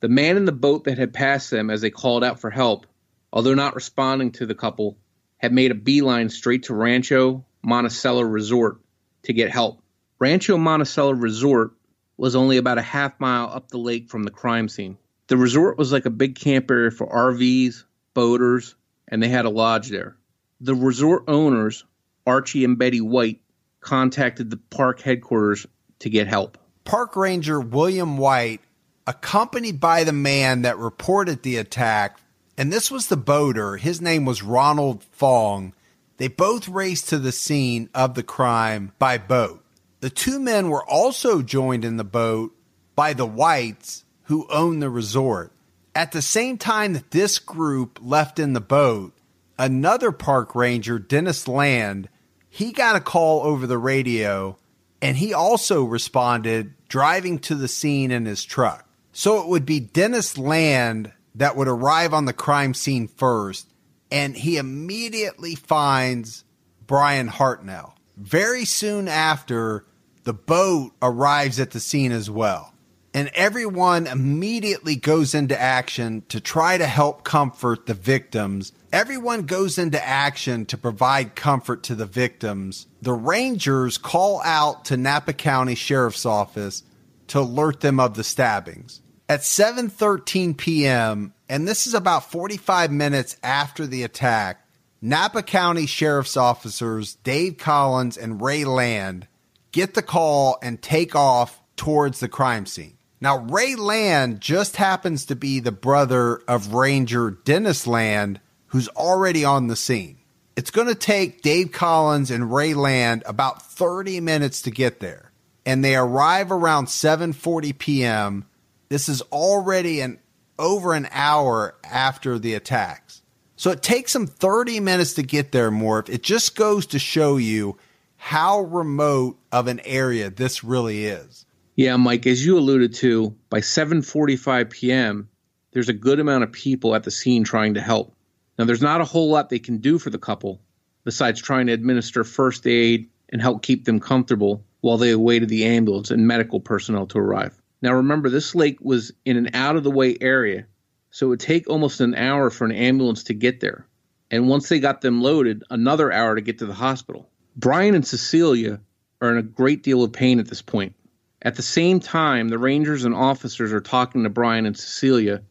The 0.00 0.08
man 0.08 0.36
in 0.36 0.44
the 0.44 0.52
boat 0.52 0.84
that 0.84 0.98
had 0.98 1.14
passed 1.14 1.50
them 1.50 1.70
as 1.70 1.80
they 1.80 1.90
called 1.90 2.22
out 2.22 2.40
for 2.40 2.50
help, 2.50 2.86
although 3.32 3.54
not 3.54 3.74
responding 3.74 4.32
to 4.32 4.46
the 4.46 4.54
couple, 4.54 4.98
had 5.38 5.52
made 5.52 5.70
a 5.70 5.74
beeline 5.74 6.28
straight 6.28 6.64
to 6.64 6.74
Rancho 6.74 7.44
Monticello 7.62 8.22
Resort 8.22 8.80
to 9.22 9.32
get 9.32 9.50
help. 9.50 9.82
Rancho 10.18 10.56
Monticello 10.56 11.12
Resort 11.12 11.72
was 12.16 12.36
only 12.36 12.56
about 12.56 12.78
a 12.78 12.82
half 12.82 13.18
mile 13.20 13.48
up 13.48 13.68
the 13.68 13.78
lake 13.78 14.08
from 14.08 14.22
the 14.22 14.30
crime 14.30 14.68
scene. 14.68 14.98
The 15.28 15.36
resort 15.36 15.76
was 15.76 15.92
like 15.92 16.06
a 16.06 16.10
big 16.10 16.36
camp 16.36 16.70
area 16.70 16.90
for 16.90 17.06
RVs, 17.06 17.84
boaters, 18.14 18.74
and 19.08 19.22
they 19.22 19.28
had 19.28 19.44
a 19.44 19.50
lodge 19.50 19.88
there. 19.88 20.16
The 20.60 20.74
resort 20.74 21.24
owners, 21.28 21.84
Archie 22.26 22.64
and 22.64 22.78
Betty 22.78 23.00
White, 23.00 23.40
contacted 23.80 24.50
the 24.50 24.56
park 24.56 25.00
headquarters 25.00 25.66
to 26.00 26.10
get 26.10 26.28
help. 26.28 26.58
Park 26.84 27.16
Ranger 27.16 27.60
William 27.60 28.16
White, 28.16 28.60
accompanied 29.06 29.80
by 29.80 30.04
the 30.04 30.12
man 30.12 30.62
that 30.62 30.78
reported 30.78 31.42
the 31.42 31.56
attack, 31.56 32.18
and 32.58 32.72
this 32.72 32.90
was 32.90 33.06
the 33.06 33.16
boater, 33.16 33.76
his 33.76 34.00
name 34.00 34.24
was 34.24 34.42
Ronald 34.42 35.04
Fong. 35.12 35.74
They 36.16 36.28
both 36.28 36.68
raced 36.68 37.10
to 37.10 37.18
the 37.18 37.32
scene 37.32 37.90
of 37.94 38.14
the 38.14 38.22
crime 38.22 38.92
by 38.98 39.18
boat. 39.18 39.62
The 40.00 40.10
two 40.10 40.38
men 40.38 40.70
were 40.70 40.84
also 40.84 41.42
joined 41.42 41.84
in 41.84 41.96
the 41.96 42.04
boat 42.04 42.56
by 42.94 43.12
the 43.12 43.26
Whites, 43.26 44.04
who 44.24 44.46
owned 44.50 44.82
the 44.82 44.90
resort. 44.90 45.52
At 45.94 46.12
the 46.12 46.22
same 46.22 46.58
time 46.58 46.94
that 46.94 47.10
this 47.10 47.38
group 47.38 47.98
left 48.02 48.38
in 48.38 48.52
the 48.52 48.60
boat, 48.60 49.14
another 49.58 50.12
park 50.12 50.54
ranger, 50.54 50.98
Dennis 50.98 51.46
Land, 51.46 52.08
he 52.48 52.72
got 52.72 52.96
a 52.96 53.00
call 53.00 53.42
over 53.42 53.66
the 53.66 53.78
radio 53.78 54.56
and 55.02 55.16
he 55.16 55.34
also 55.34 55.84
responded 55.84 56.72
driving 56.88 57.38
to 57.38 57.54
the 57.54 57.68
scene 57.68 58.10
in 58.10 58.24
his 58.24 58.44
truck. 58.44 58.85
So 59.18 59.40
it 59.40 59.48
would 59.48 59.64
be 59.64 59.80
Dennis 59.80 60.36
Land 60.36 61.10
that 61.36 61.56
would 61.56 61.68
arrive 61.68 62.12
on 62.12 62.26
the 62.26 62.34
crime 62.34 62.74
scene 62.74 63.08
first 63.08 63.66
and 64.10 64.36
he 64.36 64.58
immediately 64.58 65.54
finds 65.54 66.44
Brian 66.86 67.26
Hartnell. 67.26 67.94
Very 68.18 68.66
soon 68.66 69.08
after, 69.08 69.86
the 70.24 70.34
boat 70.34 70.92
arrives 71.00 71.58
at 71.58 71.70
the 71.70 71.80
scene 71.80 72.12
as 72.12 72.28
well 72.28 72.74
and 73.14 73.30
everyone 73.32 74.06
immediately 74.06 74.96
goes 74.96 75.34
into 75.34 75.58
action 75.58 76.22
to 76.28 76.38
try 76.38 76.76
to 76.76 76.86
help 76.86 77.24
comfort 77.24 77.86
the 77.86 77.94
victims. 77.94 78.72
Everyone 78.92 79.44
goes 79.44 79.78
into 79.78 80.06
action 80.06 80.66
to 80.66 80.76
provide 80.76 81.34
comfort 81.34 81.82
to 81.84 81.94
the 81.94 82.04
victims. 82.04 82.86
The 83.00 83.14
Rangers 83.14 83.96
call 83.96 84.42
out 84.42 84.84
to 84.84 84.98
Napa 84.98 85.32
County 85.32 85.74
Sheriff's 85.74 86.26
Office 86.26 86.82
to 87.28 87.40
alert 87.40 87.80
them 87.80 87.98
of 87.98 88.12
the 88.12 88.22
stabbings. 88.22 89.00
At 89.28 89.40
7:13 89.40 90.56
p.m., 90.56 91.34
and 91.48 91.66
this 91.66 91.88
is 91.88 91.94
about 91.94 92.30
45 92.30 92.92
minutes 92.92 93.36
after 93.42 93.84
the 93.84 94.04
attack, 94.04 94.64
Napa 95.02 95.42
County 95.42 95.86
Sheriff's 95.86 96.36
officers 96.36 97.16
Dave 97.16 97.58
Collins 97.58 98.16
and 98.16 98.40
Ray 98.40 98.64
Land 98.64 99.26
get 99.72 99.94
the 99.94 100.02
call 100.02 100.58
and 100.62 100.80
take 100.80 101.16
off 101.16 101.60
towards 101.74 102.20
the 102.20 102.28
crime 102.28 102.66
scene. 102.66 102.98
Now, 103.20 103.38
Ray 103.38 103.74
Land 103.74 104.40
just 104.40 104.76
happens 104.76 105.24
to 105.26 105.34
be 105.34 105.58
the 105.58 105.72
brother 105.72 106.36
of 106.46 106.74
Ranger 106.74 107.32
Dennis 107.32 107.84
Land, 107.86 108.40
who's 108.68 108.88
already 108.88 109.44
on 109.44 109.66
the 109.66 109.76
scene. 109.76 110.18
It's 110.54 110.70
going 110.70 110.88
to 110.88 110.94
take 110.94 111.42
Dave 111.42 111.72
Collins 111.72 112.30
and 112.30 112.54
Ray 112.54 112.74
Land 112.74 113.24
about 113.26 113.62
30 113.62 114.20
minutes 114.20 114.62
to 114.62 114.70
get 114.70 115.00
there. 115.00 115.32
And 115.64 115.84
they 115.84 115.96
arrive 115.96 116.52
around 116.52 116.86
7:40 116.86 117.76
p.m. 117.76 118.44
This 118.88 119.08
is 119.08 119.22
already 119.32 120.00
an 120.00 120.18
over 120.58 120.94
an 120.94 121.08
hour 121.10 121.76
after 121.84 122.38
the 122.38 122.54
attacks. 122.54 123.22
So 123.56 123.70
it 123.70 123.82
takes 123.82 124.12
them 124.12 124.26
30 124.26 124.80
minutes 124.80 125.14
to 125.14 125.22
get 125.22 125.52
there, 125.52 125.70
Morph. 125.70 126.08
It 126.08 126.22
just 126.22 126.56
goes 126.56 126.86
to 126.86 126.98
show 126.98 127.36
you 127.36 127.78
how 128.16 128.60
remote 128.60 129.38
of 129.52 129.66
an 129.66 129.80
area 129.84 130.30
this 130.30 130.62
really 130.62 131.06
is. 131.06 131.46
Yeah, 131.74 131.96
Mike, 131.96 132.26
as 132.26 132.44
you 132.44 132.58
alluded 132.58 132.94
to, 132.94 133.36
by 133.50 133.60
7:45 133.60 134.70
p.m., 134.70 135.28
there's 135.72 135.90
a 135.90 135.94
good 135.94 136.20
amount 136.20 136.44
of 136.44 136.52
people 136.52 136.94
at 136.94 137.04
the 137.04 137.10
scene 137.10 137.44
trying 137.44 137.74
to 137.74 137.80
help. 137.80 138.14
Now, 138.58 138.64
there's 138.64 138.82
not 138.82 139.02
a 139.02 139.04
whole 139.04 139.28
lot 139.28 139.50
they 139.50 139.58
can 139.58 139.78
do 139.78 139.98
for 139.98 140.08
the 140.08 140.18
couple 140.18 140.62
besides 141.04 141.40
trying 141.40 141.66
to 141.66 141.72
administer 141.72 142.24
first 142.24 142.66
aid 142.66 143.10
and 143.28 143.42
help 143.42 143.62
keep 143.62 143.84
them 143.84 144.00
comfortable 144.00 144.64
while 144.80 144.96
they 144.96 145.10
awaited 145.10 145.48
the 145.48 145.66
ambulance 145.66 146.10
and 146.10 146.26
medical 146.26 146.60
personnel 146.60 147.06
to 147.08 147.18
arrive. 147.18 147.60
Now, 147.82 147.94
remember, 147.94 148.30
this 148.30 148.54
lake 148.54 148.78
was 148.80 149.12
in 149.24 149.36
an 149.36 149.50
out 149.54 149.76
of 149.76 149.84
the 149.84 149.90
way 149.90 150.16
area, 150.20 150.66
so 151.10 151.26
it 151.26 151.30
would 151.30 151.40
take 151.40 151.68
almost 151.68 152.00
an 152.00 152.14
hour 152.14 152.50
for 152.50 152.64
an 152.64 152.72
ambulance 152.72 153.24
to 153.24 153.34
get 153.34 153.60
there. 153.60 153.86
And 154.30 154.48
once 154.48 154.68
they 154.68 154.80
got 154.80 155.02
them 155.02 155.22
loaded, 155.22 155.62
another 155.70 156.10
hour 156.10 156.34
to 156.34 156.40
get 156.40 156.58
to 156.58 156.66
the 156.66 156.74
hospital. 156.74 157.30
Brian 157.56 157.94
and 157.94 158.06
Cecilia 158.06 158.80
are 159.20 159.30
in 159.30 159.38
a 159.38 159.42
great 159.42 159.82
deal 159.82 160.02
of 160.02 160.12
pain 160.12 160.38
at 160.38 160.48
this 160.48 160.62
point. 160.62 160.94
At 161.42 161.54
the 161.54 161.62
same 161.62 162.00
time, 162.00 162.48
the 162.48 162.58
Rangers 162.58 163.04
and 163.04 163.14
officers 163.14 163.72
are 163.72 163.80
talking 163.80 164.24
to 164.24 164.30
Brian 164.30 164.66
and 164.66 164.76
Cecilia, 164.76 165.42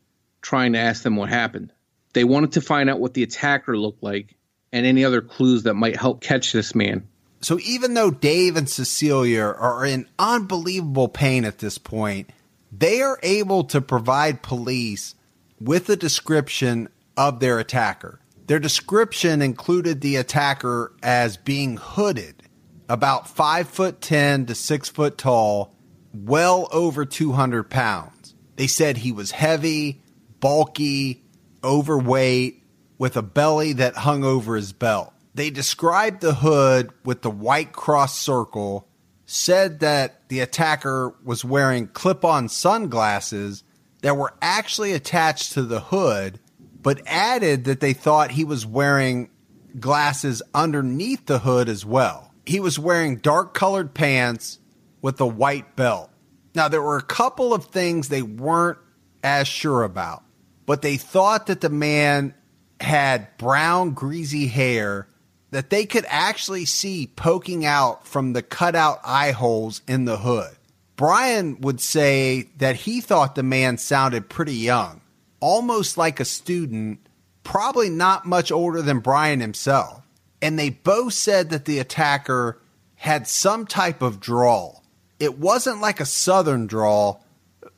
trying 0.42 0.74
to 0.74 0.80
ask 0.80 1.04
them 1.04 1.16
what 1.16 1.30
happened. 1.30 1.72
They 2.14 2.24
wanted 2.24 2.54
to 2.54 2.62
find 2.62 2.90
out 2.90 3.00
what 3.00 3.14
the 3.14 3.24
attacker 3.24 3.78
looked 3.78 4.04
like 4.04 4.36
and 4.74 4.86
any 4.86 5.06
other 5.06 5.22
clues 5.22 5.64
that 5.64 5.76
might 5.76 5.96
help 5.96 6.22
catch 6.22 6.52
this 6.52 6.76
man. 6.76 7.08
So 7.46 7.60
even 7.60 7.94
though 7.94 8.10
Dave 8.10 8.56
and 8.56 8.68
Cecilia 8.68 9.44
are 9.44 9.86
in 9.86 10.08
unbelievable 10.18 11.08
pain 11.08 11.46
at 11.46 11.60
this 11.60 11.78
point, 11.78 12.32
they 12.72 13.04
are 13.04 13.20
able 13.22 13.66
to 13.66 13.82
provide 13.82 14.42
police 14.42 15.14
with 15.62 15.88
a 15.88 15.96
description 15.96 16.90
of 17.16 17.40
their 17.40 17.60
attacker. 17.60 18.20
Their 18.48 18.58
description 18.58 19.44
included 19.44 20.02
the 20.02 20.16
attacker 20.16 20.92
as 21.04 21.38
being 21.38 21.78
hooded, 21.78 22.42
about 22.90 23.30
five 23.30 23.70
foot 23.70 24.02
ten 24.02 24.48
to 24.48 24.56
six 24.56 24.90
foot 24.90 25.16
tall, 25.16 25.76
well 26.16 26.68
over 26.72 27.06
200 27.06 27.70
pounds. 27.70 28.34
They 28.56 28.66
said 28.66 28.98
he 28.98 29.12
was 29.12 29.30
heavy, 29.30 30.02
bulky, 30.40 31.24
overweight, 31.64 32.64
with 32.98 33.16
a 33.16 33.22
belly 33.22 33.74
that 33.74 33.98
hung 33.98 34.24
over 34.24 34.56
his 34.56 34.74
belt. 34.74 35.14
They 35.36 35.50
described 35.50 36.22
the 36.22 36.36
hood 36.36 36.92
with 37.04 37.22
the 37.22 37.30
white 37.30 37.74
cross 37.74 38.18
circle, 38.18 38.88
said 39.26 39.82
that 39.82 40.30
the 40.30 40.40
attacker 40.40 41.14
was 41.26 41.44
wearing 41.44 41.88
clip 41.88 42.24
on 42.24 42.48
sunglasses 42.48 43.64
that 44.02 44.16
were 44.16 44.34
actually 44.42 44.94
attached 44.94 45.52
to 45.52 45.64
the 45.64 45.82
hood, 45.82 46.40
but 46.82 47.02
added 47.06 47.66
that 47.66 47.82
they 47.82 47.92
thought 47.92 48.32
he 48.32 48.46
was 48.46 48.66
wearing 48.66 49.30
glasses 49.78 50.42
underneath 50.54 51.26
the 51.26 51.40
hood 51.40 51.68
as 51.68 51.86
well. 51.86 52.32
He 52.46 52.62
was 52.62 52.80
wearing 52.80 53.18
dark 53.18 53.54
colored 53.54 53.94
pants 53.94 54.60
with 55.02 55.20
a 55.20 55.28
white 55.28 55.76
belt. 55.76 56.12
Now, 56.54 56.70
there 56.70 56.82
were 56.82 56.98
a 56.98 57.04
couple 57.04 57.54
of 57.54 57.66
things 57.66 58.08
they 58.08 58.22
weren't 58.22 58.78
as 59.22 59.50
sure 59.50 59.84
about. 59.84 60.24
but 60.66 60.82
they 60.82 60.98
thought 60.98 61.48
that 61.48 61.62
the 61.62 61.70
man 61.70 62.34
had 62.80 63.38
brown, 63.38 63.92
greasy 63.92 64.48
hair 64.48 65.08
that 65.56 65.70
they 65.70 65.86
could 65.86 66.06
actually 66.10 66.66
see 66.66 67.08
poking 67.16 67.66
out 67.66 68.06
from 68.06 68.34
the 68.34 68.42
cutout 68.42 69.00
eye 69.06 69.32
holes 69.32 69.82
in 69.88 70.04
the 70.04 70.18
hood. 70.18 70.54
Brian 70.98 71.62
would 71.62 71.80
say 71.80 72.50
that 72.58 72.76
he 72.76 73.00
thought 73.00 73.36
the 73.36 73.42
man 73.42 73.78
sounded 73.78 74.28
pretty 74.28 74.56
young, 74.56 75.00
almost 75.40 75.98
like 75.98 76.20
a 76.20 76.26
student, 76.26 77.00
probably 77.46 77.90
not 77.90 78.26
much 78.26 78.52
older 78.52 78.82
than 78.82 79.00
Brian 79.00 79.40
himself. 79.40 80.06
And 80.42 80.60
they 80.60 80.72
both 80.72 81.14
said 81.14 81.52
that 81.52 81.64
the 81.64 81.80
attacker 81.80 82.60
had 82.96 83.26
some 83.26 83.66
type 83.66 84.02
of 84.02 84.20
drawl. 84.20 84.84
It 85.22 85.40
wasn't 85.40 85.80
like 85.80 86.02
a 86.02 86.06
southern 86.06 86.68
drawl, 86.68 87.26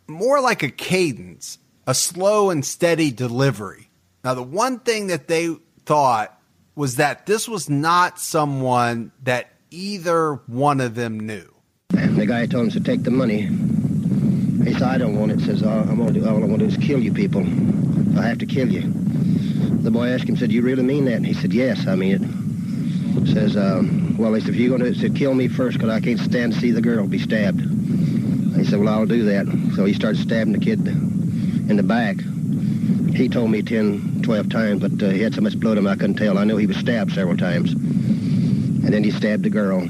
more 0.07 0.41
like 0.41 0.63
a 0.63 0.71
cadence, 0.71 1.59
a 1.85 1.93
slow 1.93 2.49
and 2.49 2.65
steady 2.65 3.11
delivery. 3.11 3.91
Now, 4.23 4.33
the 4.33 4.41
one 4.41 4.79
thing 4.79 5.07
that 5.07 5.27
they 5.27 5.55
thought 5.85 6.36
was 6.77 6.97
that 6.97 7.25
this 7.25 7.49
was 7.49 7.71
not 7.71 8.19
someone 8.19 9.11
that 9.23 9.49
either 9.71 10.35
one 10.45 10.79
of 10.79 10.93
them 10.93 11.19
knew. 11.19 11.51
And 11.97 12.15
The 12.15 12.27
guy 12.27 12.45
told 12.45 12.65
him 12.65 12.71
to 12.71 12.79
take 12.79 13.01
the 13.01 13.09
money. 13.09 13.41
He 14.63 14.73
said, 14.73 14.83
I 14.83 14.97
don't 14.99 15.19
want 15.19 15.31
it. 15.31 15.39
Says, 15.41 15.63
all, 15.63 15.79
I'm 15.79 15.97
gonna 15.97 16.11
do, 16.11 16.23
all 16.27 16.35
I 16.35 16.45
want 16.45 16.59
to 16.59 16.59
do 16.59 16.65
is 16.65 16.77
kill 16.77 16.99
you 16.99 17.11
people. 17.11 17.41
I 18.19 18.27
have 18.27 18.37
to 18.37 18.45
kill 18.45 18.71
you. 18.71 18.81
The 19.81 19.89
boy 19.89 20.09
asked 20.09 20.29
him, 20.29 20.37
said, 20.37 20.51
you 20.51 20.61
really 20.61 20.83
mean 20.83 21.05
that? 21.05 21.15
And 21.15 21.25
he 21.25 21.33
said, 21.33 21.51
yes, 21.51 21.87
I 21.87 21.95
mean 21.95 22.13
it. 22.13 23.27
Says, 23.33 23.57
um, 23.57 24.15
well, 24.15 24.35
he 24.35 24.41
said, 24.41 24.51
if 24.51 24.57
you're 24.57 24.77
going 24.77 24.93
to 24.93 24.99
said, 24.99 25.15
kill 25.15 25.33
me 25.33 25.47
first 25.47 25.79
because 25.79 25.91
I 25.91 25.99
can't 25.99 26.19
stand 26.19 26.53
to 26.53 26.59
see 26.59 26.69
the 26.69 26.81
girl 26.81 27.07
be 27.07 27.17
stabbed. 27.17 27.59
He 27.59 28.65
said, 28.65 28.79
well, 28.79 28.89
I'll 28.89 29.07
do 29.07 29.23
that. 29.23 29.73
So 29.75 29.85
he 29.85 29.93
started 29.93 30.21
stabbing 30.21 30.53
the 30.53 30.59
kid 30.59 30.85
in 30.85 31.75
the 31.75 31.83
back. 31.83 32.17
He 33.15 33.29
told 33.29 33.49
me 33.49 33.63
10, 33.63 34.16
12 34.27 34.49
times, 34.49 34.81
but 34.81 35.01
uh, 35.01 35.09
he 35.09 35.21
had 35.21 35.33
so 35.33 35.39
much 35.39 35.57
blood 35.57 35.77
on 35.77 35.85
him 35.85 35.87
I 35.87 35.95
couldn't 35.95 36.15
tell. 36.15 36.37
I 36.37 36.43
knew 36.43 36.57
he 36.57 36.67
was 36.67 36.75
stabbed 36.75 37.13
several 37.13 37.37
times. 37.37 37.71
And 37.71 38.93
then 38.93 39.01
he 39.01 39.09
stabbed 39.09 39.43
the 39.43 39.49
girl. 39.49 39.87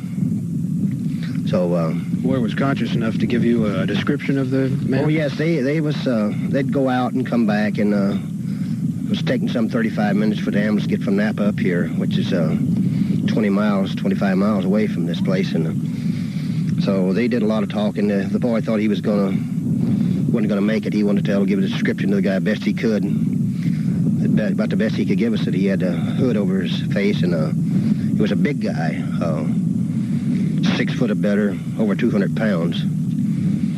So, 1.50 1.74
uh, 1.74 1.92
Boy 2.22 2.40
was 2.40 2.54
conscious 2.54 2.94
enough 2.94 3.18
to 3.18 3.26
give 3.26 3.44
you 3.44 3.66
a 3.66 3.88
description 3.88 4.38
of 4.38 4.52
the 4.52 4.70
man. 4.70 5.06
oh 5.06 5.08
yes, 5.08 5.36
they 5.40 5.62
they 5.62 5.82
was 5.82 6.06
uh, 6.06 6.32
they'd 6.50 6.72
go 6.72 6.88
out 6.88 7.14
and 7.14 7.26
come 7.26 7.48
back, 7.48 7.80
and 7.80 7.96
uh, 7.96 8.14
it 9.06 9.10
was 9.10 9.24
taking 9.24 9.50
some 9.50 9.70
35 9.70 10.16
minutes 10.16 10.40
for 10.40 10.52
the 10.52 10.60
ambulance 10.60 10.84
to 10.84 10.90
get 10.90 11.02
from 11.02 11.16
Napa 11.16 11.48
up 11.48 11.58
here, 11.58 11.88
which 11.88 12.16
is 12.18 12.32
uh, 12.32 12.56
20 13.28 13.50
miles, 13.50 13.96
25 13.96 14.38
miles 14.38 14.66
away 14.66 14.86
from 14.86 15.08
this 15.08 15.20
place, 15.22 15.54
and 15.54 15.68
uh, 15.68 16.82
so 16.82 17.12
they 17.12 17.28
did 17.28 17.42
a 17.42 17.48
lot 17.48 17.64
of 17.64 17.70
talking. 17.70 18.10
The 18.10 18.40
boy 18.40 18.62
thought 18.62 18.80
he 18.80 18.88
was 18.88 19.02
gonna 19.02 19.36
wasn't 20.32 20.50
gonna 20.50 20.62
make 20.62 20.86
it. 20.86 20.94
He 20.94 21.04
wanted 21.04 21.26
to 21.26 21.32
tell, 21.32 21.44
give 21.46 21.58
a 21.58 21.64
description 21.64 22.10
to 22.10 22.18
the 22.18 22.22
guy 22.22 22.38
best 22.40 22.64
he 22.64 22.74
could, 22.74 23.04
about 24.24 24.70
the 24.70 24.76
best 24.76 24.96
he 24.96 25.06
could 25.06 25.18
give 25.18 25.34
us. 25.34 25.46
That 25.46 25.54
he 25.54 25.66
had 25.66 25.84
a 25.84 25.92
hood 25.92 26.38
over 26.38 26.62
his 26.62 26.82
face, 26.94 27.24
and 27.24 27.34
uh, 27.34 27.52
he 28.16 28.22
was 28.22 28.32
a 28.32 28.36
big 28.36 28.62
guy. 28.62 29.04
Uh, 29.22 29.46
six 30.76 30.94
foot 30.94 31.12
or 31.12 31.16
better, 31.16 31.58
over 31.80 31.96
200 31.96 32.36
pounds. 32.36 32.84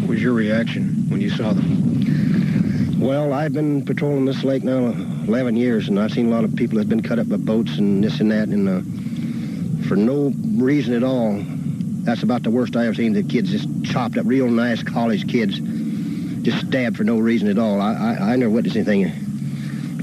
What 0.02 0.10
was 0.10 0.22
your 0.22 0.34
reaction 0.34 1.06
when 1.10 1.22
you 1.22 1.30
saw 1.30 1.54
them? 1.54 3.00
Well, 3.00 3.34
I've 3.34 3.54
been 3.54 3.86
patrolling 3.86 4.26
this 4.26 4.44
lake 4.44 4.64
now 4.64 4.88
11 5.28 5.56
years, 5.56 5.88
and 5.88 6.00
I've 6.00 6.12
seen 6.12 6.28
a 6.28 6.30
lot 6.30 6.44
of 6.44 6.56
people 6.56 6.78
that's 6.78 6.90
been 6.90 7.04
cut 7.04 7.20
up 7.20 7.30
by 7.30 7.38
boats 7.38 7.78
and 7.78 8.04
this 8.04 8.20
and 8.20 8.32
that, 8.32 8.50
and 8.50 8.68
uh, 8.68 9.88
for 9.88 9.96
no 9.96 10.34
reason 10.62 10.94
at 10.94 11.04
all. 11.04 11.42
That's 12.04 12.24
about 12.24 12.44
the 12.44 12.50
worst 12.50 12.76
I 12.76 12.86
ever 12.86 12.96
seen. 12.96 13.14
The 13.14 13.24
kids 13.24 13.52
just 13.52 13.68
chopped 13.86 14.18
up, 14.18 14.26
real 14.26 14.48
nice 14.48 14.84
college 14.84 15.30
kids, 15.30 15.60
just 16.44 16.68
stabbed 16.68 16.98
for 16.98 17.04
no 17.04 17.20
reason 17.20 17.48
at 17.50 17.58
all. 17.58 17.80
I, 17.80 17.94
I, 17.94 18.32
I 18.32 18.36
never 18.36 18.52
witnessed 18.52 18.76
anything 18.76 19.28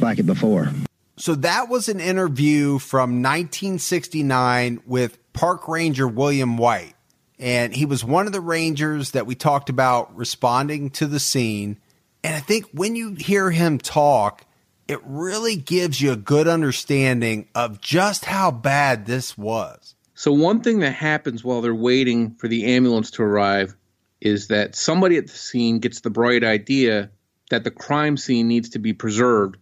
like 0.01 0.18
it 0.18 0.26
before. 0.26 0.70
So 1.16 1.34
that 1.36 1.68
was 1.68 1.88
an 1.88 2.01
interview 2.01 2.78
from 2.78 3.22
1969 3.22 4.82
with 4.86 5.18
Park 5.32 5.66
Ranger 5.68 6.07
William 6.07 6.59
White. 6.59 6.94
And 7.38 7.74
he 7.74 7.84
was 7.86 8.05
one 8.05 8.26
of 8.26 8.32
the 8.32 8.40
rangers 8.40 9.12
that 9.12 9.26
we 9.26 9.34
talked 9.34 9.68
about 9.68 10.14
responding 10.16 10.90
to 10.90 11.07
the 11.07 11.20
scene. 11.20 11.78
And 12.24 12.34
I 12.34 12.40
think 12.40 12.66
when 12.72 12.97
you 12.97 13.14
hear 13.14 13.51
him 13.51 13.78
talk, 13.78 14.44
it 14.88 15.01
really 15.05 15.57
gives 15.57 16.01
you 16.01 16.12
a 16.12 16.16
good 16.16 16.49
understanding 16.49 17.49
of 17.55 17.80
just 17.80 18.24
how 18.24 18.51
bad 18.51 19.07
this 19.07 19.36
was. 19.36 19.94
So, 20.14 20.32
one 20.32 20.62
thing 20.62 20.80
that 20.80 20.92
happens 20.92 21.44
while 21.44 21.61
they're 21.61 21.74
waiting 21.74 22.36
for 22.36 22.49
the 22.49 22.74
ambulance 22.74 23.11
to 23.12 23.22
arrive 23.22 23.76
is 24.20 24.49
that 24.49 24.74
somebody 24.74 25.18
at 25.18 25.26
the 25.26 25.36
scene 25.36 25.78
gets 25.78 26.01
the 26.01 26.11
bright 26.11 26.42
idea 26.42 27.11
that 27.51 27.64
the 27.64 27.70
crime 27.70 28.16
scene 28.16 28.49
needs 28.49 28.70
to 28.70 28.78
be 28.78 28.92
preserved. 28.92 29.57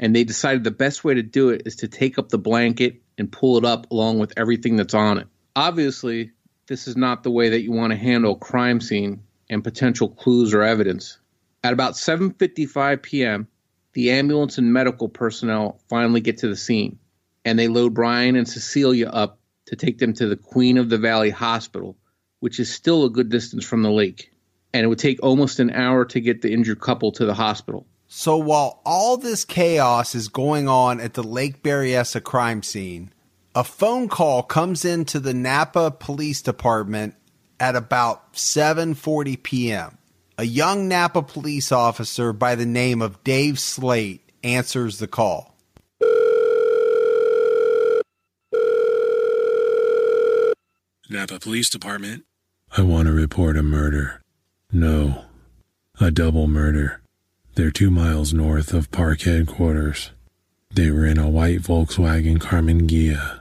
And 0.00 0.16
they 0.16 0.24
decided 0.24 0.64
the 0.64 0.70
best 0.70 1.04
way 1.04 1.14
to 1.14 1.22
do 1.22 1.50
it 1.50 1.62
is 1.66 1.76
to 1.76 1.88
take 1.88 2.18
up 2.18 2.30
the 2.30 2.38
blanket 2.38 3.02
and 3.18 3.30
pull 3.30 3.58
it 3.58 3.66
up 3.66 3.90
along 3.90 4.18
with 4.18 4.32
everything 4.38 4.76
that's 4.76 4.94
on 4.94 5.18
it. 5.18 5.26
Obviously, 5.54 6.30
this 6.66 6.88
is 6.88 6.96
not 6.96 7.22
the 7.22 7.30
way 7.30 7.50
that 7.50 7.60
you 7.60 7.70
want 7.70 7.92
to 7.92 7.98
handle 7.98 8.32
a 8.32 8.38
crime 8.38 8.80
scene 8.80 9.22
and 9.50 9.62
potential 9.62 10.08
clues 10.08 10.54
or 10.54 10.62
evidence. 10.62 11.18
At 11.62 11.74
about 11.74 11.94
7:55 11.94 13.02
p.m., 13.02 13.46
the 13.92 14.12
ambulance 14.12 14.56
and 14.56 14.72
medical 14.72 15.08
personnel 15.08 15.80
finally 15.90 16.22
get 16.22 16.38
to 16.38 16.48
the 16.48 16.56
scene, 16.56 16.98
and 17.44 17.58
they 17.58 17.68
load 17.68 17.92
Brian 17.92 18.36
and 18.36 18.48
Cecilia 18.48 19.08
up 19.08 19.38
to 19.66 19.76
take 19.76 19.98
them 19.98 20.14
to 20.14 20.28
the 20.28 20.36
Queen 20.36 20.78
of 20.78 20.88
the 20.88 20.96
Valley 20.96 21.30
Hospital, 21.30 21.98
which 22.38 22.58
is 22.58 22.72
still 22.72 23.04
a 23.04 23.10
good 23.10 23.28
distance 23.28 23.66
from 23.66 23.82
the 23.82 23.90
lake. 23.90 24.32
And 24.72 24.82
it 24.82 24.86
would 24.86 24.98
take 24.98 25.22
almost 25.22 25.60
an 25.60 25.70
hour 25.70 26.06
to 26.06 26.20
get 26.20 26.40
the 26.40 26.52
injured 26.52 26.80
couple 26.80 27.12
to 27.12 27.26
the 27.26 27.34
hospital. 27.34 27.86
So 28.12 28.36
while 28.36 28.82
all 28.84 29.18
this 29.18 29.44
chaos 29.44 30.16
is 30.16 30.26
going 30.26 30.68
on 30.68 30.98
at 30.98 31.14
the 31.14 31.22
Lake 31.22 31.62
Berryessa 31.62 32.20
crime 32.20 32.60
scene, 32.64 33.12
a 33.54 33.62
phone 33.62 34.08
call 34.08 34.42
comes 34.42 34.84
into 34.84 35.20
the 35.20 35.32
Napa 35.32 35.92
Police 35.92 36.42
Department 36.42 37.14
at 37.60 37.76
about 37.76 38.32
7:40 38.32 39.40
p.m. 39.40 39.98
A 40.36 40.42
young 40.42 40.88
Napa 40.88 41.22
police 41.22 41.70
officer 41.70 42.32
by 42.32 42.56
the 42.56 42.66
name 42.66 43.00
of 43.00 43.22
Dave 43.22 43.60
Slaight 43.60 44.28
answers 44.42 44.98
the 44.98 45.06
call. 45.06 45.56
Napa 51.08 51.38
Police 51.38 51.70
Department. 51.70 52.24
I 52.76 52.82
want 52.82 53.06
to 53.06 53.12
report 53.12 53.56
a 53.56 53.62
murder. 53.62 54.20
No, 54.72 55.26
a 56.00 56.10
double 56.10 56.48
murder. 56.48 56.99
They're 57.60 57.70
two 57.70 57.90
miles 57.90 58.32
north 58.32 58.72
of 58.72 58.90
park 58.90 59.20
headquarters. 59.20 60.12
They 60.70 60.90
were 60.90 61.04
in 61.04 61.18
a 61.18 61.28
white 61.28 61.60
Volkswagen 61.60 62.38
Karmann 62.38 62.88
Ghia. 62.88 63.40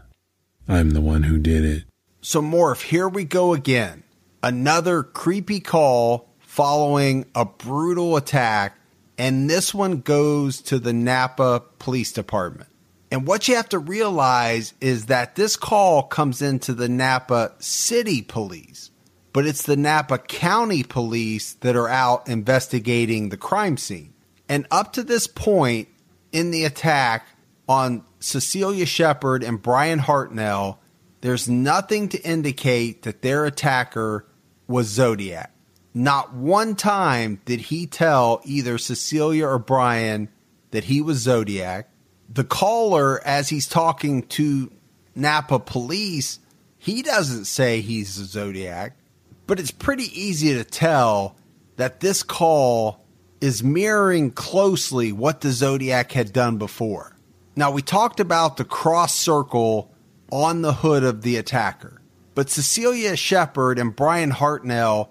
I'm 0.67 0.89
the 0.89 0.99
one 0.99 1.23
who 1.23 1.37
did 1.37 1.63
it. 1.63 1.85
So 2.19 2.41
Morph, 2.41 2.81
here 2.81 3.07
we 3.07 3.23
go 3.23 3.53
again. 3.53 4.03
Another 4.43 5.03
creepy 5.03 5.61
call 5.61 6.27
following 6.37 7.27
a 7.33 7.45
brutal 7.45 8.17
attack, 8.17 8.77
and 9.17 9.49
this 9.49 9.73
one 9.73 10.01
goes 10.01 10.59
to 10.63 10.79
the 10.79 10.91
Napa 10.91 11.63
Police 11.79 12.11
Department. 12.11 12.69
And 13.09 13.25
what 13.25 13.47
you 13.47 13.55
have 13.55 13.69
to 13.69 13.79
realize 13.79 14.73
is 14.81 15.05
that 15.05 15.37
this 15.37 15.55
call 15.55 16.03
comes 16.03 16.41
into 16.41 16.73
the 16.73 16.89
Napa 16.89 17.53
City 17.59 18.21
Police, 18.21 18.91
but 19.33 19.45
it's 19.45 19.63
the 19.63 19.77
Napa 19.77 20.17
County 20.17 20.83
Police 20.83 21.53
that 21.55 21.75
are 21.75 21.89
out 21.89 22.27
investigating 22.27 23.29
the 23.29 23.37
crime 23.37 23.77
scene. 23.77 24.13
And 24.47 24.65
up 24.71 24.93
to 24.93 25.03
this 25.03 25.27
point 25.27 25.87
in 26.31 26.51
the 26.51 26.65
attack 26.65 27.27
on 27.67 28.03
Cecilia 28.19 28.85
Shepard 28.85 29.43
and 29.43 29.61
Brian 29.61 29.99
Hartnell, 29.99 30.77
there's 31.21 31.47
nothing 31.47 32.09
to 32.09 32.21
indicate 32.21 33.03
that 33.03 33.21
their 33.21 33.45
attacker 33.45 34.25
was 34.67 34.87
Zodiac. 34.87 35.53
Not 35.93 36.33
one 36.33 36.75
time 36.75 37.41
did 37.45 37.61
he 37.61 37.85
tell 37.85 38.41
either 38.45 38.77
Cecilia 38.77 39.47
or 39.47 39.59
Brian 39.59 40.29
that 40.71 40.85
he 40.85 41.01
was 41.01 41.17
Zodiac. 41.17 41.89
The 42.31 42.43
caller, 42.43 43.25
as 43.25 43.49
he's 43.49 43.67
talking 43.67 44.23
to 44.27 44.71
Napa 45.15 45.59
police, 45.59 46.39
he 46.77 47.01
doesn't 47.01 47.45
say 47.45 47.81
he's 47.81 48.17
a 48.19 48.25
Zodiac, 48.25 48.95
but 49.49 49.59
it's 49.59 49.71
pretty 49.71 50.03
easy 50.13 50.53
to 50.53 50.63
tell 50.63 51.35
that 51.77 52.01
this 52.01 52.21
call 52.21 53.03
is 53.41 53.63
mirroring 53.63 54.29
closely 54.29 55.11
what 55.11 55.41
the 55.41 55.49
Zodiac 55.49 56.11
had 56.11 56.31
done 56.31 56.59
before. 56.59 57.15
Now, 57.55 57.71
we 57.71 57.81
talked 57.81 58.19
about 58.19 58.57
the 58.57 58.63
cross 58.63 59.15
circle 59.15 59.91
on 60.31 60.61
the 60.61 60.71
hood 60.73 61.03
of 61.03 61.23
the 61.23 61.35
attacker, 61.37 61.99
but 62.35 62.51
Cecilia 62.51 63.15
Shepard 63.15 63.79
and 63.79 63.95
Brian 63.95 64.31
Hartnell 64.31 65.09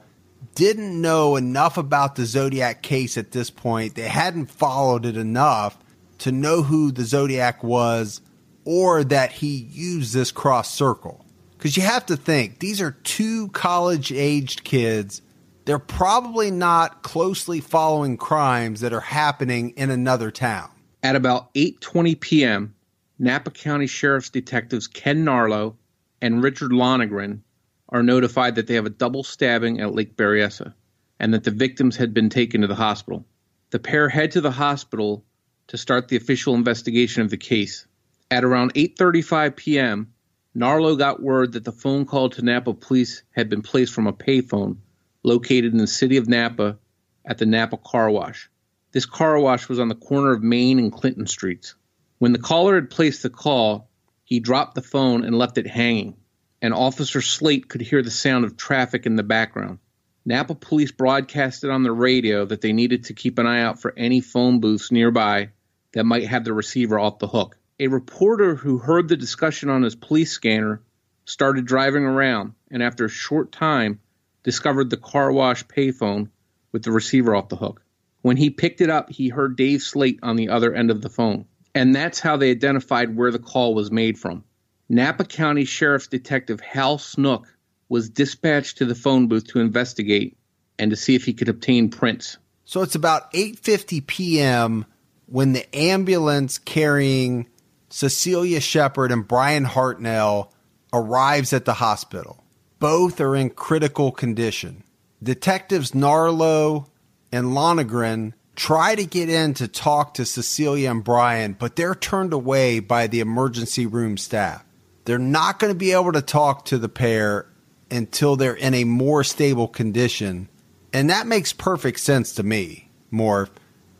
didn't 0.54 1.00
know 1.00 1.34
enough 1.34 1.76
about 1.76 2.14
the 2.14 2.24
Zodiac 2.24 2.80
case 2.80 3.18
at 3.18 3.32
this 3.32 3.50
point. 3.50 3.96
They 3.96 4.06
hadn't 4.06 4.52
followed 4.52 5.04
it 5.04 5.16
enough 5.16 5.76
to 6.18 6.30
know 6.30 6.62
who 6.62 6.92
the 6.92 7.04
Zodiac 7.04 7.64
was 7.64 8.20
or 8.64 9.02
that 9.02 9.32
he 9.32 9.56
used 9.56 10.14
this 10.14 10.30
cross 10.30 10.72
circle. 10.72 11.24
Because 11.58 11.76
you 11.76 11.82
have 11.82 12.06
to 12.06 12.16
think, 12.16 12.60
these 12.60 12.80
are 12.80 12.92
two 12.92 13.48
college 13.48 14.10
aged 14.12 14.64
kids 14.64 15.20
they're 15.68 15.78
probably 15.78 16.50
not 16.50 17.02
closely 17.02 17.60
following 17.60 18.16
crimes 18.16 18.80
that 18.80 18.94
are 18.94 19.00
happening 19.00 19.74
in 19.76 19.90
another 19.90 20.30
town. 20.30 20.70
At 21.02 21.14
about 21.14 21.52
8:20 21.52 22.18
p.m., 22.18 22.74
Napa 23.18 23.50
County 23.50 23.86
Sheriff's 23.86 24.30
detectives 24.30 24.86
Ken 24.86 25.26
Narlow 25.26 25.76
and 26.22 26.42
Richard 26.42 26.72
Lonergan 26.72 27.44
are 27.90 28.02
notified 28.02 28.54
that 28.54 28.66
they 28.66 28.72
have 28.76 28.86
a 28.86 28.90
double 29.04 29.22
stabbing 29.22 29.78
at 29.78 29.94
Lake 29.94 30.16
Berryessa 30.16 30.72
and 31.20 31.34
that 31.34 31.44
the 31.44 31.50
victims 31.50 31.96
had 31.96 32.14
been 32.14 32.30
taken 32.30 32.62
to 32.62 32.66
the 32.66 32.74
hospital. 32.74 33.26
The 33.68 33.78
pair 33.78 34.08
head 34.08 34.30
to 34.30 34.40
the 34.40 34.50
hospital 34.50 35.22
to 35.66 35.76
start 35.76 36.08
the 36.08 36.16
official 36.16 36.54
investigation 36.54 37.20
of 37.20 37.28
the 37.28 37.36
case. 37.36 37.86
At 38.30 38.42
around 38.42 38.72
8:35 38.72 39.54
p.m., 39.54 40.14
Narlow 40.56 40.96
got 40.96 41.22
word 41.22 41.52
that 41.52 41.64
the 41.64 41.72
phone 41.72 42.06
call 42.06 42.30
to 42.30 42.42
Napa 42.42 42.74
police 42.74 43.22
had 43.32 43.48
been 43.48 43.62
placed 43.62 43.92
from 43.92 44.06
a 44.06 44.12
payphone 44.12 44.78
located 45.22 45.72
in 45.72 45.78
the 45.78 45.86
city 45.86 46.16
of 46.16 46.28
Napa 46.28 46.78
at 47.24 47.38
the 47.38 47.46
Napa 47.46 47.76
Car 47.76 48.10
Wash. 48.10 48.50
This 48.92 49.04
car 49.04 49.38
wash 49.38 49.68
was 49.68 49.78
on 49.78 49.88
the 49.88 49.94
corner 49.94 50.32
of 50.32 50.42
Main 50.42 50.78
and 50.78 50.90
Clinton 50.90 51.26
Streets. 51.26 51.74
When 52.18 52.32
the 52.32 52.38
caller 52.38 52.76
had 52.76 52.88
placed 52.88 53.22
the 53.22 53.30
call, 53.30 53.90
he 54.24 54.40
dropped 54.40 54.74
the 54.74 54.82
phone 54.82 55.24
and 55.24 55.36
left 55.36 55.58
it 55.58 55.66
hanging, 55.66 56.16
and 56.62 56.72
Officer 56.72 57.20
Slaight 57.20 57.68
could 57.68 57.82
hear 57.82 58.02
the 58.02 58.10
sound 58.10 58.46
of 58.46 58.56
traffic 58.56 59.04
in 59.04 59.16
the 59.16 59.22
background. 59.22 59.78
Napa 60.24 60.54
police 60.54 60.90
broadcasted 60.90 61.68
on 61.68 61.82
the 61.82 61.92
radio 61.92 62.46
that 62.46 62.62
they 62.62 62.72
needed 62.72 63.04
to 63.04 63.14
keep 63.14 63.38
an 63.38 63.46
eye 63.46 63.60
out 63.60 63.80
for 63.80 63.92
any 63.96 64.20
phone 64.20 64.60
booths 64.60 64.90
nearby 64.90 65.50
that 65.92 66.04
might 66.04 66.26
have 66.26 66.44
the 66.44 66.54
receiver 66.54 66.98
off 66.98 67.18
the 67.18 67.28
hook. 67.28 67.57
A 67.80 67.86
reporter 67.86 68.56
who 68.56 68.78
heard 68.78 69.08
the 69.08 69.16
discussion 69.16 69.68
on 69.68 69.82
his 69.82 69.94
police 69.94 70.32
scanner 70.32 70.82
started 71.24 71.64
driving 71.64 72.04
around 72.04 72.54
and 72.70 72.82
after 72.82 73.04
a 73.04 73.10
short 73.10 73.52
time 73.52 74.00
discovered 74.42 74.90
the 74.90 74.96
car 74.96 75.30
wash 75.30 75.64
payphone 75.64 76.28
with 76.72 76.82
the 76.82 76.90
receiver 76.90 77.36
off 77.36 77.48
the 77.48 77.56
hook. 77.56 77.82
When 78.22 78.36
he 78.36 78.50
picked 78.50 78.80
it 78.80 78.90
up, 78.90 79.10
he 79.10 79.28
heard 79.28 79.56
Dave 79.56 79.82
Slaight 79.82 80.18
on 80.24 80.34
the 80.34 80.48
other 80.48 80.74
end 80.74 80.90
of 80.90 81.02
the 81.02 81.08
phone. 81.08 81.44
And 81.72 81.94
that's 81.94 82.18
how 82.18 82.36
they 82.36 82.50
identified 82.50 83.16
where 83.16 83.30
the 83.30 83.38
call 83.38 83.74
was 83.74 83.92
made 83.92 84.18
from. 84.18 84.42
Napa 84.88 85.24
County 85.24 85.64
Sheriff's 85.64 86.08
Detective 86.08 86.60
Hal 86.60 86.98
Snook 86.98 87.46
was 87.88 88.10
dispatched 88.10 88.78
to 88.78 88.86
the 88.86 88.94
phone 88.96 89.28
booth 89.28 89.46
to 89.48 89.60
investigate 89.60 90.36
and 90.80 90.90
to 90.90 90.96
see 90.96 91.14
if 91.14 91.24
he 91.24 91.32
could 91.32 91.48
obtain 91.48 91.90
prints. 91.90 92.38
So 92.64 92.82
it's 92.82 92.96
about 92.96 93.32
8:50 93.32 94.06
p.m. 94.06 94.84
when 95.26 95.52
the 95.52 95.76
ambulance 95.76 96.58
carrying 96.58 97.46
Cecilia 97.88 98.60
Shepard 98.60 99.10
and 99.10 99.26
Brian 99.26 99.64
Hartnell 99.64 100.50
arrives 100.92 101.52
at 101.52 101.64
the 101.64 101.74
hospital. 101.74 102.44
Both 102.78 103.20
are 103.20 103.34
in 103.34 103.50
critical 103.50 104.12
condition. 104.12 104.84
Detectives 105.22 105.92
Narlow 105.92 106.88
and 107.32 107.54
Lonergan 107.54 108.34
try 108.54 108.94
to 108.94 109.04
get 109.04 109.28
in 109.28 109.54
to 109.54 109.68
talk 109.68 110.14
to 110.14 110.24
Cecilia 110.24 110.90
and 110.90 111.02
Brian, 111.02 111.54
but 111.58 111.76
they're 111.76 111.94
turned 111.94 112.32
away 112.32 112.80
by 112.80 113.06
the 113.06 113.20
emergency 113.20 113.86
room 113.86 114.16
staff. 114.16 114.64
They're 115.04 115.18
not 115.18 115.58
going 115.58 115.72
to 115.72 115.78
be 115.78 115.92
able 115.92 116.12
to 116.12 116.22
talk 116.22 116.66
to 116.66 116.78
the 116.78 116.88
pair 116.88 117.46
until 117.90 118.36
they're 118.36 118.54
in 118.54 118.74
a 118.74 118.84
more 118.84 119.24
stable 119.24 119.68
condition. 119.68 120.48
And 120.92 121.08
that 121.10 121.26
makes 121.26 121.52
perfect 121.52 122.00
sense 122.00 122.34
to 122.34 122.42
me, 122.42 122.90
Morph, 123.12 123.50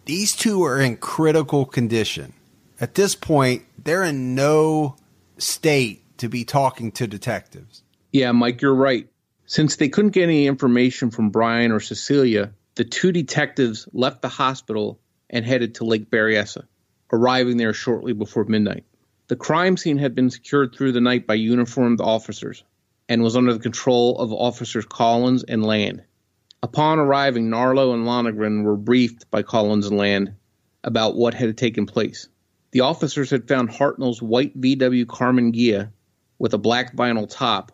These 0.05 0.34
two 0.36 0.64
are 0.64 0.80
in 0.80 0.97
critical 0.97 1.64
condition. 1.64 2.34
At 2.81 2.95
this 2.95 3.16
point, 3.16 3.64
they're 3.76 4.05
in 4.05 4.37
no 4.37 4.97
state 5.37 6.18
to 6.18 6.29
be 6.29 6.45
talking 6.45 6.93
to 6.93 7.07
detectives. 7.07 7.83
Yeah, 8.12 8.31
Mike, 8.33 8.62
you're 8.62 8.74
right. 8.74 9.09
Since 9.47 9.76
they 9.76 9.89
couldn't 9.89 10.12
get 10.12 10.24
any 10.24 10.47
information 10.47 11.11
from 11.11 11.31
Brian 11.31 11.72
or 11.72 11.81
Cecilia, 11.81 12.53
the 12.76 12.85
two 12.85 13.11
detectives 13.11 13.89
left 13.93 14.22
the 14.22 14.29
hospital 14.29 15.01
and 15.29 15.45
headed 15.45 15.74
to 15.76 15.85
Lake 15.85 16.11
Berryessa, 16.11 16.66
arriving 17.12 17.57
there 17.57 17.72
shortly 17.72 18.12
before 18.12 18.45
midnight. 18.45 18.85
The 19.26 19.37
crime 19.37 19.76
scene 19.76 19.99
had 19.99 20.14
been 20.14 20.31
secured 20.31 20.74
through 20.74 20.93
the 20.93 21.01
night 21.01 21.26
by 21.26 21.35
uniformed 21.35 22.01
officers 22.01 22.62
and 23.09 23.22
was 23.22 23.37
under 23.37 23.53
the 23.53 23.59
control 23.59 24.18
of 24.18 24.33
Officers 24.33 24.85
Collins 24.85 25.43
and 25.43 25.64
Land. 25.64 26.05
Upon 26.62 26.99
arriving, 26.99 27.51
Narlow 27.51 27.93
and 27.93 28.07
Lonergan 28.07 28.62
were 28.62 28.76
briefed 28.76 29.31
by 29.31 29.43
Collins 29.43 29.87
and 29.87 29.99
Land 29.99 30.35
about 30.85 31.16
what 31.16 31.35
had 31.35 31.57
taken 31.59 31.87
place. 31.87 32.29
The 32.70 32.80
officers 32.80 33.30
had 33.30 33.48
found 33.48 33.70
Hartnell's 33.70 34.20
white 34.20 34.58
VW 34.60 35.06
Karmann 35.06 35.54
Ghia 35.54 35.90
with 36.38 36.52
a 36.52 36.58
black 36.58 36.94
vinyl 36.94 37.28
top 37.28 37.72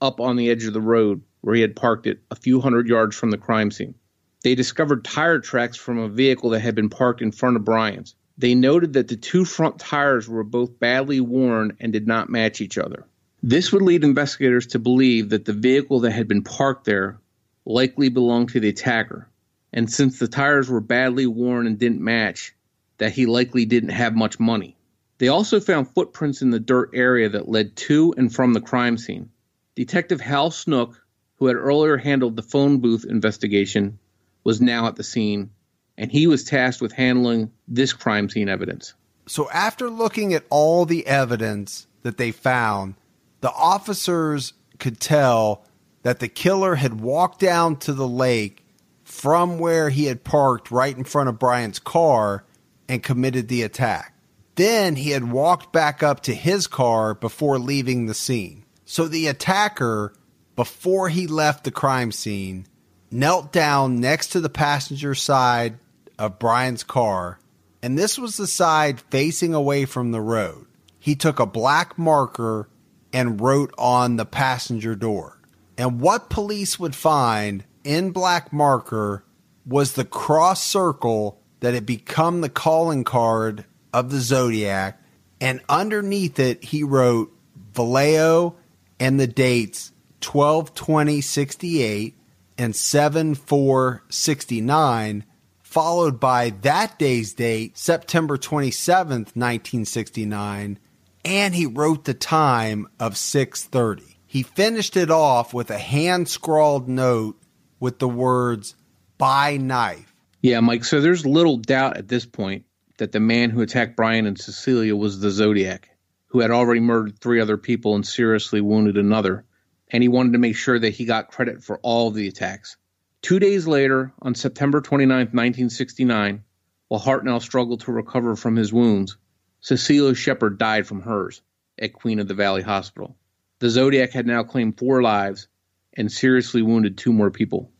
up 0.00 0.20
on 0.20 0.36
the 0.36 0.50
edge 0.50 0.64
of 0.64 0.72
the 0.72 0.80
road 0.80 1.22
where 1.42 1.54
he 1.54 1.60
had 1.60 1.76
parked 1.76 2.06
it 2.06 2.20
a 2.30 2.36
few 2.36 2.60
hundred 2.60 2.88
yards 2.88 3.14
from 3.14 3.30
the 3.30 3.38
crime 3.38 3.70
scene. 3.70 3.94
They 4.42 4.56
discovered 4.56 5.04
tire 5.04 5.38
tracks 5.38 5.76
from 5.76 5.98
a 5.98 6.08
vehicle 6.08 6.50
that 6.50 6.60
had 6.60 6.74
been 6.74 6.88
parked 6.88 7.22
in 7.22 7.30
front 7.30 7.56
of 7.56 7.64
Brian's. 7.64 8.16
They 8.36 8.54
noted 8.56 8.94
that 8.94 9.08
the 9.08 9.16
two 9.16 9.44
front 9.44 9.78
tires 9.78 10.28
were 10.28 10.42
both 10.42 10.80
badly 10.80 11.20
worn 11.20 11.76
and 11.78 11.92
did 11.92 12.08
not 12.08 12.28
match 12.28 12.60
each 12.60 12.78
other. 12.78 13.06
This 13.44 13.72
would 13.72 13.82
lead 13.82 14.02
investigators 14.02 14.66
to 14.68 14.78
believe 14.78 15.30
that 15.30 15.44
the 15.44 15.52
vehicle 15.52 16.00
that 16.00 16.12
had 16.12 16.26
been 16.26 16.42
parked 16.42 16.84
there 16.84 17.18
likely 17.64 18.08
belonged 18.08 18.50
to 18.50 18.60
the 18.60 18.70
attacker. 18.70 19.28
And 19.72 19.90
since 19.90 20.18
the 20.18 20.28
tires 20.28 20.68
were 20.68 20.80
badly 20.80 21.26
worn 21.26 21.66
and 21.66 21.78
didn't 21.78 22.00
match, 22.00 22.54
that 22.98 23.12
he 23.12 23.26
likely 23.26 23.64
didn't 23.64 23.90
have 23.90 24.14
much 24.14 24.38
money. 24.38 24.76
They 25.18 25.28
also 25.28 25.60
found 25.60 25.92
footprints 25.92 26.42
in 26.42 26.50
the 26.50 26.60
dirt 26.60 26.90
area 26.94 27.28
that 27.28 27.48
led 27.48 27.76
to 27.76 28.14
and 28.16 28.34
from 28.34 28.54
the 28.54 28.60
crime 28.60 28.98
scene. 28.98 29.30
Detective 29.74 30.20
Hal 30.20 30.50
Snook, 30.50 31.00
who 31.36 31.46
had 31.46 31.56
earlier 31.56 31.96
handled 31.96 32.36
the 32.36 32.42
phone 32.42 32.78
booth 32.78 33.04
investigation, 33.08 33.98
was 34.44 34.60
now 34.60 34.86
at 34.86 34.96
the 34.96 35.04
scene, 35.04 35.50
and 35.96 36.10
he 36.10 36.26
was 36.26 36.44
tasked 36.44 36.82
with 36.82 36.92
handling 36.92 37.50
this 37.68 37.92
crime 37.92 38.28
scene 38.28 38.48
evidence. 38.48 38.94
So, 39.26 39.48
after 39.50 39.88
looking 39.88 40.34
at 40.34 40.44
all 40.50 40.84
the 40.84 41.06
evidence 41.06 41.86
that 42.02 42.16
they 42.16 42.32
found, 42.32 42.94
the 43.40 43.52
officers 43.52 44.52
could 44.78 44.98
tell 44.98 45.64
that 46.02 46.18
the 46.18 46.28
killer 46.28 46.74
had 46.74 47.00
walked 47.00 47.38
down 47.38 47.76
to 47.76 47.92
the 47.92 48.08
lake 48.08 48.64
from 49.04 49.58
where 49.58 49.90
he 49.90 50.06
had 50.06 50.24
parked 50.24 50.70
right 50.70 50.96
in 50.96 51.04
front 51.04 51.28
of 51.28 51.38
Brian's 51.38 51.78
car 51.78 52.44
and 52.92 53.02
committed 53.02 53.48
the 53.48 53.62
attack. 53.62 54.14
Then 54.56 54.96
he 54.96 55.12
had 55.12 55.32
walked 55.32 55.72
back 55.72 56.02
up 56.02 56.20
to 56.24 56.34
his 56.34 56.66
car 56.66 57.14
before 57.14 57.58
leaving 57.58 58.04
the 58.04 58.12
scene. 58.12 58.66
So 58.84 59.08
the 59.08 59.28
attacker, 59.28 60.12
before 60.56 61.08
he 61.08 61.26
left 61.26 61.64
the 61.64 61.70
crime 61.70 62.12
scene, 62.12 62.66
knelt 63.10 63.50
down 63.50 63.98
next 63.98 64.26
to 64.32 64.40
the 64.40 64.50
passenger 64.50 65.14
side 65.14 65.78
of 66.18 66.38
Brian's 66.38 66.84
car, 66.84 67.38
and 67.82 67.98
this 67.98 68.18
was 68.18 68.36
the 68.36 68.46
side 68.46 69.00
facing 69.00 69.54
away 69.54 69.86
from 69.86 70.12
the 70.12 70.20
road. 70.20 70.66
He 70.98 71.14
took 71.14 71.40
a 71.40 71.46
black 71.46 71.96
marker 71.98 72.68
and 73.10 73.40
wrote 73.40 73.72
on 73.78 74.16
the 74.16 74.26
passenger 74.26 74.94
door. 74.94 75.40
And 75.78 75.98
what 75.98 76.28
police 76.28 76.78
would 76.78 76.94
find 76.94 77.64
in 77.84 78.10
black 78.10 78.52
marker 78.52 79.24
was 79.64 79.94
the 79.94 80.04
cross 80.04 80.62
circle 80.62 81.41
that 81.62 81.72
had 81.74 81.86
become 81.86 82.40
the 82.40 82.48
calling 82.48 83.04
card 83.04 83.64
of 83.92 84.10
the 84.10 84.18
Zodiac, 84.18 85.00
and 85.40 85.60
underneath 85.68 86.40
it 86.40 86.64
he 86.64 86.82
wrote 86.82 87.32
Vallejo 87.72 88.56
and 88.98 89.18
the 89.18 89.28
dates 89.28 89.92
122068 90.22 92.16
and 92.58 92.76
7469 92.76 95.24
followed 95.62 96.20
by 96.20 96.50
that 96.62 96.98
day's 96.98 97.32
date 97.32 97.78
September 97.78 98.36
27th 98.36 99.34
1969 99.34 100.78
and 101.24 101.54
he 101.54 101.66
wrote 101.66 102.04
the 102.04 102.14
time 102.14 102.88
of 103.00 103.14
6:30 103.14 104.16
he 104.26 104.42
finished 104.42 104.96
it 104.96 105.10
off 105.10 105.54
with 105.54 105.70
a 105.70 105.78
hand 105.78 106.28
scrawled 106.28 106.88
note 106.88 107.40
with 107.80 107.98
the 107.98 108.08
words 108.08 108.76
by 109.18 109.56
knife 109.56 110.11
yeah, 110.42 110.58
Mike. 110.58 110.84
So 110.84 111.00
there's 111.00 111.24
little 111.24 111.56
doubt 111.56 111.96
at 111.96 112.08
this 112.08 112.26
point 112.26 112.66
that 112.98 113.12
the 113.12 113.20
man 113.20 113.50
who 113.50 113.62
attacked 113.62 113.96
Brian 113.96 114.26
and 114.26 114.38
Cecilia 114.38 114.94
was 114.96 115.20
the 115.20 115.30
Zodiac, 115.30 115.88
who 116.26 116.40
had 116.40 116.50
already 116.50 116.80
murdered 116.80 117.18
three 117.18 117.40
other 117.40 117.56
people 117.56 117.94
and 117.94 118.04
seriously 118.06 118.60
wounded 118.60 118.98
another. 118.98 119.44
And 119.90 120.02
he 120.02 120.08
wanted 120.08 120.32
to 120.32 120.38
make 120.38 120.56
sure 120.56 120.78
that 120.78 120.94
he 120.94 121.04
got 121.04 121.30
credit 121.30 121.62
for 121.62 121.78
all 121.78 122.10
the 122.10 122.26
attacks. 122.26 122.76
Two 123.22 123.38
days 123.38 123.68
later, 123.68 124.12
on 124.20 124.34
September 124.34 124.80
29, 124.80 125.16
1969, 125.16 126.42
while 126.88 127.00
Hartnell 127.00 127.40
struggled 127.40 127.80
to 127.82 127.92
recover 127.92 128.34
from 128.34 128.56
his 128.56 128.72
wounds, 128.72 129.16
Cecilia 129.60 130.14
Shepard 130.14 130.58
died 130.58 130.88
from 130.88 131.02
hers 131.02 131.40
at 131.78 131.92
Queen 131.92 132.18
of 132.18 132.26
the 132.26 132.34
Valley 132.34 132.62
Hospital. 132.62 133.16
The 133.60 133.70
Zodiac 133.70 134.10
had 134.10 134.26
now 134.26 134.42
claimed 134.42 134.76
four 134.76 135.02
lives 135.02 135.46
and 135.94 136.10
seriously 136.10 136.62
wounded 136.62 136.98
two 136.98 137.12
more 137.12 137.30
people. 137.30 137.70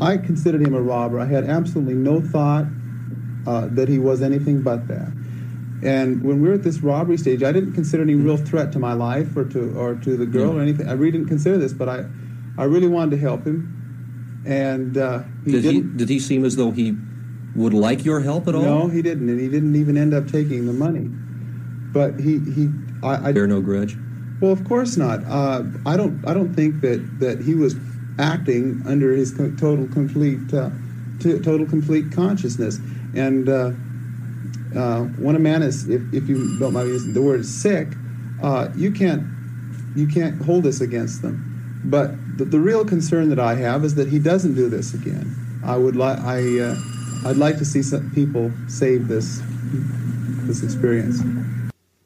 I 0.00 0.16
considered 0.16 0.60
him 0.62 0.74
a 0.74 0.80
robber. 0.80 1.20
I 1.20 1.26
had 1.26 1.44
absolutely 1.44 1.94
no 1.94 2.20
thought 2.20 2.66
uh, 3.46 3.68
that 3.72 3.88
he 3.88 3.98
was 3.98 4.20
anything 4.22 4.62
but 4.62 4.88
that. 4.88 5.12
And 5.84 6.22
when 6.22 6.40
we 6.40 6.48
were 6.48 6.54
at 6.54 6.62
this 6.62 6.80
robbery 6.80 7.16
stage, 7.16 7.42
I 7.42 7.50
didn't 7.52 7.72
consider 7.72 8.02
any 8.02 8.14
real 8.14 8.36
threat 8.36 8.72
to 8.72 8.78
my 8.78 8.92
life 8.92 9.36
or 9.36 9.44
to 9.46 9.76
or 9.76 9.94
to 9.96 10.16
the 10.16 10.26
girl 10.26 10.56
or 10.58 10.62
anything. 10.62 10.88
I 10.88 10.92
really 10.92 11.12
didn't 11.12 11.28
consider 11.28 11.58
this, 11.58 11.72
but 11.72 11.88
I, 11.88 12.04
I 12.56 12.64
really 12.64 12.86
wanted 12.88 13.12
to 13.12 13.18
help 13.18 13.44
him. 13.44 14.42
and 14.46 14.96
uh, 14.96 15.22
he 15.44 15.52
Did 15.52 15.64
he 15.64 15.72
didn't. 15.72 15.96
did 15.96 16.08
he 16.08 16.18
seem 16.20 16.44
as 16.44 16.56
though 16.56 16.70
he 16.70 16.96
would 17.56 17.74
like 17.74 18.04
your 18.04 18.20
help 18.20 18.46
at 18.48 18.54
all? 18.54 18.62
no, 18.62 18.88
he 18.88 19.02
didn't, 19.02 19.28
and 19.28 19.40
he 19.40 19.48
didn't 19.48 19.74
even 19.76 19.96
end 19.96 20.14
up 20.14 20.26
taking 20.28 20.66
the 20.66 20.72
money. 20.72 21.08
But 21.92 22.18
he 22.20 22.38
he 22.38 22.70
I, 23.02 23.28
I 23.28 23.32
Bear 23.32 23.46
no 23.48 23.60
grudge. 23.60 23.96
well, 24.40 24.52
of 24.52 24.64
course 24.64 24.96
not. 24.96 25.22
Uh, 25.24 25.64
I 25.84 25.96
don't 25.96 26.24
I 26.26 26.32
don't 26.34 26.54
think 26.54 26.80
that 26.82 27.18
that 27.20 27.40
he 27.42 27.54
was 27.54 27.74
acting 28.18 28.82
under 28.86 29.12
his 29.12 29.32
total 29.34 29.88
complete 29.88 30.52
uh, 30.52 30.70
t- 31.20 31.38
total 31.40 31.66
complete 31.66 32.12
consciousness. 32.12 32.78
And 33.14 33.48
uh, 33.48 33.72
uh, 34.76 35.02
when 35.18 35.36
a 35.36 35.38
man 35.38 35.62
is, 35.62 35.88
if, 35.88 36.02
if 36.12 36.28
you 36.28 36.58
don't 36.58 36.72
mind 36.72 36.88
using 36.88 37.12
the 37.12 37.22
word 37.22 37.44
sick, 37.44 37.88
uh, 38.42 38.68
you 38.74 38.90
can't 38.90 39.24
you 39.94 40.06
can't 40.06 40.40
hold 40.42 40.64
this 40.64 40.80
against 40.80 41.22
them. 41.22 41.80
But 41.84 42.12
the, 42.38 42.44
the 42.44 42.58
real 42.58 42.84
concern 42.84 43.28
that 43.30 43.38
I 43.38 43.54
have 43.56 43.84
is 43.84 43.94
that 43.96 44.08
he 44.08 44.18
doesn't 44.18 44.54
do 44.54 44.68
this 44.68 44.94
again. 44.94 45.60
I 45.64 45.76
would 45.76 45.96
like 45.96 46.18
I 46.18 46.60
uh, 46.60 46.76
I'd 47.24 47.36
like 47.36 47.58
to 47.58 47.64
see 47.64 47.82
some 47.82 48.10
people 48.12 48.50
save 48.68 49.08
this 49.08 49.42
this 50.46 50.62
experience. 50.62 51.20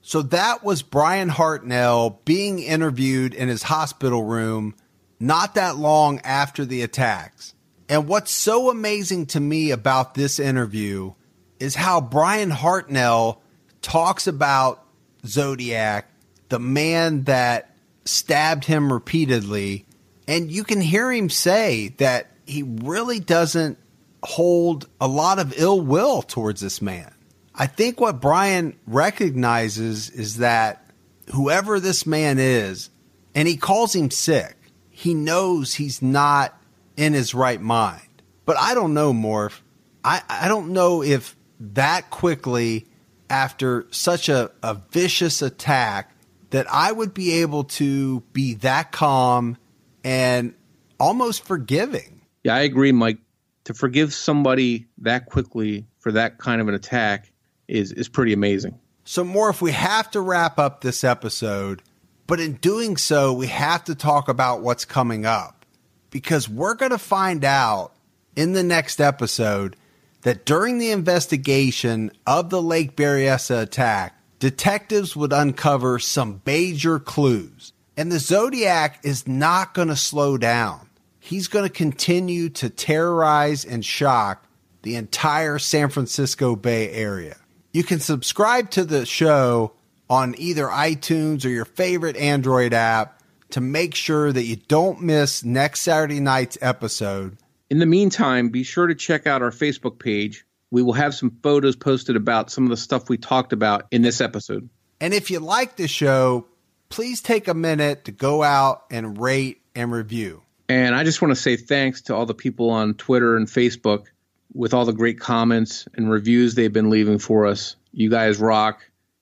So 0.02 0.22
that 0.22 0.62
was 0.62 0.82
Brian 0.82 1.30
Hartnell 1.30 2.18
being 2.24 2.60
interviewed 2.60 3.34
in 3.34 3.48
his 3.48 3.64
hospital 3.64 4.22
room 4.22 4.74
not 5.18 5.54
that 5.54 5.76
long 5.76 6.20
after 6.20 6.64
the 6.64 6.82
attacks. 6.82 7.54
And 7.88 8.08
what's 8.08 8.32
so 8.32 8.70
amazing 8.70 9.26
to 9.26 9.40
me 9.40 9.70
about 9.70 10.14
this 10.14 10.38
interview 10.38 11.12
is 11.60 11.74
how 11.74 12.00
Brian 12.00 12.50
Hartnell 12.50 13.38
talks 13.80 14.26
about 14.26 14.84
Zodiac, 15.24 16.10
the 16.48 16.58
man 16.58 17.24
that 17.24 17.76
stabbed 18.04 18.64
him 18.64 18.92
repeatedly. 18.92 19.86
And 20.28 20.50
you 20.50 20.64
can 20.64 20.80
hear 20.80 21.10
him 21.12 21.30
say 21.30 21.88
that 21.98 22.30
he 22.46 22.62
really 22.62 23.20
doesn't 23.20 23.78
hold 24.22 24.88
a 25.00 25.06
lot 25.06 25.38
of 25.38 25.54
ill 25.56 25.80
will 25.80 26.22
towards 26.22 26.60
this 26.60 26.82
man. 26.82 27.12
I 27.54 27.66
think 27.66 28.00
what 28.00 28.20
Brian 28.20 28.76
recognizes 28.86 30.10
is 30.10 30.38
that 30.38 30.90
whoever 31.32 31.80
this 31.80 32.06
man 32.06 32.38
is, 32.38 32.90
and 33.34 33.48
he 33.48 33.56
calls 33.56 33.94
him 33.94 34.10
sick, 34.10 34.56
he 34.96 35.12
knows 35.12 35.74
he's 35.74 36.00
not 36.00 36.58
in 36.96 37.12
his 37.12 37.34
right 37.34 37.60
mind. 37.60 38.22
But 38.46 38.56
I 38.56 38.72
don't 38.72 38.94
know, 38.94 39.12
Morph. 39.12 39.60
I, 40.02 40.22
I 40.26 40.48
don't 40.48 40.72
know 40.72 41.02
if 41.02 41.36
that 41.60 42.08
quickly, 42.08 42.86
after 43.28 43.86
such 43.90 44.30
a, 44.30 44.50
a 44.62 44.80
vicious 44.92 45.42
attack, 45.42 46.16
that 46.48 46.66
I 46.72 46.92
would 46.92 47.12
be 47.12 47.42
able 47.42 47.64
to 47.64 48.20
be 48.32 48.54
that 48.54 48.90
calm 48.90 49.58
and 50.02 50.54
almost 50.98 51.44
forgiving. 51.44 52.22
Yeah, 52.42 52.54
I 52.54 52.60
agree, 52.60 52.92
Mike. 52.92 53.18
To 53.64 53.74
forgive 53.74 54.14
somebody 54.14 54.86
that 55.02 55.26
quickly 55.26 55.86
for 55.98 56.12
that 56.12 56.38
kind 56.38 56.62
of 56.62 56.68
an 56.68 56.74
attack 56.74 57.30
is 57.68 57.92
is 57.92 58.08
pretty 58.08 58.32
amazing. 58.32 58.78
So, 59.04 59.24
more 59.24 59.50
if 59.50 59.60
we 59.60 59.72
have 59.72 60.10
to 60.12 60.22
wrap 60.22 60.58
up 60.58 60.80
this 60.80 61.04
episode, 61.04 61.82
but 62.26 62.40
in 62.40 62.54
doing 62.54 62.96
so, 62.96 63.32
we 63.32 63.46
have 63.48 63.84
to 63.84 63.94
talk 63.94 64.28
about 64.28 64.60
what's 64.60 64.84
coming 64.84 65.24
up 65.24 65.64
because 66.10 66.48
we're 66.48 66.74
going 66.74 66.92
to 66.92 66.98
find 66.98 67.44
out 67.44 67.92
in 68.34 68.52
the 68.52 68.62
next 68.62 69.00
episode 69.00 69.76
that 70.22 70.44
during 70.44 70.78
the 70.78 70.90
investigation 70.90 72.10
of 72.26 72.50
the 72.50 72.60
Lake 72.60 72.96
Berryessa 72.96 73.62
attack, 73.62 74.20
detectives 74.38 75.14
would 75.14 75.32
uncover 75.32 75.98
some 75.98 76.42
major 76.44 76.98
clues. 76.98 77.72
And 77.96 78.10
the 78.10 78.18
Zodiac 78.18 79.00
is 79.04 79.28
not 79.28 79.72
going 79.72 79.88
to 79.88 79.96
slow 79.96 80.36
down. 80.36 80.90
He's 81.20 81.48
going 81.48 81.64
to 81.64 81.72
continue 81.72 82.48
to 82.50 82.68
terrorize 82.68 83.64
and 83.64 83.84
shock 83.84 84.46
the 84.82 84.96
entire 84.96 85.58
San 85.58 85.88
Francisco 85.90 86.56
Bay 86.56 86.90
Area. 86.90 87.36
You 87.72 87.84
can 87.84 88.00
subscribe 88.00 88.70
to 88.70 88.84
the 88.84 89.06
show 89.06 89.72
on 90.08 90.34
either 90.38 90.66
iTunes 90.66 91.44
or 91.44 91.48
your 91.48 91.64
favorite 91.64 92.16
Android 92.16 92.72
app 92.72 93.22
to 93.50 93.60
make 93.60 93.94
sure 93.94 94.32
that 94.32 94.44
you 94.44 94.56
don't 94.56 95.02
miss 95.02 95.44
next 95.44 95.80
Saturday 95.80 96.20
night's 96.20 96.58
episode. 96.60 97.38
In 97.70 97.78
the 97.78 97.86
meantime, 97.86 98.50
be 98.50 98.62
sure 98.62 98.86
to 98.86 98.94
check 98.94 99.26
out 99.26 99.42
our 99.42 99.50
Facebook 99.50 99.98
page. 99.98 100.44
We 100.70 100.82
will 100.82 100.92
have 100.92 101.14
some 101.14 101.38
photos 101.42 101.76
posted 101.76 102.16
about 102.16 102.50
some 102.50 102.64
of 102.64 102.70
the 102.70 102.76
stuff 102.76 103.08
we 103.08 103.18
talked 103.18 103.52
about 103.52 103.86
in 103.90 104.02
this 104.02 104.20
episode. 104.20 104.68
And 105.00 105.14
if 105.14 105.30
you 105.30 105.40
like 105.40 105.76
the 105.76 105.88
show, 105.88 106.46
please 106.88 107.20
take 107.20 107.48
a 107.48 107.54
minute 107.54 108.04
to 108.04 108.12
go 108.12 108.42
out 108.42 108.84
and 108.90 109.20
rate 109.20 109.60
and 109.74 109.92
review. 109.92 110.42
And 110.68 110.94
I 110.94 111.04
just 111.04 111.22
want 111.22 111.30
to 111.30 111.40
say 111.40 111.56
thanks 111.56 112.02
to 112.02 112.14
all 112.14 112.26
the 112.26 112.34
people 112.34 112.70
on 112.70 112.94
Twitter 112.94 113.36
and 113.36 113.46
Facebook 113.46 114.06
with 114.52 114.74
all 114.74 114.84
the 114.84 114.92
great 114.92 115.20
comments 115.20 115.86
and 115.94 116.10
reviews 116.10 116.54
they've 116.54 116.72
been 116.72 116.90
leaving 116.90 117.18
for 117.18 117.46
us. 117.46 117.76
You 117.92 118.10
guys 118.10 118.38
rock. 118.38 118.80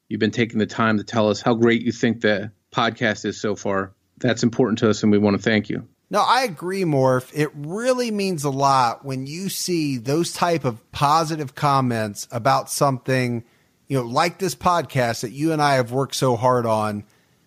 You've 0.08 0.20
been 0.20 0.30
taking 0.30 0.58
the 0.58 0.66
time 0.66 0.98
to 0.98 1.04
tell 1.04 1.28
us 1.28 1.40
how 1.40 1.54
great 1.54 1.82
you 1.82 1.92
think 1.92 2.20
the 2.20 2.52
podcast 2.72 3.24
is 3.24 3.40
so 3.40 3.56
far. 3.56 3.92
That's 4.18 4.42
important 4.42 4.78
to 4.80 4.90
us, 4.90 5.02
and 5.02 5.10
we 5.10 5.18
want 5.18 5.36
to 5.36 5.42
thank 5.42 5.68
you. 5.68 5.86
No, 6.10 6.20
I 6.20 6.42
agree, 6.42 6.82
Morph. 6.82 7.30
It 7.34 7.50
really 7.54 8.10
means 8.10 8.44
a 8.44 8.50
lot 8.50 9.04
when 9.04 9.26
you 9.26 9.48
see 9.48 9.96
those 9.96 10.32
type 10.32 10.64
of 10.64 10.92
positive 10.92 11.54
comments 11.54 12.28
about 12.30 12.70
something, 12.70 13.42
you 13.88 13.98
know, 13.98 14.04
like 14.04 14.38
this 14.38 14.54
podcast 14.54 15.22
that 15.22 15.32
you 15.32 15.52
and 15.52 15.60
I 15.60 15.74
have 15.74 15.90
worked 15.90 16.14
so 16.14 16.36
hard 16.36 16.66
on. 16.66 17.04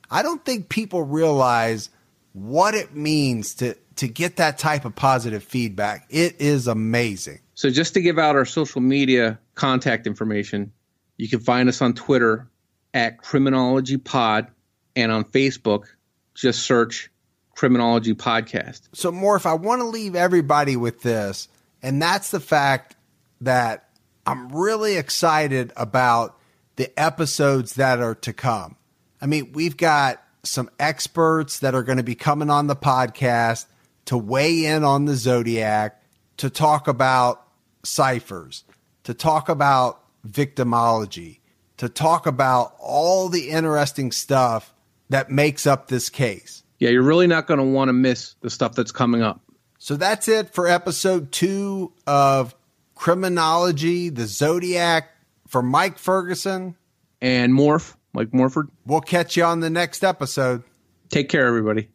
I 0.10 0.24
don't 0.24 0.44
think 0.44 0.70
people 0.70 1.04
realize 1.04 1.90
what 2.34 2.74
it 2.74 2.96
means 2.96 3.56
to 3.56 3.76
to 3.98 4.08
get 4.08 4.38
that 4.38 4.58
type 4.58 4.86
of 4.86 4.96
positive 4.96 5.44
feedback. 5.44 6.06
It 6.10 6.40
is 6.40 6.68
amazing. 6.68 7.40
So, 7.56 7.70
just 7.70 7.94
to 7.96 8.02
give 8.02 8.20
out 8.20 8.36
our 8.36 8.46
social 8.46 8.82
media 8.82 9.40
contact 9.56 10.08
information, 10.08 10.72
you 11.18 11.28
can 11.28 11.40
find 11.40 11.68
us 11.68 11.82
on 11.82 11.94
Twitter 11.94 12.48
at 12.94 13.18
Criminology 13.18 13.98
Pod 13.98 14.48
and 14.96 15.12
on 15.12 15.24
Facebook, 15.26 15.86
just 16.34 16.64
search 16.64 17.12
Criminology 17.56 18.14
Podcast. 18.14 18.82
So, 18.94 19.12
Morph, 19.12 19.46
I 19.46 19.56
want 19.56 19.82
to 19.82 19.88
leave 19.88 20.16
everybody 20.16 20.76
with 20.76 21.02
this, 21.02 21.48
and 21.82 22.02
that's 22.02 22.32
the 22.32 22.40
fact 22.40 22.96
that 23.42 23.90
I'm 24.26 24.50
really 24.50 24.96
excited 24.96 25.74
about 25.76 26.38
the 26.76 26.98
episodes 27.00 27.74
that 27.74 28.00
are 28.00 28.16
to 28.16 28.34
come. 28.34 28.76
I 29.22 29.26
mean, 29.26 29.52
we've 29.54 29.78
got 29.78 30.22
some 30.44 30.70
experts 30.80 31.60
that 31.60 31.74
are 31.74 31.84
going 31.84 31.98
to 31.98 32.04
be 32.04 32.16
coming 32.16 32.50
on 32.50 32.68
the 32.68 32.76
podcast 32.76 33.66
to 34.06 34.18
weigh 34.18 34.66
in 34.66 34.84
on 34.84 35.06
the 35.06 35.16
Zodiac, 35.16 36.02
to 36.38 36.50
talk 36.50 36.88
about 36.88 37.46
ciphers, 37.84 38.64
to 39.04 39.14
talk 39.14 39.50
about 39.50 40.04
victimology, 40.28 41.40
to 41.78 41.90
talk 41.90 42.26
about 42.26 42.74
all 42.80 43.30
the 43.30 43.50
interesting 43.50 44.12
stuff 44.12 44.74
that 45.10 45.30
makes 45.30 45.66
up 45.68 45.88
this 45.88 46.10
case. 46.10 46.64
Yeah, 46.80 46.90
you're 46.90 47.04
really 47.04 47.28
not 47.28 47.48
going 47.48 47.60
to 47.60 47.66
want 47.66 47.90
to 47.90 47.94
miss 47.94 48.36
the 48.42 48.50
stuff 48.50 48.76
that's 48.76 48.92
coming 48.92 49.22
up. 49.22 49.42
So 49.80 49.96
that's 49.96 50.28
it 50.28 50.54
for 50.54 50.68
episode 50.68 51.32
two 51.32 51.94
of 52.06 52.56
Criminology, 52.96 54.10
the 54.10 54.26
Zodiac 54.26 55.10
for 55.48 55.62
Mike 55.62 55.98
Ferguson. 55.98 56.76
And 57.22 57.54
Morph, 57.54 57.96
Mike 58.14 58.34
Morford, 58.34 58.70
We'll 58.86 59.02
catch 59.02 59.38
you 59.38 59.44
on 59.44 59.60
the 59.60 59.70
next 59.70 60.04
episode. 60.04 60.64
take 61.10 61.30
care, 61.30 61.48
everybody. 61.48 61.90